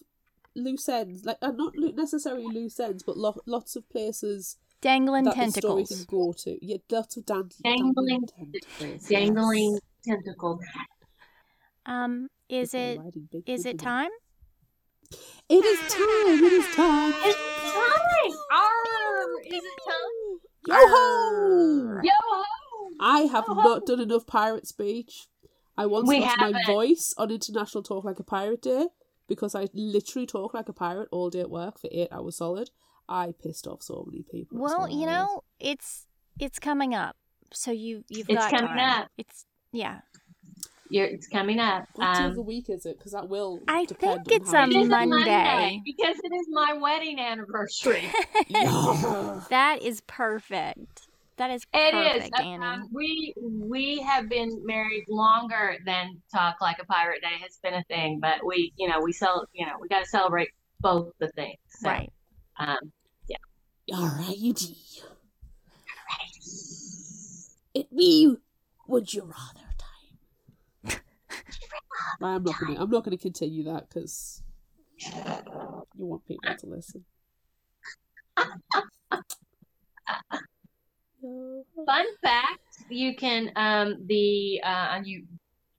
[0.56, 5.24] loose ends, like uh, not lo- necessarily loose ends, but lo- lots of places Dangling
[5.26, 5.90] that the story tentacles.
[5.90, 6.66] can go to.
[6.66, 9.08] Yeah, lots of dan- Dangling- tentacles.
[9.08, 10.16] Dangling yes.
[10.18, 10.62] tentacles.
[11.86, 14.12] Um, is People it riding big is it boogie time?
[15.50, 16.44] It is time.
[16.44, 17.14] It is time.
[17.24, 18.32] It's time.
[18.52, 20.40] Arr, is it time?
[20.68, 22.02] Yo-ho!
[22.04, 22.44] Yo ho!
[23.00, 23.62] I have Yo-ho!
[23.62, 25.28] not done enough pirate speech.
[25.78, 26.66] I once We lost my haven't.
[26.66, 28.88] voice on International Talk Like a Pirate Day
[29.28, 32.72] because I literally talk like a pirate all day at work for eight hours solid.
[33.10, 34.60] I pissed off so many people.
[34.60, 36.08] Well, you know, it's
[36.40, 37.16] it's coming up.
[37.54, 39.02] So you you've It's got coming time.
[39.04, 39.10] up.
[39.18, 40.00] It's yeah.
[40.90, 41.86] You're, it's coming up.
[41.96, 42.98] What day of Um, the week is it?
[42.98, 43.60] Because that will.
[43.68, 45.10] I think on it's how a it you- is a Monday.
[45.16, 48.10] Monday because it is my wedding anniversary.
[49.50, 51.07] That is perfect.
[51.38, 52.32] That is It perfect, is.
[52.40, 52.66] Annie.
[52.66, 57.76] Um, we we have been married longer than Talk Like a Pirate Day has been
[57.76, 60.50] a thing, but we, you know, we sell, you know, we got to celebrate
[60.80, 61.60] both the things.
[61.70, 62.12] So, right.
[62.58, 62.92] Um,
[63.28, 63.38] yeah.
[63.92, 65.04] Alrighty.
[67.76, 68.38] It me.
[68.88, 71.02] Would you rather time?
[72.22, 72.82] I'm not gonna.
[72.82, 74.42] I'm not gonna continue that because
[74.98, 77.06] you want people to listen.
[81.86, 85.26] fun fact: you can um the uh and you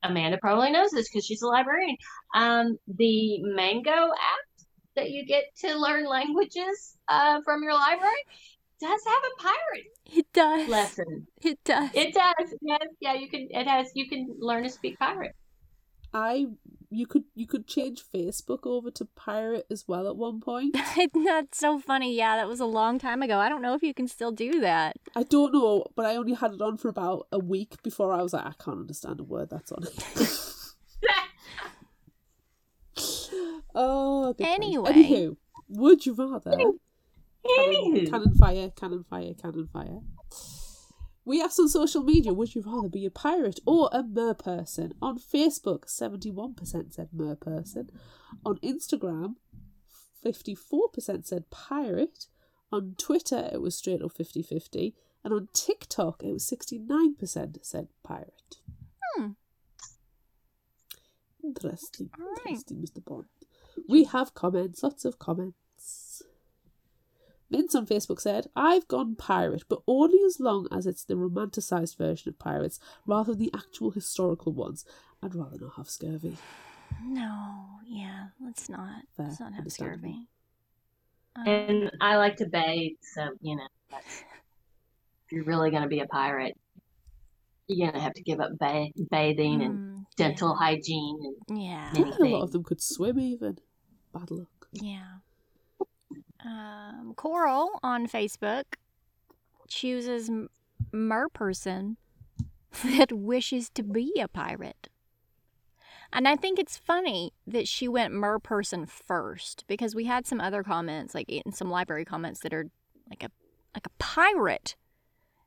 [0.02, 1.96] Amanda probably knows this because she's a librarian.
[2.34, 4.64] Um, the Mango app
[4.96, 8.22] that you get to learn languages uh from your library
[8.80, 10.68] does have a pirate It does.
[10.68, 11.26] lesson.
[11.42, 11.90] It does.
[11.94, 12.54] It does.
[12.62, 13.48] Yes, yeah, you can.
[13.50, 13.90] It has.
[13.94, 15.34] You can learn to speak pirate.
[16.12, 16.46] I
[16.90, 20.76] you could you could change Facebook over to pirate as well at one point.
[21.24, 22.16] That's so funny.
[22.16, 23.38] Yeah, that was a long time ago.
[23.38, 24.96] I don't know if you can still do that.
[25.14, 28.22] I don't know, but I only had it on for about a week before I
[28.22, 30.04] was like, I can't understand a word that's on it.
[33.74, 34.34] oh.
[34.38, 34.90] Anyway.
[34.90, 35.36] Anywho,
[35.68, 36.56] would you rather?
[37.56, 40.00] Cannon, cannon fire, cannon fire, cannon fire.
[41.28, 44.94] We asked on social media, would you rather be a pirate or a mer person?
[45.02, 47.90] On Facebook, 71% said mer person.
[48.46, 49.34] On Instagram,
[50.24, 52.28] 54% said pirate.
[52.72, 54.94] On Twitter, it was straight up 50 50.
[55.22, 58.56] And on TikTok, it was 69% said pirate.
[59.14, 59.32] Hmm.
[61.44, 62.08] Interesting.
[62.18, 62.38] Right.
[62.38, 63.04] Interesting, Mr.
[63.04, 63.26] Bond.
[63.86, 65.58] We have comments, lots of comments.
[67.50, 71.96] Mince on Facebook said, I've gone pirate, but only as long as it's the romanticised
[71.96, 74.84] version of pirates rather than the actual historical ones.
[75.22, 76.36] I'd rather not have scurvy.
[77.02, 79.02] No, yeah, let's not.
[79.16, 80.26] Fair, let's not have scurvy.
[81.36, 86.00] Um, And I like to bathe, so you know, if you're really going to be
[86.00, 86.56] a pirate,
[87.66, 91.34] you're going to have to give up ba- bathing and mm, dental hygiene.
[91.48, 93.58] And Yeah, I think a lot of them could swim even.
[94.12, 94.68] Bad luck.
[94.72, 95.16] yeah.
[96.44, 98.64] Um, Coral on Facebook
[99.66, 100.30] chooses
[100.92, 101.96] merperson
[102.84, 104.88] that wishes to be a pirate.
[106.12, 110.62] And I think it's funny that she went merperson first because we had some other
[110.62, 112.66] comments, like in some library comments that are
[113.10, 113.30] like a
[113.74, 114.74] like a pirate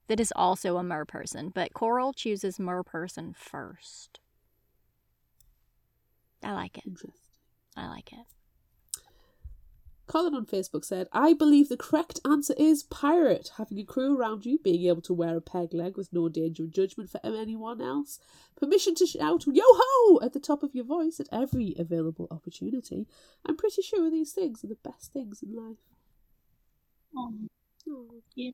[0.07, 4.19] that is also a merperson, but Coral chooses merperson first.
[6.43, 6.83] I like it.
[7.75, 8.25] I like it.
[10.11, 13.51] Colin on Facebook said, I believe the correct answer is pirate.
[13.57, 16.63] Having a crew around you, being able to wear a peg leg with no danger
[16.63, 18.19] of judgment for anyone else,
[18.57, 23.07] permission to shout yo ho at the top of your voice at every available opportunity.
[23.45, 25.77] I'm pretty sure these things are the best things in life.
[27.15, 27.33] oh,
[27.89, 28.51] Oh.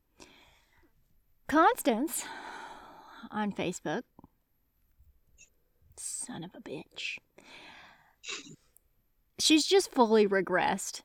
[1.48, 2.24] Constance
[3.32, 4.04] on Facebook.
[5.98, 7.18] Son of a bitch.
[9.40, 11.02] She's just fully regressed.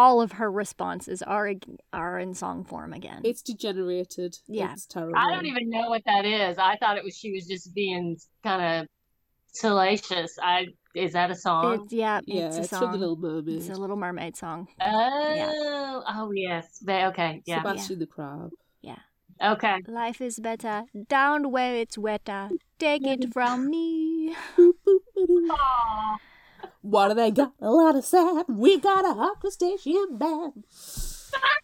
[0.00, 1.52] All of her responses are
[1.92, 3.20] are in song form again.
[3.24, 4.36] It's degenerated.
[4.46, 4.72] Yeah.
[4.72, 5.18] It's terrible.
[5.18, 6.56] I don't even know what that is.
[6.58, 8.86] I thought it was she was just being kind of
[9.52, 10.38] salacious.
[10.40, 11.74] I is that a song?
[11.74, 12.92] It's- yeah, Yeah, it's it's, a from song.
[12.92, 13.56] the Little Mermaid.
[13.56, 14.68] It's a Little Mermaid song.
[14.80, 16.78] oh, oh yes.
[16.78, 17.58] They- Okay, yeah.
[17.62, 18.50] Sebastian the Crab.
[18.82, 18.98] Yeah.
[19.42, 19.82] Okay.
[19.88, 22.50] Life is better down where it's wetter.
[22.78, 24.34] Take it from me.
[26.88, 26.90] Aw.
[26.90, 27.52] What do they got?
[27.60, 28.46] A lot of sad.
[28.48, 30.64] We've got a hot crustacean band.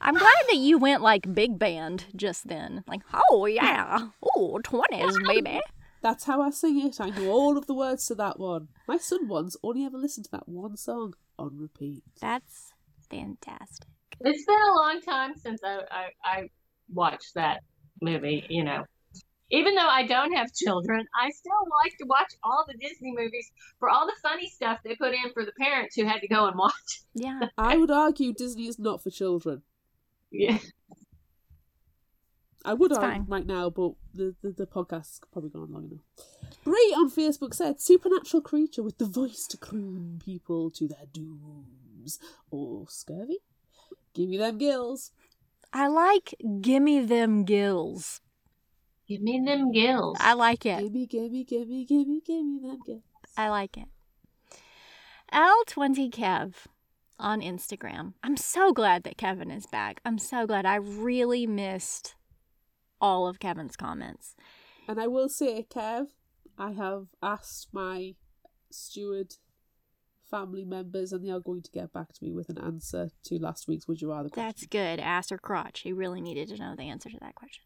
[0.01, 2.85] I'm glad that you went like big band just then.
[2.87, 5.61] Like, oh yeah, oh 20s, baby.
[6.03, 7.01] That's how I sing it.
[7.01, 8.69] I know all of the words to that one.
[8.87, 12.03] My son once only ever listened to that one song on repeat.
[12.21, 12.73] That's
[13.09, 13.89] fantastic.
[14.21, 16.51] It's been a long time since I, I, I
[16.93, 17.63] watched that
[18.03, 18.85] movie, you know.
[19.55, 21.53] Even though I don't have children, I still
[21.85, 25.33] like to watch all the Disney movies for all the funny stuff they put in
[25.33, 27.03] for the parents who had to go and watch.
[27.15, 27.41] Yeah.
[27.59, 29.63] I would argue Disney is not for children.
[30.31, 30.59] Yeah.
[32.65, 33.27] I would It's argue fine.
[33.29, 36.01] right now, but the, the, the podcast's probably gone long enough.
[36.65, 42.19] Brie on Facebook said, supernatural creature with the voice to croon people to their dooms.
[42.51, 43.39] Or scurvy?
[44.15, 45.13] Give me them gills.
[45.73, 48.21] I like Gimme Them Gills.
[49.09, 50.17] Give me them gills.
[50.21, 50.81] I like it.
[50.81, 53.03] Gimme, gimme, gimme, gimme, gimme them gills.
[53.37, 53.89] I like it.
[55.33, 56.55] L20 Kev
[57.19, 58.15] on Instagram.
[58.23, 60.01] I'm so glad that Kevin is back.
[60.05, 60.65] I'm so glad.
[60.65, 62.15] I really missed
[63.01, 64.35] all of Kevin's comments.
[64.89, 66.07] And I will say, Kev,
[66.57, 68.15] I have asked my
[68.71, 69.35] steward
[70.31, 73.39] family members, and they are going to get back to me with an answer to
[73.39, 74.47] last week's Would You Rather question.
[74.47, 75.01] That's good.
[75.01, 75.81] Ass or crotch.
[75.81, 77.65] He really needed to know the answer to that question.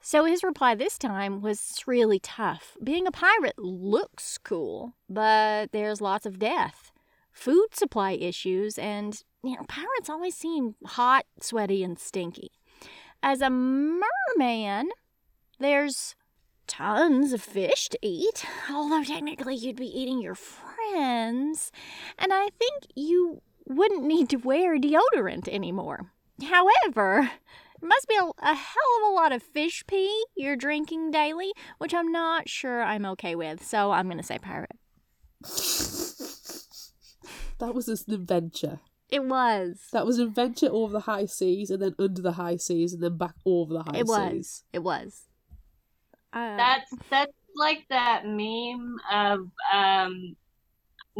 [0.00, 2.76] So his reply this time was really tough.
[2.82, 6.90] Being a pirate looks cool, but there's lots of death,
[7.32, 12.50] food supply issues, and you know, pirates always seem hot, sweaty, and stinky.
[13.22, 14.88] As a merman,
[15.58, 16.14] there's
[16.66, 21.70] tons of fish to eat, although technically you'd be eating your friends,
[22.18, 26.12] and I think you wouldn't need to wear deodorant anymore.
[26.42, 27.30] However,
[27.82, 31.94] must be a, a hell of a lot of fish pee you're drinking daily, which
[31.94, 33.64] I'm not sure I'm okay with.
[33.64, 34.70] So I'm going to say pirate.
[37.58, 38.80] That was just an adventure.
[39.08, 39.88] It was.
[39.92, 43.02] That was an adventure over the high seas, and then under the high seas, and
[43.02, 44.00] then back over the high seas.
[44.00, 44.64] It was.
[44.72, 45.22] It was.
[46.32, 50.36] Uh, That's that's like that meme of um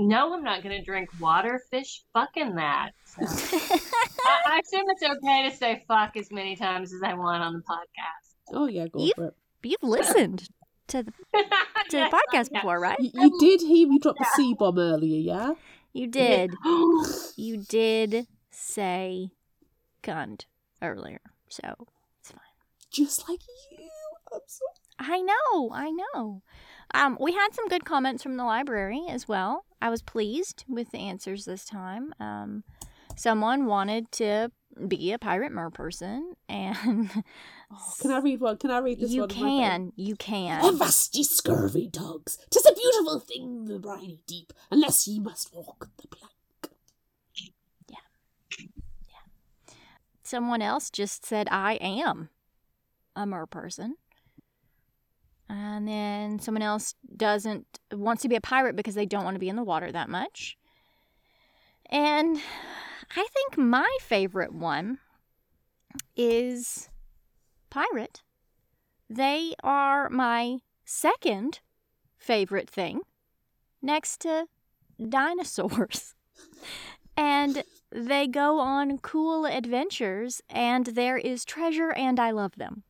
[0.09, 1.61] no, I'm not gonna drink water.
[1.71, 2.91] Fish fucking that.
[3.11, 3.23] So.
[3.27, 7.55] I, I assume it's okay to say fuck as many times as I want on
[7.55, 8.55] the podcast.
[8.57, 9.35] Oh yeah, go You- for it.
[9.63, 10.49] You've listened
[10.89, 12.61] to the to Yes, the podcast yeah.
[12.61, 12.97] before, right?
[13.01, 15.55] You, you did hear me drop the C bomb earlier, yeah?
[15.93, 16.53] You did.
[17.37, 19.31] You did say
[20.03, 20.47] gunned
[20.81, 21.75] earlier, so
[22.21, 22.41] it's fine.
[22.93, 23.41] Just like
[23.73, 23.89] you.
[24.33, 24.65] I'm so
[25.01, 26.43] I know, I know.
[26.95, 29.65] Um, we had some good comments from the library as well.
[29.81, 32.13] I was pleased with the answers this time.
[32.21, 32.65] Um,
[33.17, 34.51] someone wanted to
[34.89, 37.11] be a pirate mer person, and
[37.73, 38.57] Oh, can I read one?
[38.57, 39.29] Can I read this you one?
[39.31, 39.61] my friend?
[39.61, 40.65] can, you can.
[40.65, 42.39] Avast ye scurvy dogs!
[42.51, 46.33] Tis a beautiful thing, the briny deep, unless ye must walk the plank.
[47.89, 47.97] Yeah,
[49.09, 49.75] yeah.
[50.23, 52.31] Someone else just said I am
[53.15, 53.97] a mer person.
[55.51, 59.41] And then someone else doesn't wants to be a pirate because they don't want to
[59.41, 60.57] be in the water that much.
[61.87, 62.41] And
[63.17, 64.99] I think my favorite one
[66.17, 66.89] is
[67.69, 68.23] pirate.
[69.09, 71.59] They are my second
[72.17, 73.01] favorite thing
[73.83, 74.47] next to
[75.09, 76.15] dinosaurs.
[77.17, 82.85] and they go on cool adventures and there is treasure and I love them.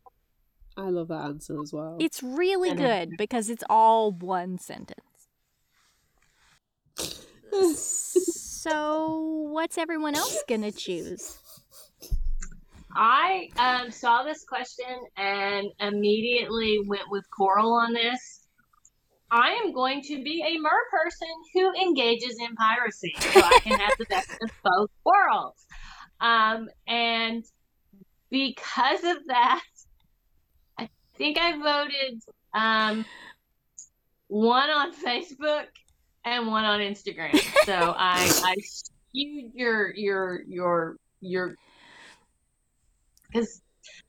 [0.81, 1.97] I love that answer as well.
[2.01, 5.01] It's really good because it's all one sentence.
[8.61, 11.39] So, what's everyone else going to choose?
[12.95, 14.85] I um, saw this question
[15.17, 18.47] and immediately went with Coral on this.
[19.31, 23.81] I am going to be a mer person who engages in piracy, so I can
[23.81, 25.65] have the best of both worlds.
[26.21, 27.43] Um, and
[28.31, 29.80] because of that, I
[31.21, 32.23] think I voted
[32.55, 33.05] um,
[34.29, 35.67] one on Facebook
[36.25, 37.39] and one on Instagram.
[37.67, 41.55] So I, I skewed your your your your
[43.31, 43.61] because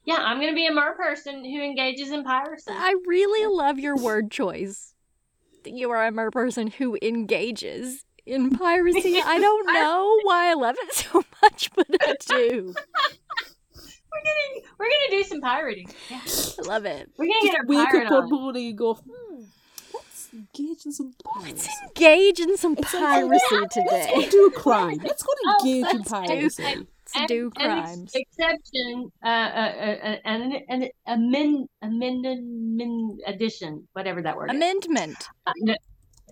[0.06, 2.72] yeah, I'm gonna be a mer person who engages in piracy.
[2.72, 4.94] I really love your word choice.
[5.66, 9.20] You are a mer person who engages in piracy.
[9.22, 12.74] I don't know why I love it so much, but I do.
[14.24, 15.90] We're gonna we're gonna do some pirating.
[16.10, 16.22] Yeah,
[16.60, 17.10] I love it.
[17.18, 18.30] we're gonna Just get our wake pirate up on.
[18.30, 19.44] morning and go, hmm,
[19.94, 21.70] let's engage in some Let's piracy.
[21.88, 24.98] engage in some It's like, piracy Let's go do a crime.
[25.04, 26.64] Let's go Oh, engage in let's do- piracy.
[27.16, 28.12] Let's do An ex- crimes.
[28.16, 34.56] exception, uh, uh, uh, an an amend amendment addition, whatever that word is.
[34.56, 35.28] Amendment.
[35.46, 35.52] Uh,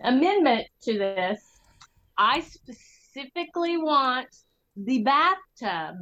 [0.03, 1.41] amendment to this.
[2.17, 4.27] I specifically want
[4.77, 5.95] the bathtub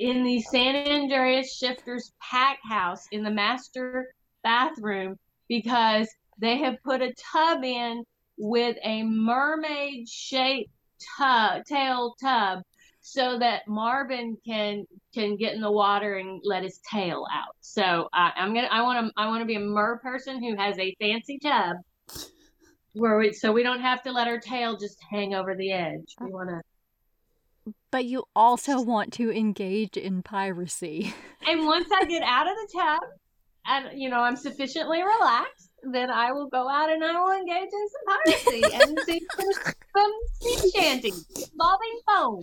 [0.00, 6.08] in the San Andreas Shifters pack house in the master bathroom because
[6.38, 8.02] they have put a tub in
[8.38, 10.72] with a mermaid shaped
[11.18, 12.60] tub tail tub
[13.02, 17.54] so that Marvin can can get in the water and let his tail out.
[17.60, 20.56] So I I'm gonna I want to I want to be a mer person who
[20.56, 21.76] has a fancy tub
[22.94, 26.14] where we so we don't have to let our tail just hang over the edge.
[26.20, 26.60] We want to.
[27.90, 31.14] But you also want to engage in piracy.
[31.48, 33.00] And once I get out of the tub,
[33.66, 37.70] and you know I'm sufficiently relaxed, then I will go out and I will engage
[37.72, 42.42] in some piracy and sing some, some sea shanties involving foam.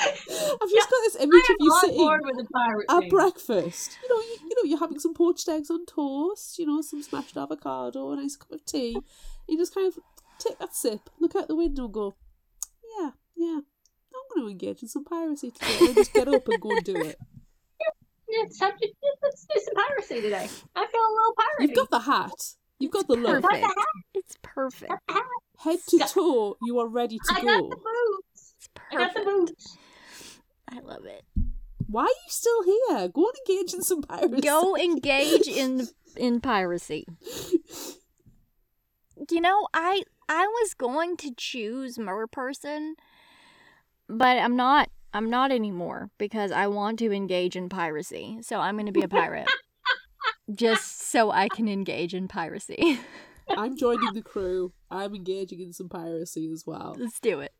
[0.00, 2.46] I've just got this image of you sitting board with
[2.88, 3.98] at breakfast.
[4.02, 6.58] You know, you, you know, you're having some poached eggs on toast.
[6.58, 8.96] You know, some smashed avocado, a nice cup of tea.
[9.48, 9.98] You just kind of
[10.38, 12.14] take that sip, look out the window, and go,
[13.40, 16.46] "Yeah, yeah, I'm going to engage in some piracy today." And then just get up
[16.48, 17.16] and go and do it.
[18.32, 18.88] Yeah, it's time to
[19.24, 20.48] let's do some piracy today.
[20.76, 21.62] I feel a little pirate.
[21.68, 22.54] You've got the hat.
[22.78, 23.42] You've got the look.
[23.42, 23.66] Perfect.
[24.14, 24.92] It's perfect.
[25.58, 27.68] Head to toe, you are ready to I got go.
[27.70, 28.54] the boots.
[28.56, 29.48] It's I got the perfect.
[29.48, 29.76] boots.
[30.68, 31.24] I love it.
[31.88, 33.08] Why are you still here?
[33.08, 34.40] Go and engage in some piracy.
[34.42, 37.04] Go engage in in piracy.
[39.28, 42.94] You know, I I was going to choose mer person,
[44.10, 44.90] but I'm not.
[45.12, 48.38] I'm not anymore because I want to engage in piracy.
[48.42, 49.48] So I'm going to be a pirate.
[50.54, 53.00] Just so I can engage in piracy.
[53.56, 54.72] I'm joining the crew.
[54.90, 56.96] I'm engaging in some piracy as well.
[56.98, 57.52] Let's do it.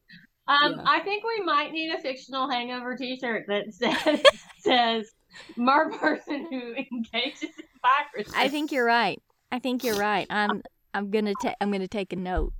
[0.47, 0.85] Um, Yeah.
[0.86, 4.22] I think we might need a fictional hangover T-shirt that says
[4.59, 5.10] says
[5.56, 9.20] "Mer person who engages in piracy." I think you're right.
[9.52, 10.27] I think you're right.
[10.31, 10.62] I'm
[10.94, 12.52] I'm going to take I'm going to take a note.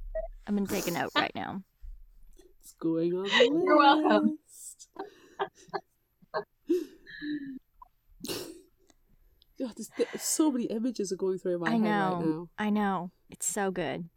[0.47, 1.63] I'm going to take a note right now.
[2.81, 4.39] Going on the You're welcome.
[9.59, 12.15] God, there's, so many images are going through my I head know.
[12.15, 12.49] right now.
[12.59, 13.11] I know.
[13.29, 14.09] It's so good.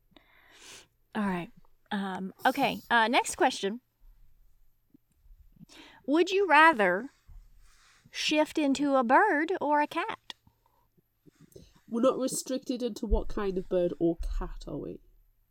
[1.14, 1.50] All right.
[1.92, 2.80] Um, okay.
[2.90, 3.82] Uh, next question.
[6.08, 7.10] Would you rather
[8.10, 10.34] shift into a bird or a cat?
[11.90, 15.02] We're not restricted into what kind of bird or cat, are we?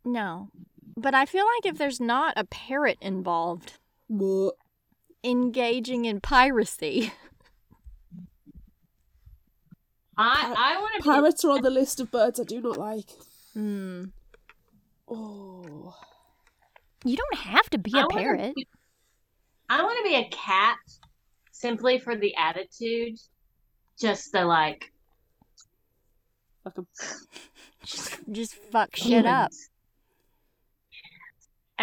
[0.03, 0.49] No.
[0.97, 3.73] But I feel like if there's not a parrot involved
[4.07, 4.55] What?
[5.23, 7.11] engaging in piracy.
[10.17, 12.77] I I want to be Parrots are on the list of birds I do not
[12.77, 13.09] like.
[13.53, 14.05] Hmm.
[15.07, 15.95] Oh.
[17.03, 18.55] You don't have to be I a wanna parrot.
[18.55, 18.67] be-
[19.69, 20.77] I want to be a cat
[21.51, 23.17] simply for the attitude,
[23.99, 24.91] just the like
[26.63, 26.87] Fuck 'em.
[27.83, 29.51] Just, just fuck shit up.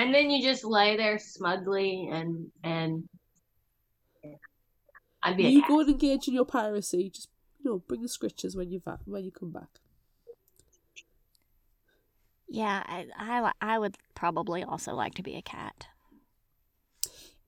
[0.00, 3.06] And then you just lay there smugly and and
[5.22, 7.10] I'd be You go and engage in your piracy.
[7.10, 7.28] Just
[7.58, 9.68] you know, bring the scritches when you va- when you come back.
[12.48, 15.88] Yeah, I, I, I would probably also like to be a cat.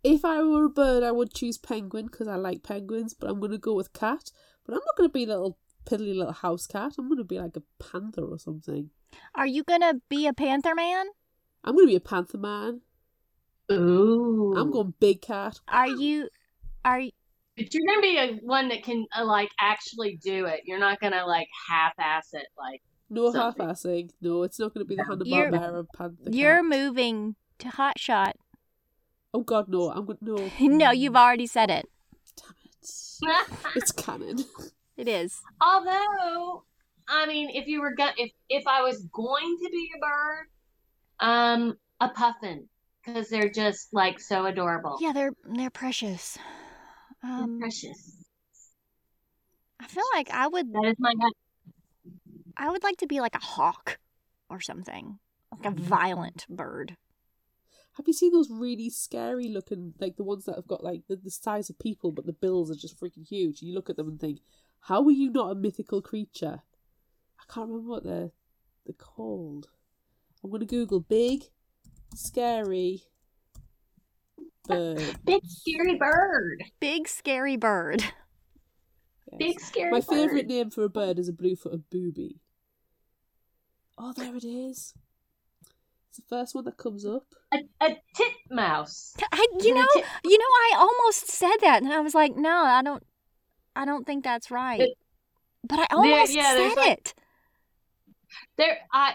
[0.04, 3.14] If I were a bird, I would choose penguin because I like penguins.
[3.14, 4.30] But I'm gonna go with cat.
[4.66, 5.56] But I'm not gonna be a little
[5.86, 6.96] piddly little house cat.
[6.98, 8.90] I'm gonna be like a panther or something.
[9.34, 11.06] Are you gonna be a panther man?
[11.64, 12.80] I'm gonna be a panther man.
[13.70, 14.54] Ooh.
[14.56, 15.60] I'm going big cat.
[15.68, 16.28] Are you?
[16.84, 17.10] Are you
[17.56, 20.60] But you're gonna be a one that can uh, like actually do it.
[20.64, 22.46] You're not gonna like half-ass it.
[22.58, 23.66] Like No Something.
[23.66, 24.10] half-assing.
[24.20, 26.30] No, it's not gonna be the Hanna You're- Barbera panther.
[26.30, 26.64] you're cat.
[26.64, 28.36] moving to Hot Shot?
[29.34, 29.90] Oh God, no!
[29.90, 30.50] I'm gonna no.
[30.60, 31.88] no, you've already said it.
[32.36, 33.48] Damn it!
[33.76, 34.44] It's canon.
[34.94, 35.40] It is.
[35.58, 36.64] Although,
[37.08, 40.48] I mean, if you were gonna, if if I was going to be a bird,
[41.20, 42.68] um, a puffin,
[43.04, 44.98] because they're just like so adorable.
[45.00, 46.38] Yeah, they're they're precious.
[47.22, 48.16] They're Um, precious.
[49.80, 51.32] I feel like I would That is my gut.
[52.56, 53.98] I would like to be like a hawk
[54.50, 55.18] or something,
[55.50, 56.96] like a violent bird.
[57.96, 61.16] Have you seen those really scary looking, like the ones that have got like the,
[61.16, 63.62] the size of people, but the bills are just freaking huge?
[63.62, 64.40] You look at them and think,
[64.80, 66.62] how are you not a mythical creature?
[67.38, 68.30] I can't remember what they're
[68.86, 69.68] they're called.
[70.44, 71.44] I'm gonna Google big,
[72.14, 73.02] scary
[74.68, 75.16] bird.
[75.24, 76.64] Big scary bird.
[76.80, 78.02] Big scary bird.
[78.02, 79.38] Yes.
[79.38, 79.90] Big scary.
[79.90, 82.40] My favourite name for a bird is a blue-footed booby.
[83.98, 84.94] Oh, there it is.
[86.08, 87.24] It's the first one that comes up.
[87.54, 89.14] A, a titmouse.
[89.32, 92.64] I, you know, Tit- you know, I almost said that, and I was like, no,
[92.64, 93.02] I don't,
[93.74, 94.80] I don't think that's right.
[94.80, 94.98] It-
[95.64, 97.14] but I almost yeah, said like- it.
[98.58, 99.14] There, I,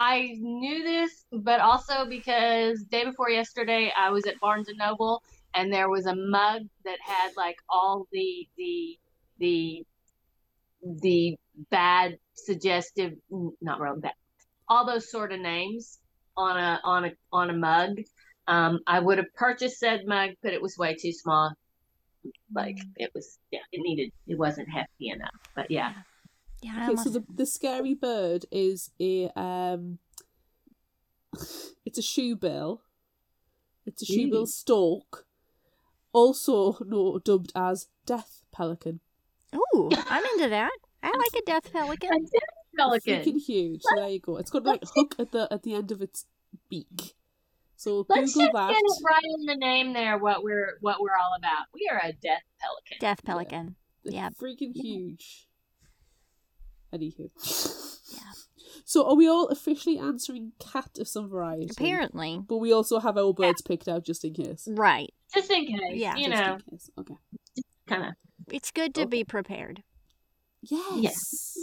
[0.00, 5.22] I knew this, but also because day before yesterday I was at Barnes and Noble,
[5.54, 8.98] and there was a mug that had like all the the
[9.38, 9.86] the
[11.02, 11.36] the
[11.70, 13.12] bad suggestive,
[13.60, 14.14] not really bad,
[14.68, 15.98] all those sort of names
[16.34, 17.98] on a on a on a mug.
[18.48, 21.52] Um, I would have purchased said mug, but it was way too small.
[22.54, 25.30] Like it was, yeah, it needed, it wasn't hefty enough.
[25.54, 25.92] But yeah,
[26.62, 29.98] Yeah, I Okay, so the the scary bird is a um,
[31.84, 32.80] it's a shoebill.
[33.86, 34.46] It's a shoebill Ooh.
[34.46, 35.26] stork,
[36.12, 39.00] also no, dubbed as death pelican.
[39.54, 40.70] ooh, I'm into that.
[41.02, 42.10] I like a death a pelican.
[42.10, 42.42] dead
[42.76, 43.14] pelican.
[43.24, 43.80] Freaking huge.
[43.82, 44.36] So there you go.
[44.36, 46.26] It's got like Let's hook at the at the end of its
[46.68, 47.14] beak.
[47.76, 48.70] So Let's Google just that.
[48.70, 50.18] get it right in the name there.
[50.18, 51.66] What we're what we're all about.
[51.72, 52.96] We are a death pelican.
[53.00, 53.76] Death pelican.
[54.04, 54.28] It's Yeah.
[54.38, 55.48] freaking huge.
[56.92, 57.30] Anywho.
[58.12, 58.18] Yeah.
[58.84, 61.68] So are we all officially answering cat of some variety?
[61.70, 64.66] Apparently, But we also have our birds picked out just in case.
[64.70, 65.12] right.
[65.32, 65.78] Just in case.
[65.94, 66.16] Yeah.
[66.16, 66.90] You Just know, in case.
[66.98, 67.14] Okay.
[67.86, 68.14] kind of.
[68.52, 69.08] It's good to Okay.
[69.10, 69.82] be prepared.
[70.62, 70.96] Yes.
[70.96, 71.56] Yes.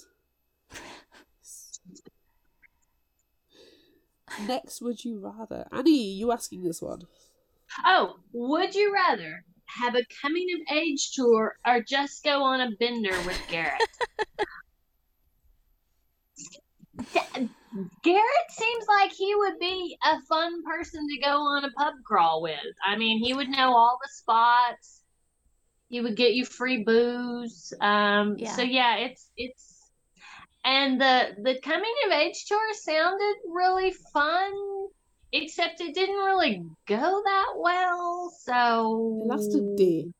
[4.47, 5.67] Next, would you rather?
[5.71, 7.01] Annie, you asking this one?
[7.85, 12.71] Oh, would you rather have a coming of age tour or just go on a
[12.79, 13.81] bender with Garrett?
[17.13, 17.47] Ga-
[18.03, 22.41] Garrett seems like he would be a fun person to go on a pub crawl
[22.41, 22.59] with.
[22.85, 25.03] I mean, he would know all the spots.
[25.89, 27.73] He would get you free booze.
[27.79, 28.51] Um, Yeah.
[28.55, 29.89] So yeah, it's it's
[30.65, 34.51] and the the coming of age tour sounded really fun,
[35.31, 38.33] except it didn't really go that well.
[38.41, 40.13] So It lasted a day.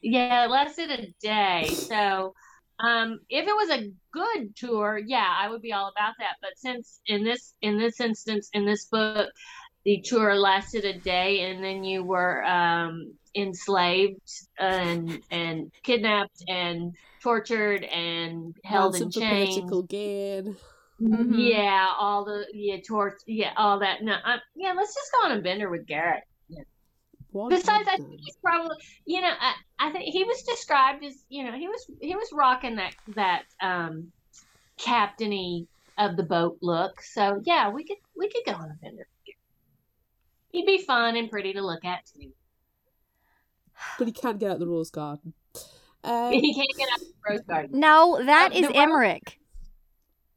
[0.00, 1.66] yeah, it lasted a day.
[1.74, 2.34] So,
[2.80, 6.36] um, if it was a good tour, yeah, I would be all about that.
[6.40, 9.30] But since in this in this instance in this book,
[9.84, 14.20] the tour lasted a day and then you were um, enslaved
[14.58, 16.92] and and kidnapped and
[17.22, 19.54] tortured and held in for chains.
[19.54, 20.56] political gain.
[21.00, 21.34] Mhm.
[21.50, 24.02] Yeah, all the yeah tort yeah all that.
[24.02, 26.24] No, i yeah, let's just go on a bender with Garrett.
[27.34, 31.14] What Besides, I think he's probably you know I, I think he was described as
[31.28, 34.12] you know he was he was rocking that that um
[34.78, 35.66] captainy
[35.98, 37.02] of the boat look.
[37.02, 39.08] So yeah, we could we could go on a bender.
[40.52, 42.30] He'd be fun and pretty to look at too.
[43.98, 45.34] but he can't get out the rose garden.
[46.04, 47.80] Um, He can't get out of the rose garden.
[47.80, 49.40] No, that Uh, is the ro- Emmerich.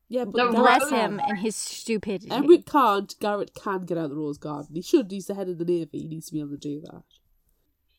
[0.09, 2.31] Yeah, but the Bless him and his stupidity.
[2.31, 3.13] Emmerich can't.
[3.19, 4.75] Garrett can get out of the rose garden.
[4.75, 5.11] He should.
[5.11, 5.99] He's the head of the navy.
[5.99, 7.03] He needs to be able to do that.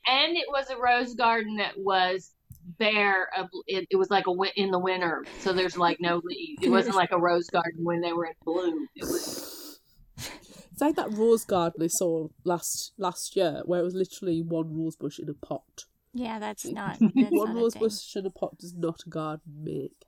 [0.07, 2.33] And it was a rose garden that was
[2.79, 3.29] bare.
[3.37, 6.63] Of, it, it was like a in the winter, so there's like no leaves.
[6.63, 8.89] It wasn't like a rose garden when they were in bloom.
[8.97, 9.81] It was
[10.73, 14.75] It's like that rose garden I saw last last year, where it was literally one
[14.75, 15.85] rose bush in a pot.
[16.15, 16.99] yeah, that's not.
[17.01, 17.83] That's one not a rose thing.
[17.83, 20.07] bush in a pot does not a garden make.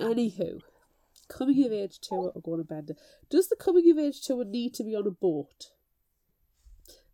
[0.00, 0.60] Anywho,
[1.28, 2.94] coming of age tour or going to bender.
[3.30, 5.70] Does the coming of age tour need to be on a boat?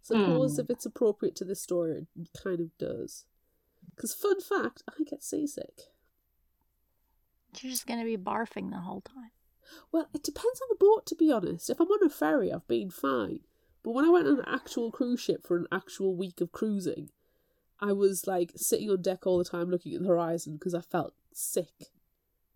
[0.02, 0.60] Suppose Hmm.
[0.60, 3.24] if it's appropriate to the story, it kind of does.
[3.94, 5.92] Because fun fact, I get seasick.
[7.60, 9.30] You're just gonna be barfing the whole time.
[9.92, 11.70] Well, it depends on the boat, to be honest.
[11.70, 13.40] If I'm on a ferry, I've been fine.
[13.82, 17.10] But when I went on an actual cruise ship for an actual week of cruising,
[17.80, 20.80] I was like sitting on deck all the time looking at the horizon because I
[20.80, 21.92] felt sick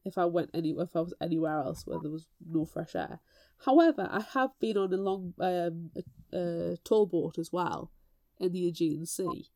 [0.05, 3.21] if I went any if I was anywhere else where there was no fresh air.
[3.65, 7.91] However, I have been on a long um, a, a tall boat as well
[8.39, 9.51] in the Aegean Sea,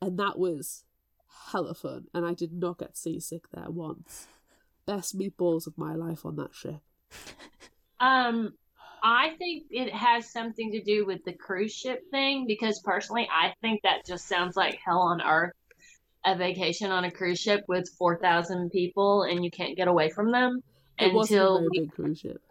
[0.00, 0.84] and that was
[1.50, 2.06] hella fun.
[2.14, 4.28] And I did not get seasick there once.
[4.86, 6.80] Best meatballs of my life on that ship.
[8.00, 8.54] Um,
[9.02, 13.52] I think it has something to do with the cruise ship thing because personally, I
[13.60, 15.52] think that just sounds like hell on earth.
[16.26, 20.10] A vacation on a cruise ship with four thousand people and you can't get away
[20.10, 20.62] from them
[20.98, 22.42] It wasn't a until very we big cruise ship.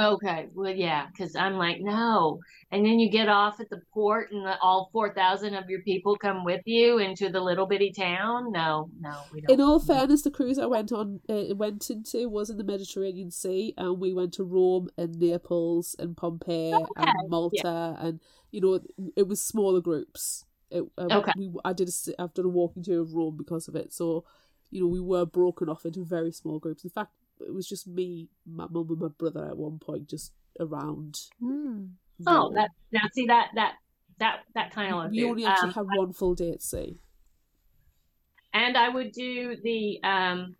[0.00, 2.40] Okay, well, yeah, because I'm like, no.
[2.70, 6.16] And then you get off at the port, and the, all 4,000 of your people
[6.16, 8.50] come with you into the little bitty town.
[8.50, 9.50] No, no, we don't.
[9.50, 13.30] In all fairness, the cruise I went on uh, went into was in the Mediterranean
[13.30, 18.20] Sea, and we went to Rome and Naples and Pompeii Okay, and Malta, and
[18.50, 18.80] you know
[19.16, 20.46] it was smaller groups.
[20.70, 21.32] It, um, Okay.
[21.36, 23.92] we, I did a, s- I've done a walking tour of Rome because of it,
[23.92, 24.24] so
[24.70, 26.84] you know we were broken off into very small groups.
[26.84, 30.32] In fact, it was just me, my mum, and my brother at one point, just
[30.60, 31.18] around.
[31.42, 31.86] Hmm.
[32.26, 33.74] oh, that now see that that
[34.18, 36.98] that that kind of we only actually um, had one full day at sea.
[38.52, 40.56] and I would do the um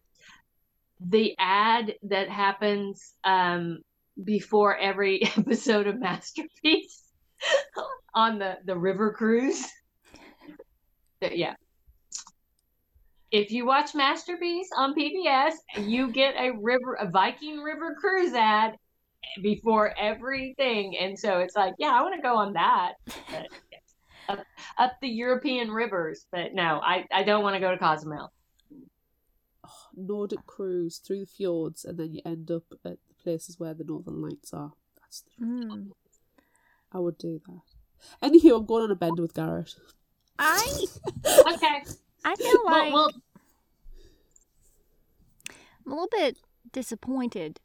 [1.01, 3.79] the ad that happens um
[4.25, 7.03] before every episode of Masterpiece
[8.15, 9.65] on the the river cruise.
[11.21, 11.55] But yeah.
[13.31, 18.75] If you watch Masterpiece on PBS, you get a river a Viking River cruise ad
[19.41, 20.97] before everything.
[21.01, 22.95] And so it's like, yeah, I want to go on that.
[23.07, 23.83] But, yes.
[24.29, 24.39] up,
[24.79, 26.27] up the European rivers.
[26.33, 28.33] But no, I, I don't want to go to Cozumel.
[29.95, 33.85] Nordic cruise through the fjords, and then you end up at the places where the
[33.85, 34.73] northern lights are.
[35.01, 35.91] That's the Hmm.
[36.93, 38.29] I would do that.
[38.29, 39.75] Anywho, I'm going on a bender with Garrett.
[40.41, 40.87] I
[41.53, 41.83] Okay.
[42.25, 43.11] I feel well, like well,
[45.87, 46.39] I'm a little bit
[46.73, 47.61] disappointed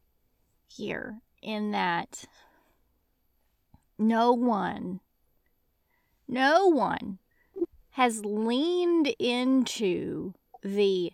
[0.67, 2.25] here in that
[3.97, 4.99] no one,
[6.27, 7.19] no one
[7.91, 11.11] has leaned into the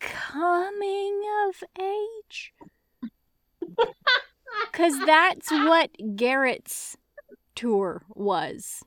[0.00, 2.54] coming of age.
[4.72, 6.96] Because that's what Garrett's
[7.54, 8.82] tour was.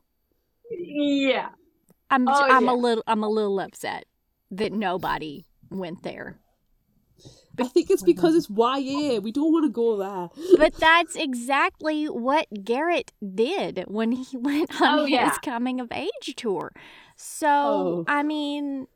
[0.77, 1.49] Yeah.
[2.09, 2.71] I'm Oh, I'm yeah.
[2.71, 4.05] a little I'm a little upset
[4.51, 6.39] that nobody went there.
[7.59, 9.19] I think it's because it's YA.
[9.19, 10.29] We don't want to go there.
[10.57, 15.35] But that's exactly what Garrett did when he went on Oh, his yeah.
[15.43, 16.71] coming of age tour.
[17.17, 18.05] So, Oh.
[18.07, 18.87] I mean,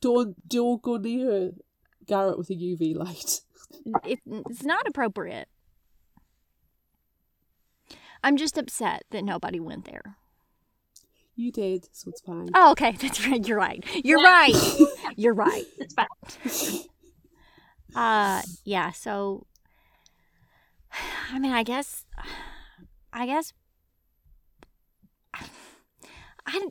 [0.00, 1.52] Don't don't go near
[2.06, 3.40] Garrett with a UV light.
[4.04, 5.48] it, it's not appropriate.
[8.22, 10.16] I'm just upset that nobody went there.
[11.36, 12.48] You did, so it's fine.
[12.54, 13.46] Oh, okay, that's right.
[13.46, 13.84] You're right.
[14.04, 14.24] You're Yeah.
[14.24, 14.54] right.
[15.16, 15.66] You're right.
[15.78, 16.06] It's fine.
[17.94, 18.90] Uh, yeah.
[18.92, 19.46] So,
[21.32, 22.04] I mean, I guess,
[23.12, 23.52] I guess,
[26.46, 26.68] I.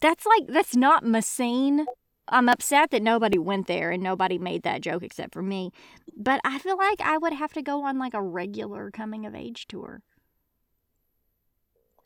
[0.00, 1.86] That's like that's not Massine.
[2.28, 5.70] I'm upset that nobody went there and nobody made that joke except for me.
[6.16, 9.34] But I feel like I would have to go on like a regular coming of
[9.34, 10.02] age tour.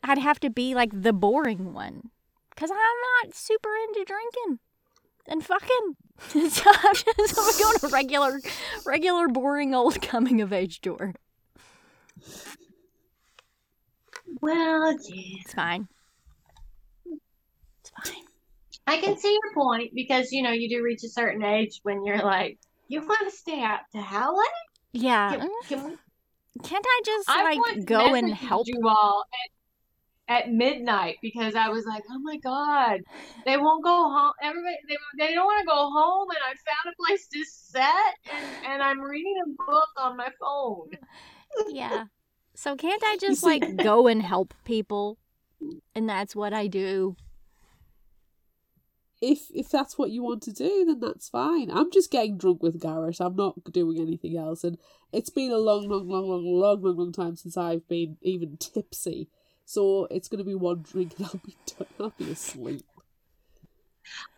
[0.03, 2.09] I'd have to be like the boring one.
[2.49, 4.59] Because I'm not super into drinking
[5.27, 5.95] and fucking.
[6.49, 8.39] so I'm just I'm going a regular,
[8.85, 11.13] regular, boring old coming of age tour.
[14.41, 15.37] Well, yeah.
[15.41, 15.87] It's fine.
[17.05, 18.23] It's fine.
[18.85, 22.05] I can see your point because you know you do reach a certain age when
[22.05, 24.47] you're like, you want to stay out to how late?
[24.91, 25.37] Yeah.
[25.37, 25.97] Can, can we?
[26.63, 28.67] Can't I just I like go and help?
[28.67, 29.49] you all at,
[30.27, 33.01] at midnight because I was like, oh my god,
[33.45, 34.33] they won't go home.
[34.41, 38.33] Everybody, they they don't want to go home, and I found a place to set,
[38.33, 40.91] and, and I'm reading a book on my phone.
[41.69, 42.05] Yeah.
[42.55, 45.17] So can't I just like go and help people?
[45.95, 47.15] And that's what I do.
[49.21, 51.71] If if that's what you want to do, then that's fine.
[51.71, 53.21] I'm just getting drunk with Garrett.
[53.21, 54.63] I'm not doing anything else.
[54.63, 54.77] And
[55.11, 58.57] it's been a long, long, long, long, long, long, long time since I've been even
[58.57, 59.29] tipsy.
[59.65, 61.87] So it's gonna be one drink and I'll be done.
[61.99, 62.83] I'll be asleep.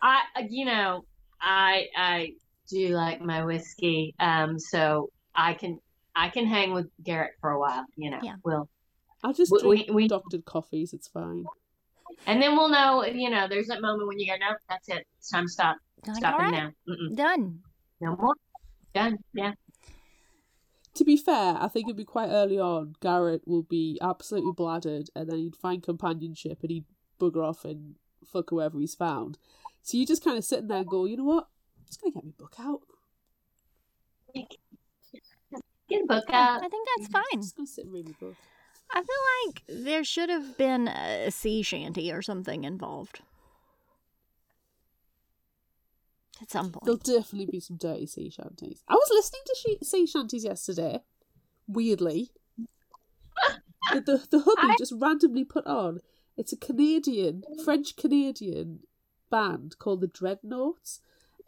[0.02, 1.04] I, you know,
[1.40, 2.32] I I
[2.68, 5.80] do like my whiskey, um, so I can
[6.14, 7.84] I can hang with Garrett for a while.
[7.96, 8.36] You know, Yeah.
[8.44, 8.68] we'll
[9.24, 10.92] I'll just We- drink we- we- doctored coffees.
[10.92, 11.44] It's fine.
[12.26, 13.04] and then we'll know.
[13.04, 15.06] You know, there's that moment when you go, no, that's it.
[15.18, 15.76] It's time to stop.
[16.06, 16.70] Like, Stop all it right, now.
[16.88, 17.60] Mm-mm, done.
[18.00, 18.34] no more.
[18.94, 19.18] Done.
[19.34, 19.52] Yeah.
[20.96, 22.94] To be fair, I think it'd be quite early on.
[23.00, 26.86] Garrett will be absolutely bladdered, and then he'd find companionship, and he'd
[27.20, 29.38] bugger off and fuck whoever he's found.
[29.82, 31.48] So you're just kind of sitting there and go, you know what?
[31.78, 32.80] I'm just gonna get my book out.
[35.88, 36.64] Get a book out.
[36.64, 37.42] I think that's I'm fine.
[37.42, 38.34] just gonna sit and read my book.
[38.90, 43.20] I feel like there should have been a sea shanty or something involved.
[46.42, 48.82] At some There'll definitely be some dirty sea shanties.
[48.88, 51.00] I was listening to she- sea shanties yesterday.
[51.66, 52.30] Weirdly,
[53.92, 56.00] the the, the hubby I- just randomly put on.
[56.36, 58.80] It's a Canadian, French Canadian
[59.30, 61.00] band called the Dreadnoughts,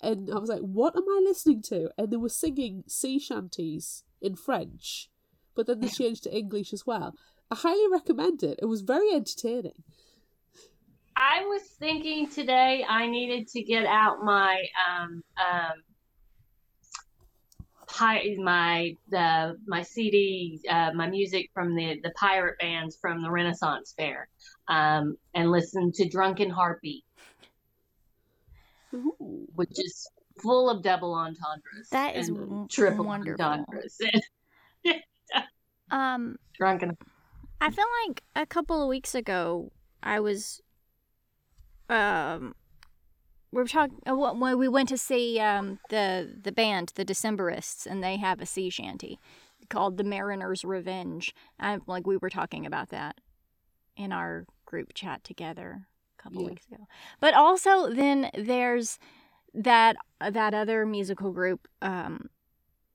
[0.02, 4.04] and I was like, "What am I listening to?" And they were singing sea shanties
[4.22, 5.10] in French,
[5.54, 7.14] but then they changed to English as well.
[7.50, 8.58] I highly recommend it.
[8.62, 9.84] It was very entertaining.
[11.18, 15.72] I was thinking today I needed to get out my um um
[17.88, 23.30] pi- my the my CD uh, my music from the the pirate bands from the
[23.32, 24.28] Renaissance Fair
[24.68, 27.04] um and listen to Drunken Harpy
[28.94, 29.48] Ooh.
[29.56, 30.08] which is
[30.40, 32.30] full of double entendres That is
[32.70, 33.44] triple wonderful.
[33.44, 33.98] entendres
[35.90, 36.96] Um, drunken
[37.60, 40.60] I feel like a couple of weeks ago I was
[41.88, 42.54] um
[43.50, 48.02] we were talking when we went to see um the the band the Decemberists and
[48.02, 49.18] they have a sea shanty
[49.68, 51.34] called the Mariner's Revenge.
[51.60, 53.16] I like we were talking about that
[53.96, 55.86] in our group chat together
[56.18, 56.48] a couple Yeah.
[56.48, 56.86] weeks ago.
[57.20, 58.98] But also then there's
[59.54, 62.28] that that other musical group um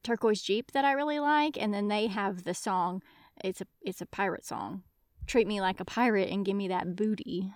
[0.04, 3.02] Turquoise Jeep that I really like and then they have the song
[3.44, 4.84] it's a it's a pirate song.
[5.26, 7.54] Treat me like a pirate and give me that booty.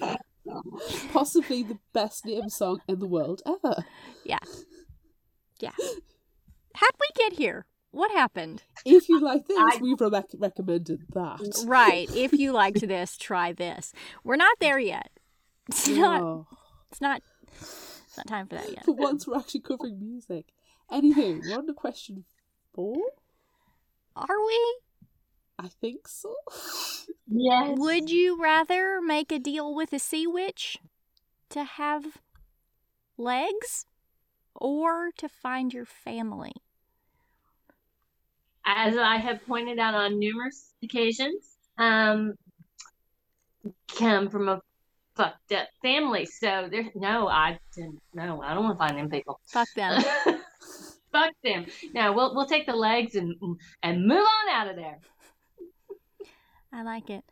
[1.12, 3.84] Possibly the best name song in the world ever.
[4.24, 4.38] Yeah.
[5.60, 5.72] Yeah.
[6.74, 7.66] How'd we get here?
[7.90, 8.62] What happened?
[8.84, 11.40] If you like this, I- we've re- recommended that.
[11.66, 12.08] Right.
[12.14, 13.92] If you liked this, try this.
[14.24, 15.10] We're not there yet.
[15.68, 16.22] It's not.
[16.22, 16.46] Oh.
[16.90, 17.22] It's not.
[17.52, 18.84] It's not time for that yet.
[18.84, 20.46] For once, we're actually covering music.
[20.90, 22.24] Anywho, we're on to question
[22.74, 22.96] four.
[24.16, 24.76] Are we?
[25.58, 26.34] I think so.
[27.26, 30.78] yes Would you rather make a deal with a sea witch
[31.50, 32.18] to have
[33.16, 33.86] legs,
[34.54, 36.52] or to find your family?
[38.68, 42.34] as I have pointed out on numerous occasions, um,
[43.98, 44.60] come from a
[45.16, 46.26] fucked up family.
[46.26, 49.40] So there's no, I didn't, no, I don't want to find them people.
[49.46, 50.02] Fuck them.
[51.12, 51.64] Fuck them.
[51.94, 53.34] Now we'll we'll take the legs and
[53.82, 54.98] and move on out of there.
[56.72, 57.24] I like it.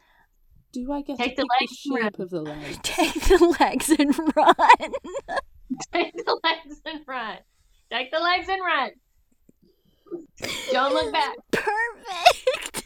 [0.72, 2.78] Do I get Take to the legs the and shape of the leg?
[2.82, 4.56] Take the legs and run.
[5.92, 7.38] Take the legs and run.
[7.90, 8.90] Take the legs and run.
[10.72, 11.36] Don't look back.
[11.50, 12.84] Perfect.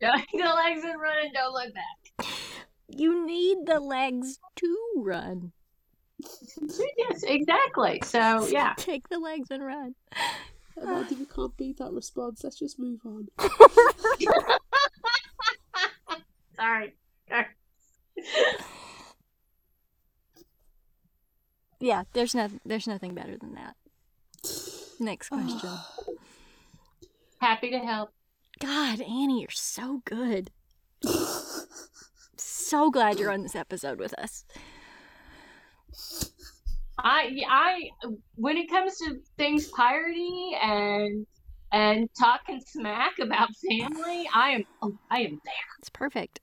[0.00, 2.26] Take the legs and run and don't look back.
[2.88, 5.52] You need the legs to run.
[6.98, 8.00] Yes, exactly.
[8.04, 8.74] So yeah.
[8.76, 9.94] Take the legs and run.
[10.80, 12.42] Amanda, we can't beat that response.
[12.44, 13.28] Let's just move on.
[16.58, 16.94] Sorry.
[21.80, 23.76] Yeah, there's no, there's nothing better than that.
[24.98, 25.70] Next question.
[27.40, 28.10] Happy to help.
[28.60, 30.50] God, Annie, you're so good.
[32.36, 34.44] so glad you're on this episode with us.
[36.98, 37.90] I I
[38.34, 41.24] when it comes to things piratey and
[41.70, 45.68] and talking smack about family, I am oh, I am there.
[45.78, 46.40] It's perfect.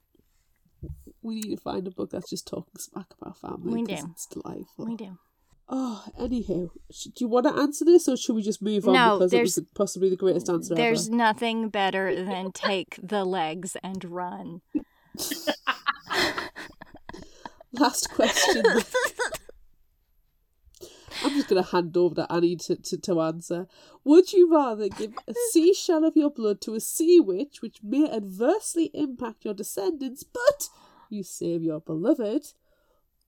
[1.26, 3.82] We need to find a book that's just talking smack about family.
[3.82, 4.02] We do.
[4.12, 4.86] It's delightful.
[4.86, 5.18] We do.
[5.68, 9.18] Oh, anyhow, do you want to answer this or should we just move on No,
[9.18, 11.16] because it there's- was possibly the greatest answer There's ever?
[11.16, 14.60] nothing better than take the legs and run.
[17.72, 18.62] Last question.
[21.24, 23.66] I'm just going to hand over to Annie to, to, to answer.
[24.04, 28.08] Would you rather give a seashell of your blood to a sea witch, which may
[28.10, 30.68] adversely impact your descendants, but
[31.10, 32.52] you save your beloved,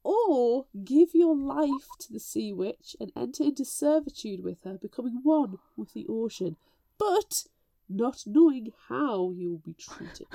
[0.02, 5.20] or give your life to the sea witch and enter into servitude with her, becoming
[5.22, 6.56] one with the ocean,
[6.98, 7.44] but
[7.88, 10.26] not knowing how you will be treated?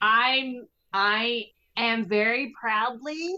[0.00, 1.46] I'm I
[1.76, 3.36] am very proudly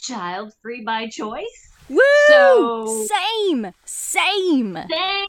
[0.00, 1.70] child free by choice.
[1.88, 1.98] Woo!
[2.28, 3.72] So- Same!
[3.84, 4.74] Same!
[4.88, 5.26] Same.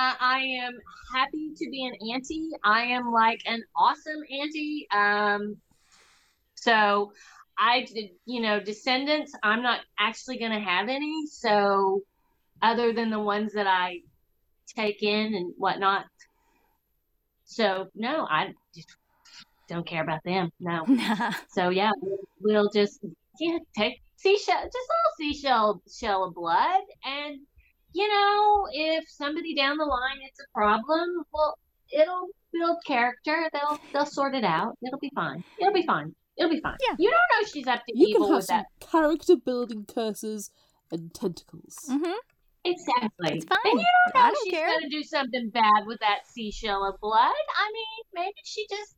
[0.00, 0.78] Uh, I am
[1.14, 2.50] happy to be an auntie.
[2.64, 4.86] I am like an awesome auntie.
[4.92, 5.56] Um,
[6.54, 7.12] so
[7.58, 7.86] I,
[8.24, 9.32] you know, descendants.
[9.42, 11.26] I'm not actually going to have any.
[11.26, 12.02] So
[12.60, 14.00] other than the ones that I
[14.74, 16.06] take in and whatnot.
[17.44, 18.96] So no, I just
[19.68, 20.50] don't care about them.
[20.60, 20.86] No.
[21.50, 23.00] So yeah, we'll, we'll just
[23.38, 27.40] yeah take seashell, just a little seashell shell of blood, and
[27.94, 31.58] you know if somebody down the line it's a problem, well
[31.92, 33.48] it'll build character.
[33.52, 34.76] They'll they'll sort it out.
[34.86, 35.44] It'll be fine.
[35.60, 36.14] It'll be fine.
[36.38, 36.76] It'll be fine.
[36.88, 36.96] Yeah.
[36.98, 38.86] You don't know she's up to You evil can have with some that.
[38.86, 40.50] character building curses
[40.90, 41.76] and tentacles.
[41.90, 42.12] Mm-hmm.
[42.64, 43.36] Exactly.
[43.38, 43.58] It's fine.
[43.64, 44.68] And you don't know I don't she's care.
[44.68, 47.18] gonna do something bad with that seashell of blood.
[47.58, 48.94] I mean, maybe she just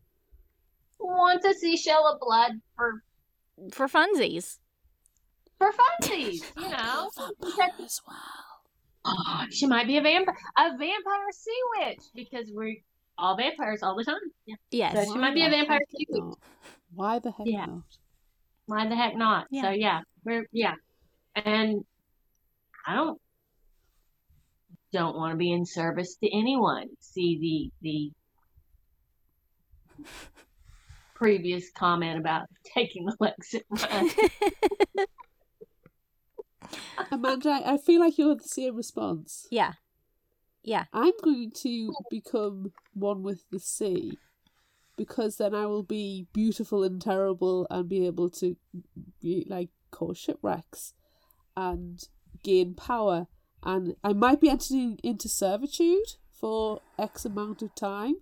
[1.00, 3.02] wants a seashell of blood for
[3.72, 4.58] For funsies.
[5.58, 6.42] for funsies.
[6.56, 7.10] You know.
[7.16, 8.43] vampire as well.
[9.06, 12.76] Oh, she might be a vampire, a vampire sea witch, because we're
[13.18, 14.16] all vampires all the time.
[14.46, 14.54] Yeah.
[14.70, 14.94] Yes.
[15.06, 16.20] So she might be a vampire heck too.
[16.28, 16.38] not?
[16.94, 17.66] Why the heck Yeah.
[17.66, 17.82] not?
[18.66, 19.46] Why the heck not?
[19.50, 19.62] Yeah.
[19.62, 20.74] So yeah, we're yeah,
[21.36, 21.84] and
[22.86, 23.20] I don't
[24.92, 26.88] don't want to be in service to anyone.
[27.00, 28.12] See the
[29.98, 30.04] the
[31.14, 34.10] previous comment about taking the legs and run.
[37.10, 39.46] Amanda, I I feel like you have the same response.
[39.50, 39.72] yeah.
[40.66, 40.84] Yeah.
[40.94, 44.18] I'm going to become one with the sea
[44.96, 48.56] because then I will be beautiful and terrible and be able to
[49.20, 50.94] be like cause shipwrecks
[51.54, 52.02] and
[52.42, 53.26] gain power
[53.62, 58.16] and I might be entering into servitude for X amount of time,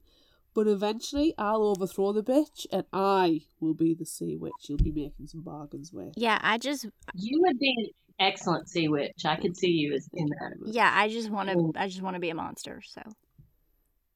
[0.55, 4.93] but eventually I'll overthrow the bitch and I will be the sea witch you'll be
[4.93, 6.14] making some bargains with.
[6.16, 7.86] Yeah, I just you would be an
[8.19, 9.25] excellent sea witch.
[9.25, 10.53] I could see you as in that.
[10.67, 11.73] yeah, I just want to.
[11.77, 13.03] I just want to be a monster, so.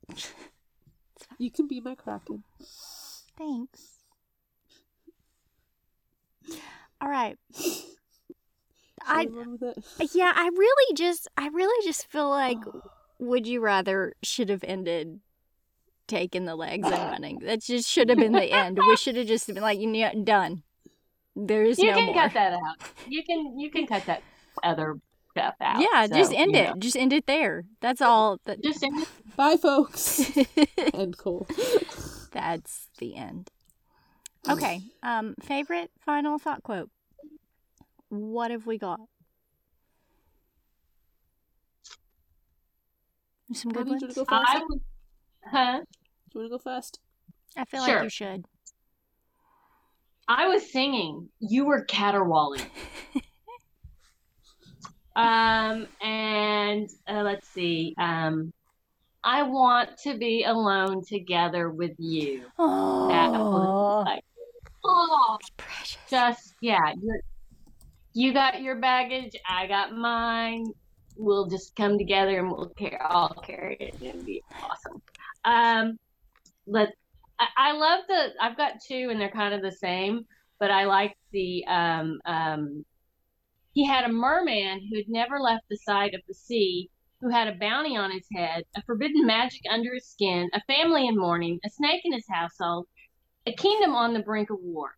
[1.38, 2.44] You can be my kraken.
[3.36, 3.96] Thanks.
[7.00, 7.36] All right.
[9.06, 9.84] I with it?
[10.14, 12.58] yeah, I really just I really just feel like
[13.18, 15.20] would you rather should have ended
[16.06, 17.38] taking the legs and running.
[17.40, 18.78] That just should have been the end.
[18.78, 20.62] We should have just been like, you know, done.
[21.36, 22.14] There is You no can more.
[22.14, 22.88] cut that out.
[23.08, 24.22] You can you can cut that
[24.64, 24.98] other
[25.32, 25.80] stuff out.
[25.80, 26.68] yeah, just end it.
[26.70, 26.74] know.
[26.78, 27.64] Just end it there.
[27.80, 28.40] That's all.
[28.46, 28.62] That...
[28.62, 29.08] Just end it.
[29.36, 30.32] Bye, folks.
[30.94, 31.46] End call.
[32.32, 33.50] That's the end.
[34.48, 34.80] Okay.
[35.02, 36.90] Um, favorite final thought quote.
[38.08, 39.00] What have we got?
[43.52, 44.16] Some good Annie, do you ones.
[44.16, 44.48] want to go first?
[44.48, 44.80] I would,
[45.44, 45.80] huh?
[46.30, 46.98] Do you want to go first?
[47.56, 47.94] I feel Sure.
[47.96, 48.44] like you should.
[50.28, 51.28] I was singing.
[51.40, 52.62] You were caterwauling.
[55.16, 57.94] um, and uh, let's see.
[57.98, 58.52] Um,
[59.22, 62.40] I want to be alone together with you.
[62.40, 63.08] That Oh,
[63.98, 64.24] was like,
[64.84, 65.98] oh, precious.
[66.08, 66.92] just yeah.
[67.00, 67.20] You're,
[68.12, 69.34] you got your baggage.
[69.48, 70.66] I got mine.
[71.18, 73.00] We'll just come together and we'll care.
[73.02, 73.96] I'll carry it.
[74.02, 75.02] It'll be awesome.
[75.44, 75.98] Um,
[76.66, 76.94] let
[77.38, 78.28] I, I love the.
[78.40, 80.26] I've got two, and they're kind of the same.
[80.58, 81.64] But I like the.
[81.66, 82.84] Um, um,
[83.72, 86.88] he had a merman who'd never left the side of the sea,
[87.20, 91.06] who had a bounty on his head, a forbidden magic under his skin, a family
[91.06, 92.86] in mourning, a snake in his household,
[93.46, 94.96] a kingdom on the brink of war.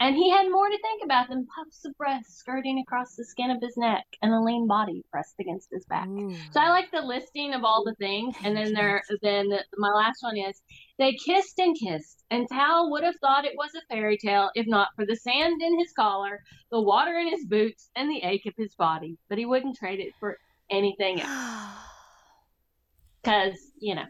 [0.00, 3.50] and he had more to think about than puffs of breath skirting across the skin
[3.50, 6.06] of his neck and a lean body pressed against his back.
[6.52, 10.22] So I like the listing of all the things, and then there, then my last
[10.22, 10.60] one is
[10.98, 14.66] they kissed and kissed, and Tal would have thought it was a fairy tale if
[14.66, 18.46] not for the sand in his collar, the water in his boots, and the ache
[18.46, 19.18] of his body.
[19.28, 20.38] But he wouldn't trade it for
[20.70, 21.30] anything else
[23.22, 24.06] because you know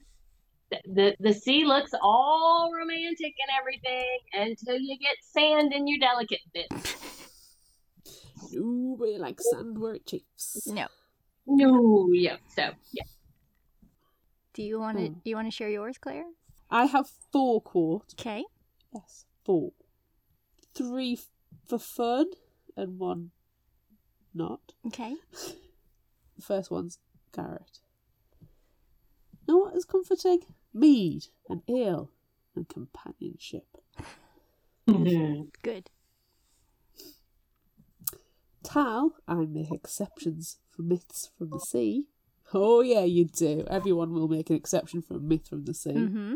[0.71, 5.99] the, the the sea looks all romantic and everything until you get sand in your
[5.99, 6.95] delicate bits.
[8.53, 10.67] Nobody likes it chiefs.
[10.67, 10.87] no.
[11.49, 12.37] No, yeah.
[12.57, 13.05] So yeah,
[14.55, 15.07] Do you want to?
[15.07, 15.13] Hmm.
[15.13, 16.25] Do you want to share yours, Claire?
[16.71, 18.15] I have four quotes.
[18.15, 18.45] Okay.
[18.93, 19.73] Yes, four.
[20.75, 21.29] Three f-
[21.67, 22.27] for fun
[22.77, 23.31] and one
[24.35, 24.73] not.
[24.87, 25.15] Okay.
[26.37, 26.99] The first one's
[27.35, 27.79] Garrett.
[29.49, 30.41] Know what is comforting?
[30.75, 32.11] Mead and ale
[32.55, 33.67] and companionship.
[34.87, 35.91] Good.
[38.63, 42.07] Tal, I make exceptions for myths from the sea.
[42.53, 43.65] Oh yeah, you do.
[43.71, 45.91] Everyone will make an exception for a myth from the sea.
[45.93, 46.35] Mm-hmm.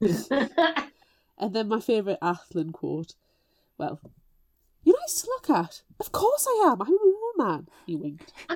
[1.36, 3.14] And then my favourite Athlen quote.
[3.76, 4.00] Well,
[4.84, 5.82] you're nice to look at.
[5.98, 6.80] Of course I am.
[6.80, 7.68] I'm a woman.
[7.86, 8.32] He winked.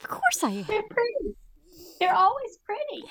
[0.00, 0.64] Of course I am.
[0.68, 1.34] they're pretty.
[1.98, 3.04] They're always pretty.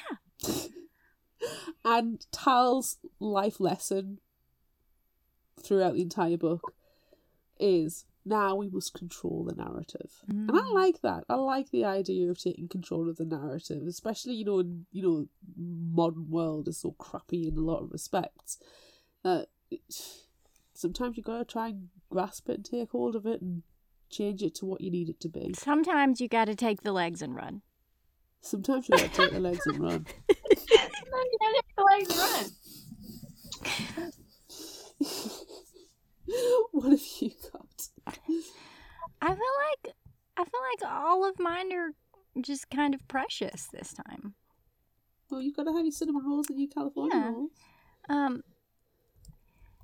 [1.42, 1.50] Yeah.
[1.84, 4.20] and Tal's life lesson
[5.62, 6.74] throughout the entire book
[7.60, 10.12] is now we must control the narrative.
[10.28, 10.74] And I Mm.
[10.74, 11.24] like that.
[11.30, 15.02] I like the idea of taking control of the narrative, especially, you know, in you
[15.02, 18.58] know, modern world is so crappy in a lot of respects.
[19.24, 19.48] That
[20.74, 23.64] sometimes you've gotta try and grasp it and take hold of it and
[24.10, 25.54] change it to what you need it to be.
[25.54, 27.62] Sometimes you got to take the legs and run.
[28.42, 30.06] Sometimes you gotta take the legs and run.
[30.30, 34.12] the legs run.
[36.72, 37.88] what have you got?
[39.22, 39.36] I feel
[39.86, 39.96] like
[40.38, 41.90] I feel like all of mine are
[42.42, 44.36] just kind of precious this time.
[45.30, 47.30] Well, you've got to have your cinnamon rolls and your California Yeah.
[47.32, 47.52] rolls.
[48.10, 48.44] Um,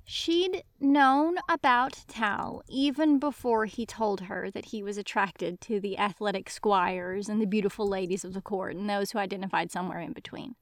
[0.06, 5.98] she'd known about Tal even before he told her that he was attracted to the
[5.98, 10.12] athletic squires and the beautiful ladies of the court and those who identified somewhere in
[10.12, 10.54] between.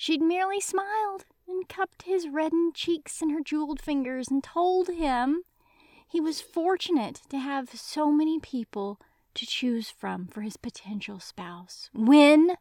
[0.00, 5.42] She'd merely smiled and cupped his reddened cheeks in her jeweled fingers and told him
[6.08, 8.98] he was fortunate to have so many people
[9.34, 12.56] to choose from for his potential spouse when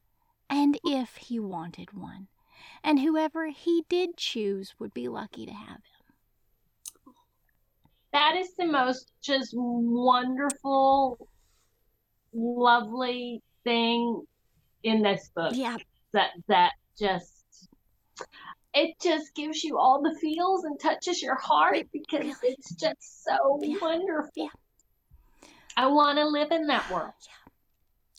[0.50, 2.28] and if he wanted one
[2.84, 7.14] and whoever he did choose would be lucky to have him.
[8.12, 11.26] That is the most just wonderful,
[12.34, 14.24] lovely thing
[14.84, 15.54] in this book.
[15.56, 15.78] Yeah,
[16.12, 17.36] That that just
[18.74, 23.24] it just gives you all the feels and touches your heart because really- it's just
[23.24, 23.78] so Yeah.
[23.82, 24.32] wonderful.
[24.36, 24.50] Yeah.
[25.76, 27.14] I want to live in that world.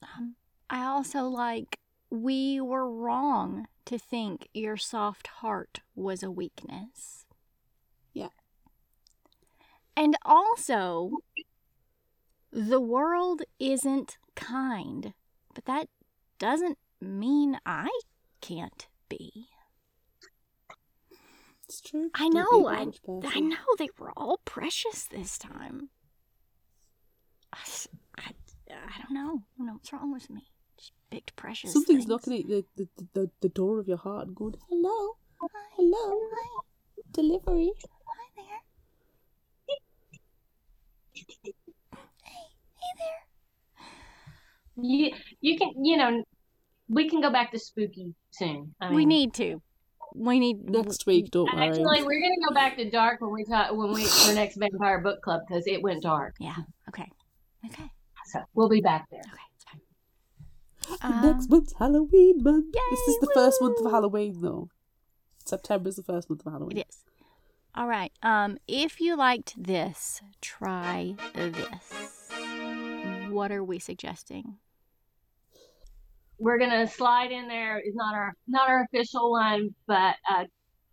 [0.02, 0.34] um,
[0.70, 1.78] I also like
[2.10, 7.26] we were wrong to think your soft heart was a weakness.
[8.12, 8.30] Yeah.
[9.96, 11.10] And also,
[12.50, 15.14] the world isn't kind,
[15.54, 15.88] but that
[16.38, 17.88] doesn't mean I
[18.40, 19.48] can't be.
[21.68, 22.10] It's true.
[22.14, 22.86] I Don't be a know, I.
[23.36, 25.90] I know they were all precious this time.
[27.52, 27.88] I, s-
[28.18, 28.30] I,
[28.70, 29.42] I don't know.
[29.54, 30.46] I don't know what's wrong with me.
[30.78, 31.72] Just picked precious.
[31.72, 32.08] Something's things.
[32.08, 36.20] knocking at the, the, the, the door of your heart and going, hello, Hi, hello,
[36.32, 36.60] hi,
[37.12, 37.72] delivery.
[38.06, 38.60] hi there.
[42.22, 42.46] Hey,
[42.76, 43.22] hey there.
[44.84, 46.22] You you can you know
[46.90, 48.74] we can go back to spooky soon.
[48.80, 49.62] I we need to.
[50.12, 51.68] We need Next week, don't worry.
[51.68, 54.98] Actually, we're gonna go back to dark when we talk when we for next vampire
[55.00, 56.34] book club because it went dark.
[56.40, 56.56] Yeah.
[56.88, 57.08] Okay.
[57.66, 57.90] Okay.
[58.26, 59.20] So we'll be back there.
[59.20, 59.42] Okay.
[59.54, 61.12] It's fine.
[61.12, 62.74] Um, Next month's Halloween month.
[62.90, 64.68] this is the first month of Halloween, though.
[65.44, 66.78] September is the first month of Halloween.
[66.78, 67.04] It is.
[67.74, 68.12] All right.
[68.22, 72.30] Um, if you liked this, try this.
[73.30, 74.56] What are we suggesting?
[76.40, 77.78] We're gonna slide in there.
[77.78, 80.44] It's not our not our official one, but uh,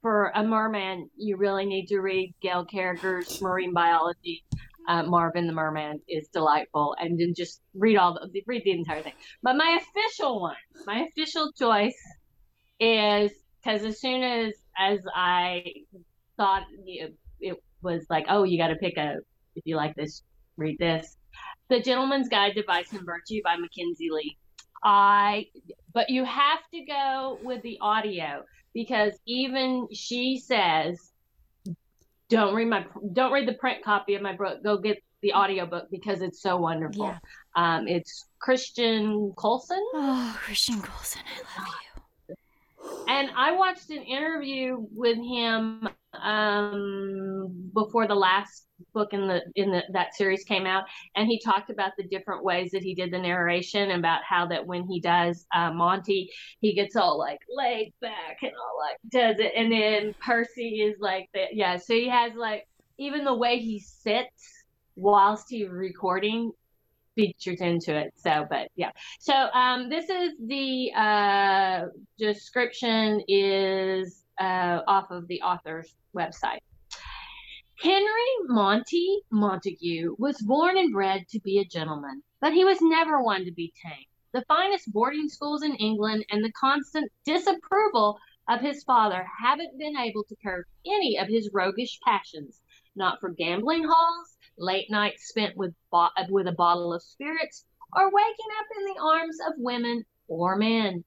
[0.02, 4.44] for a merman, you really need to read Gail Carriger's Marine Biology.
[4.90, 9.02] Uh, Marvin the Merman is delightful, and then just read all the read the entire
[9.02, 9.14] thing.
[9.42, 10.56] But my official one,
[10.86, 11.98] my official choice
[12.80, 13.32] is
[13.64, 15.64] because as soon as as I
[16.36, 17.10] thought you
[17.40, 19.18] it was like, oh, you got to pick a
[19.56, 20.24] if you like this,
[20.58, 21.18] read this.
[21.70, 24.38] The Gentleman's Guide to Vice and Virtue by Mackenzie Lee.
[24.84, 25.48] I,
[25.94, 28.44] but you have to go with the audio
[28.74, 31.12] because even she says
[32.30, 34.64] don't read my don't read the print copy of my book.
[34.64, 37.06] Go get the audiobook because it's so wonderful.
[37.06, 37.20] Yeah.
[37.56, 39.84] Um, it's Christian Coulson.
[39.94, 41.70] Oh, Christian Coulson, I love
[42.30, 42.36] you.
[43.08, 45.90] And I watched an interview with him
[46.24, 50.84] um, before the last book in the in the, that series came out,
[51.16, 54.66] and he talked about the different ways that he did the narration, about how that
[54.66, 56.30] when he does uh, Monty,
[56.60, 60.98] he gets all like laid back and all like does it, and then Percy is
[61.00, 61.54] like that.
[61.54, 62.68] Yeah, so he has like
[62.98, 64.66] even the way he sits
[64.96, 66.52] whilst he's recording
[67.18, 68.14] features into it.
[68.16, 68.92] So, but yeah.
[69.20, 71.86] So, um, this is the uh,
[72.18, 76.60] description is uh, off of the author's website.
[77.80, 83.22] Henry Monty Montague was born and bred to be a gentleman, but he was never
[83.22, 84.08] one to be tamed.
[84.34, 88.18] The finest boarding schools in England and the constant disapproval
[88.50, 92.62] of his father haven't been able to curb any of his roguish passions,
[92.96, 97.66] not for gambling halls, late nights spent with bo- with a bottle of spirits,
[97.96, 101.04] or waking up in the arms of women or men.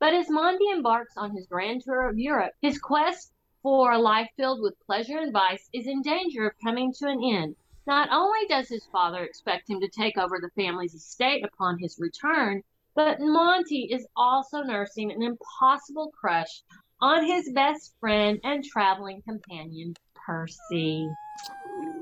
[0.00, 4.30] But as Monty embarks on his grand tour of Europe, his quest for a life
[4.36, 7.56] filled with pleasure and vice is in danger of coming to an end.
[7.86, 11.98] Not only does his father expect him to take over the family's estate upon his
[11.98, 12.62] return,
[12.94, 16.62] but Monty is also nursing an impossible crush
[17.00, 21.08] on his best friend and traveling companion, Percy.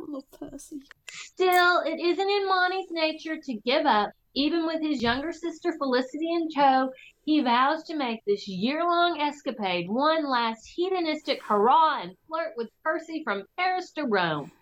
[0.09, 0.83] Oh, Percy.
[1.11, 4.11] Still, it isn't in Monty's nature to give up.
[4.39, 6.93] Even with his younger sister Felicity in tow,
[7.25, 12.69] he vows to make this year long escapade one last hedonistic hurrah and flirt with
[12.85, 14.53] Percy from Paris to Rome.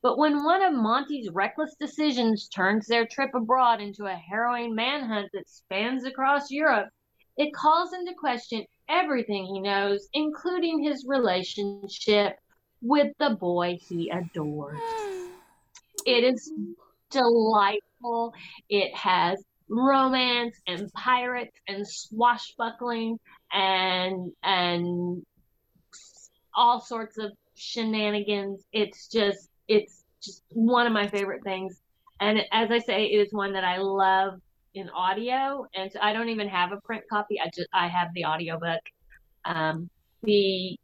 [0.00, 5.28] But when one of Monty's reckless decisions turns their trip abroad into a harrowing manhunt
[5.34, 6.88] that spans across Europe,
[7.36, 12.38] it calls into question everything he knows, including his relationship
[12.80, 14.80] with the boy he adores.
[16.06, 16.50] It is
[17.10, 18.34] delightful.
[18.68, 23.18] It has romance and pirates and swashbuckling
[23.52, 25.22] and and
[26.54, 28.64] all sorts of shenanigans.
[28.72, 31.80] It's just it's just one of my favorite things.
[32.20, 34.40] And as I say, it is one that I love
[34.74, 35.66] in audio.
[35.74, 37.40] And so I don't even have a print copy.
[37.40, 38.80] I just I have the audiobook.
[39.44, 39.88] Um,
[40.22, 40.78] the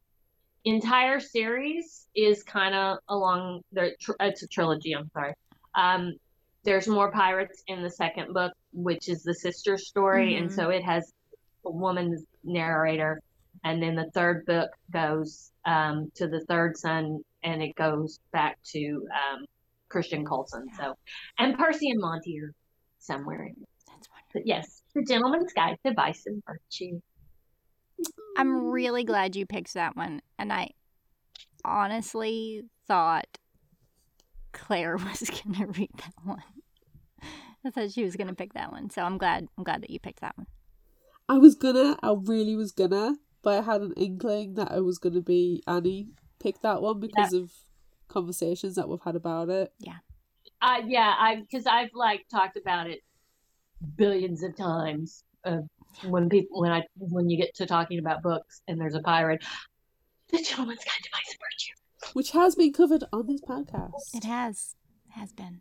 [0.65, 4.93] entire series is kind of along the it's a trilogy.
[4.93, 5.35] I'm sorry.
[5.75, 6.15] Um,
[6.65, 10.55] there's more pirates in the second book, which is the sister story, and Mhm.
[10.55, 11.13] so it has
[11.67, 13.21] a woman's narrator.
[13.65, 18.59] And then the third book goes um, to the third son, and it goes back
[18.73, 19.45] to um,
[19.89, 20.67] Christian Coulson.
[20.77, 20.95] So,
[21.39, 22.53] and Percy and Monty are
[22.99, 23.55] somewhere in.
[23.87, 24.31] That's wonderful.
[24.35, 27.01] But yes, The Gentleman's Guide to Vice and Virtue.
[28.37, 30.21] I'm really glad you picked that one.
[30.39, 30.71] And I
[31.65, 33.39] honestly thought
[34.55, 36.43] Claire was going to read that one.
[37.67, 38.91] I thought she was going to pick that one.
[38.91, 40.47] So I'm glad I'm glad that you picked that one.
[41.29, 44.99] I was gonna, I really was gonna, but I had an inkling that I was
[44.99, 46.09] gonna be Annie
[46.39, 47.51] pick that one because of
[48.09, 49.73] conversations that we've had about it.
[49.79, 49.97] Yeah.
[50.61, 53.01] Uh, yeah, I because I've like talked about it
[53.97, 55.25] billions of times.
[55.45, 55.61] Uh,
[56.05, 59.43] when people when I when you get to talking about books and there's a pirate,
[60.31, 61.84] the Gentleman's Guide to Vice and Virtue.
[62.13, 64.15] Which has been covered on this podcast.
[64.15, 64.77] It has
[65.11, 65.61] has been.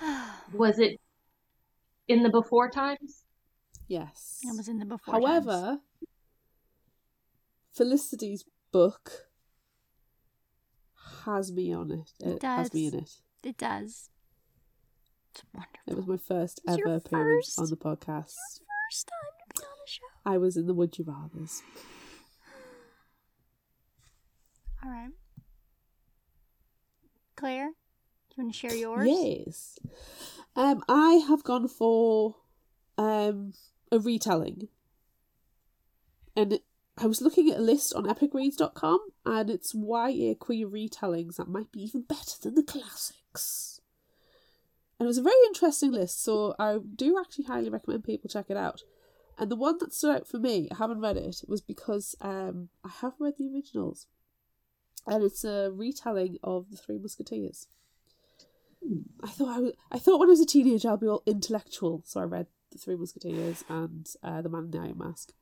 [0.52, 1.00] Was it
[2.08, 3.24] in the before times?
[3.88, 4.40] Yes.
[4.42, 5.14] It was in the before.
[5.14, 5.78] However,
[7.72, 9.26] Felicity's book
[11.24, 12.12] has me on it.
[12.20, 13.10] It, It has me in it.
[13.44, 14.10] it does.
[15.34, 15.80] It's wonderful.
[15.86, 17.58] It was my first It's ever appearance first?
[17.58, 18.34] on the podcast.
[18.90, 20.02] First time to be on the show.
[20.24, 21.62] I was in the Would You Rather's.
[24.86, 25.10] All right.
[27.34, 27.70] Claire,
[28.36, 29.08] you want to share yours?
[29.10, 29.78] Yes.
[30.54, 32.36] Um, I have gone for
[32.96, 33.52] um
[33.90, 34.68] a retelling,
[36.36, 36.60] and
[36.96, 41.72] I was looking at a list on epicreads.com, and it's YA queer retellings that might
[41.72, 43.80] be even better than the classics.
[44.98, 48.46] And it was a very interesting list, so I do actually highly recommend people check
[48.50, 48.82] it out.
[49.36, 52.68] And the one that stood out for me, I haven't read it, was because um
[52.84, 54.06] I have read the originals,
[55.06, 57.68] and it's a retelling of the Three Musketeers.
[59.22, 62.02] I thought I, was, I thought when I was a teenager I'll be all intellectual,
[62.04, 65.32] so I read The Three Musketeers and uh, The Man in the Iron Mask.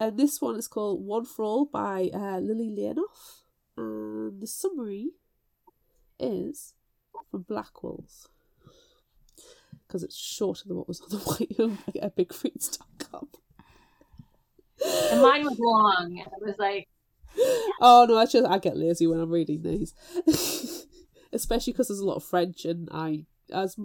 [0.00, 3.42] And this one is called One for All by uh, Lillie Lainoff,
[3.76, 5.10] and the summary
[6.18, 6.74] is
[7.30, 8.26] from Blackwolves
[9.86, 11.16] because it's shorter than what was on the
[11.96, 13.28] white bigfreaks.com.
[15.10, 16.18] And mine was long.
[16.18, 16.88] It was like
[17.80, 19.94] oh no, I just I get lazy when I'm reading these,
[21.32, 23.76] especially because there's a lot of French, and I, as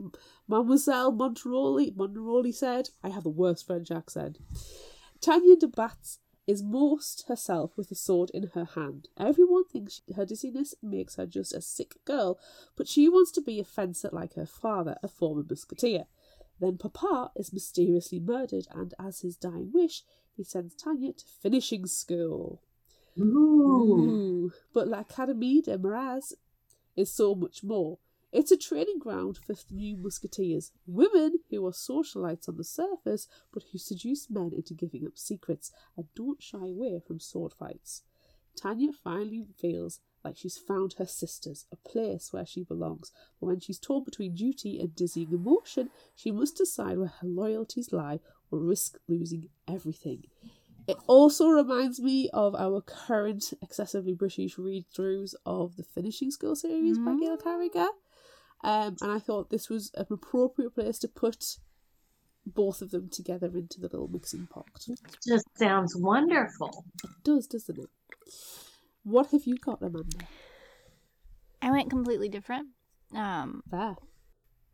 [0.48, 4.40] Mademoiselle Monteroli Monteroli said, I have the worst French accent.
[5.22, 9.08] Tania de Batz is most herself with a sword in her hand.
[9.18, 12.38] Everyone thinks her dizziness makes her just a sick girl,
[12.76, 16.06] but she wants to be a fencer like her father, a former musketeer.
[16.60, 20.04] Then Papa is mysteriously murdered, and as his dying wish,
[20.36, 22.62] he sends Tania to finishing school.
[23.20, 23.24] Ooh.
[23.24, 24.52] Ooh.
[24.74, 26.34] But l'Académie de Marais
[26.96, 28.00] is so much more.
[28.32, 33.64] It's a training ground for new musketeers, women who are socialites on the surface, but
[33.72, 38.02] who seduce men into giving up secrets and don't shy away from sword fights.
[38.56, 43.60] Tania finally feels like she's found her sisters, a place where she belongs, but when
[43.60, 48.20] she's torn between duty and dizzying emotion, she must decide where her loyalties lie
[48.50, 50.24] or risk losing everything.
[50.88, 56.56] It also reminds me of our current excessively British read throughs of the Finishing School
[56.56, 57.88] series by Gail Carriger.
[58.64, 61.58] Um, and I thought this was an appropriate place to put
[62.46, 64.66] both of them together into the little mixing pot.
[65.26, 66.86] Just sounds wonderful.
[67.04, 67.90] It does, doesn't it?
[69.04, 70.26] What have you got, Amanda?
[71.62, 72.68] I went completely different.
[73.16, 73.96] Um, There.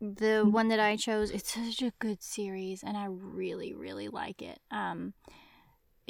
[0.00, 4.42] the one that I chose, it's such a good series, and I really, really like
[4.42, 4.58] it.
[4.70, 5.14] Um,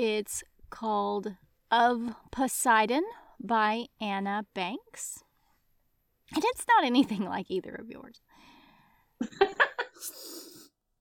[0.02, 1.34] it's called
[1.70, 3.04] Of Poseidon
[3.38, 5.24] by Anna Banks.
[6.34, 8.22] And it's not anything like either of yours.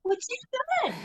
[0.02, 0.40] What's it
[0.84, 0.96] doing?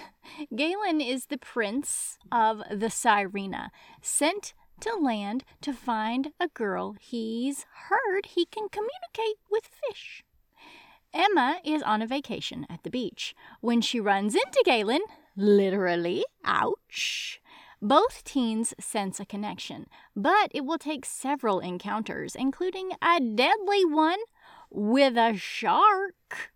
[0.57, 3.69] Galen is the prince of the Syrena,
[4.03, 10.25] sent to land to find a girl he's heard he can communicate with fish.
[11.13, 15.03] Emma is on a vacation at the beach when she runs into Galen,
[15.37, 17.41] literally, ouch.
[17.85, 24.21] Both teens sense a connection, but it will take several encounters, including a deadly one
[24.71, 26.53] with a shark,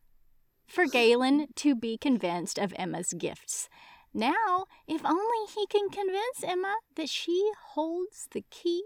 [0.67, 3.69] for Galen to be convinced of Emma's gifts.
[4.15, 8.83] Now, if only he can convince Emma that she holds the key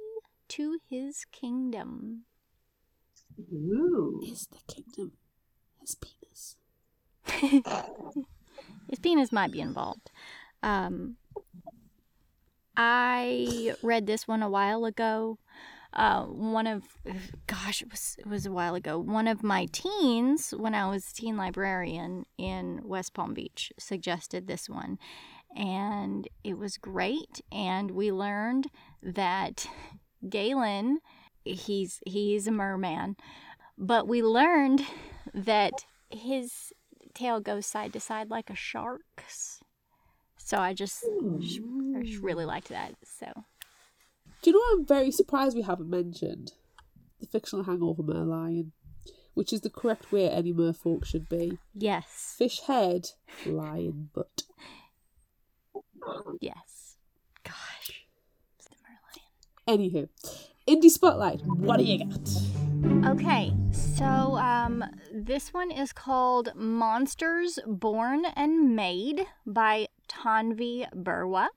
[0.49, 2.25] to his kingdom.
[3.39, 4.21] Ooh.
[4.27, 5.13] Is the kingdom
[5.81, 6.57] his penis?
[8.91, 10.11] His penis might be involved.
[10.63, 11.17] Um,
[12.77, 15.39] I read this one a while ago.
[15.93, 16.85] Uh, one of,
[17.47, 18.99] gosh, it was it was a while ago.
[18.99, 24.71] One of my teens, when I was teen librarian in West Palm Beach, suggested this
[24.71, 24.99] one,
[25.55, 27.43] and it was great.
[27.51, 28.69] And we learned
[29.03, 29.67] that
[30.29, 31.01] Galen,
[31.45, 33.17] he's he's a merman,
[33.77, 34.87] but we learned
[35.35, 36.73] that his
[37.15, 39.62] tail goes side to side like a shark's.
[40.53, 41.03] So I just,
[41.97, 42.93] I just really liked that.
[43.05, 43.27] So
[44.43, 46.53] Do you know what I'm very surprised we haven't mentioned?
[47.21, 48.73] The fictional hangover merlion,
[49.33, 51.57] which is the correct way any merfolk should be.
[51.75, 53.07] yes, Fish head,
[53.47, 54.43] lion butt.
[56.43, 56.97] yes.
[57.45, 58.05] Gosh,
[58.59, 59.79] it's the merlion.
[59.91, 60.09] Anywho,
[60.69, 61.41] indie spotlight.
[61.47, 62.29] What do you got?
[63.13, 64.85] Okay, so um,
[65.15, 69.87] this one is called Monsters Born and Made by
[70.23, 71.49] Tanvi Berwah.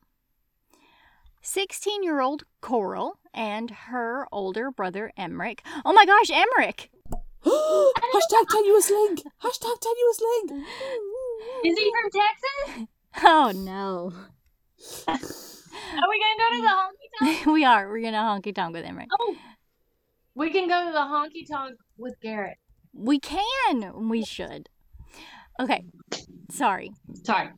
[1.42, 5.62] 16 year old Coral and her older brother Emmerich.
[5.86, 6.90] Oh my gosh, Emmerich!
[7.46, 9.22] Hashtag tenuous link.
[9.44, 10.66] Hashtag tenuous link.
[11.64, 12.88] Is he from Texas?
[13.24, 14.12] Oh no.
[15.08, 17.46] Are we gonna go to the honky tonk?
[17.54, 17.88] we are.
[17.88, 19.10] We're gonna honky tonk with Emmerich.
[19.20, 19.36] Oh,
[20.34, 22.58] we can go to the honky tonk with Garrett.
[22.94, 24.10] We can.
[24.10, 24.70] We should.
[25.60, 25.86] Okay.
[26.50, 26.92] Sorry.
[27.24, 27.50] Sorry.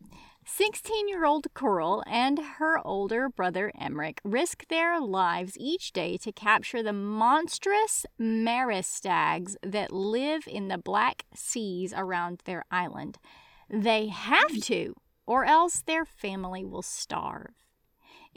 [0.49, 6.31] 16 year old Coral and her older brother Emmerich risk their lives each day to
[6.31, 13.17] capture the monstrous maristags that live in the Black Seas around their island.
[13.69, 14.95] They have to,
[15.25, 17.66] or else their family will starve.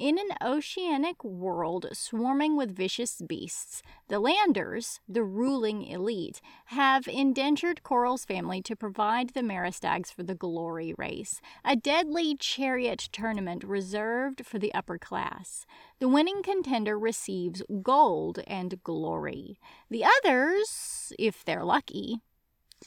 [0.00, 7.82] In an oceanic world swarming with vicious beasts, the Landers, the ruling elite, have indentured
[7.82, 14.46] Coral's family to provide the Maristags for the Glory Race, a deadly chariot tournament reserved
[14.46, 15.66] for the upper class.
[15.98, 19.58] The winning contender receives gold and glory.
[19.90, 22.22] The others, if they're lucky,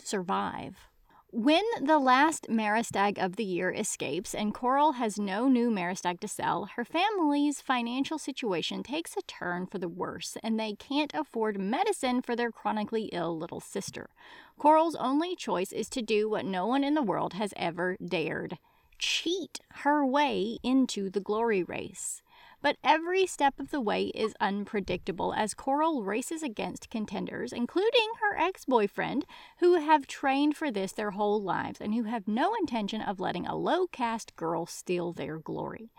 [0.03, 0.89] survive.
[1.35, 6.27] When the last Maristag of the year escapes and Coral has no new Maristag to
[6.27, 11.59] sell, her family's financial situation takes a turn for the worse, and they can't afford
[11.59, 14.11] medicine for their chronically ill little sister.
[14.59, 18.59] Coral's only choice is to do what no one in the world has ever dared
[18.99, 22.21] cheat her way into the glory race.
[22.63, 28.37] But every step of the way is unpredictable as Coral races against contenders, including her
[28.37, 29.25] ex boyfriend,
[29.57, 33.45] who have trained for this their whole lives and who have no intention of letting
[33.45, 35.91] a low caste girl steal their glory.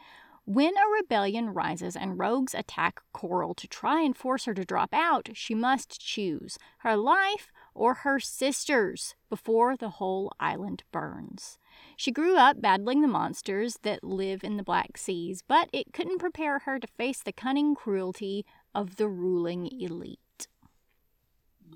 [0.46, 4.94] When a rebellion rises and rogues attack Coral to try and force her to drop
[4.94, 11.58] out, she must choose her life or her sisters before the whole island burns.
[11.96, 16.18] She grew up battling the monsters that live in the Black Seas, but it couldn't
[16.18, 18.44] prepare her to face the cunning cruelty
[18.74, 20.48] of the ruling elite.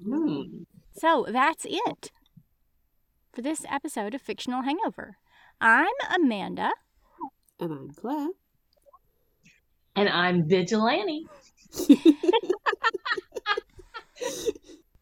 [0.05, 0.63] Hmm.
[0.93, 2.11] So that's it
[3.33, 5.17] for this episode of Fictional Hangover.
[5.61, 6.73] I'm Amanda.
[7.61, 8.29] And I'm Claire.
[9.95, 11.27] And I'm Vigilante.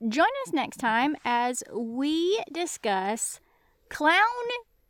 [0.08, 3.40] Join us next time as we discuss
[3.88, 4.20] Clown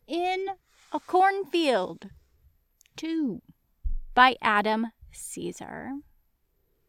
[0.07, 0.47] in
[0.93, 2.11] a Cornfield
[2.97, 3.43] 2
[4.15, 5.93] by Adam Cesare.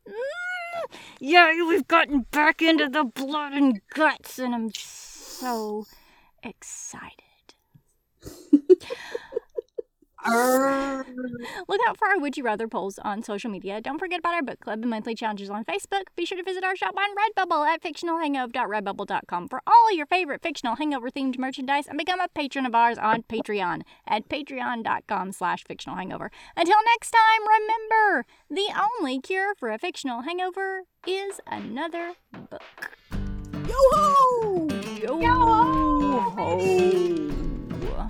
[0.07, 0.13] Mm,
[1.19, 5.85] yeah, we've gotten back into the blood and guts, and I'm so
[6.43, 7.23] excited.
[11.67, 13.79] Look out for our Would You Rather polls on social media.
[13.79, 16.03] Don't forget about our book club and monthly challenges on Facebook.
[16.17, 20.75] Be sure to visit our shop on Redbubble at fictionalhangover.redbubble.com for all your favorite fictional
[20.75, 25.97] hangover themed merchandise and become a patron of ours on Patreon at patreon.com slash fictional
[25.97, 26.29] hangover.
[26.57, 32.15] Until next time, remember the only cure for a fictional hangover is another
[32.49, 32.61] book.
[33.67, 34.67] Yo ho!
[35.01, 35.21] Yo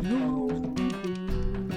[0.02, 0.37] ho!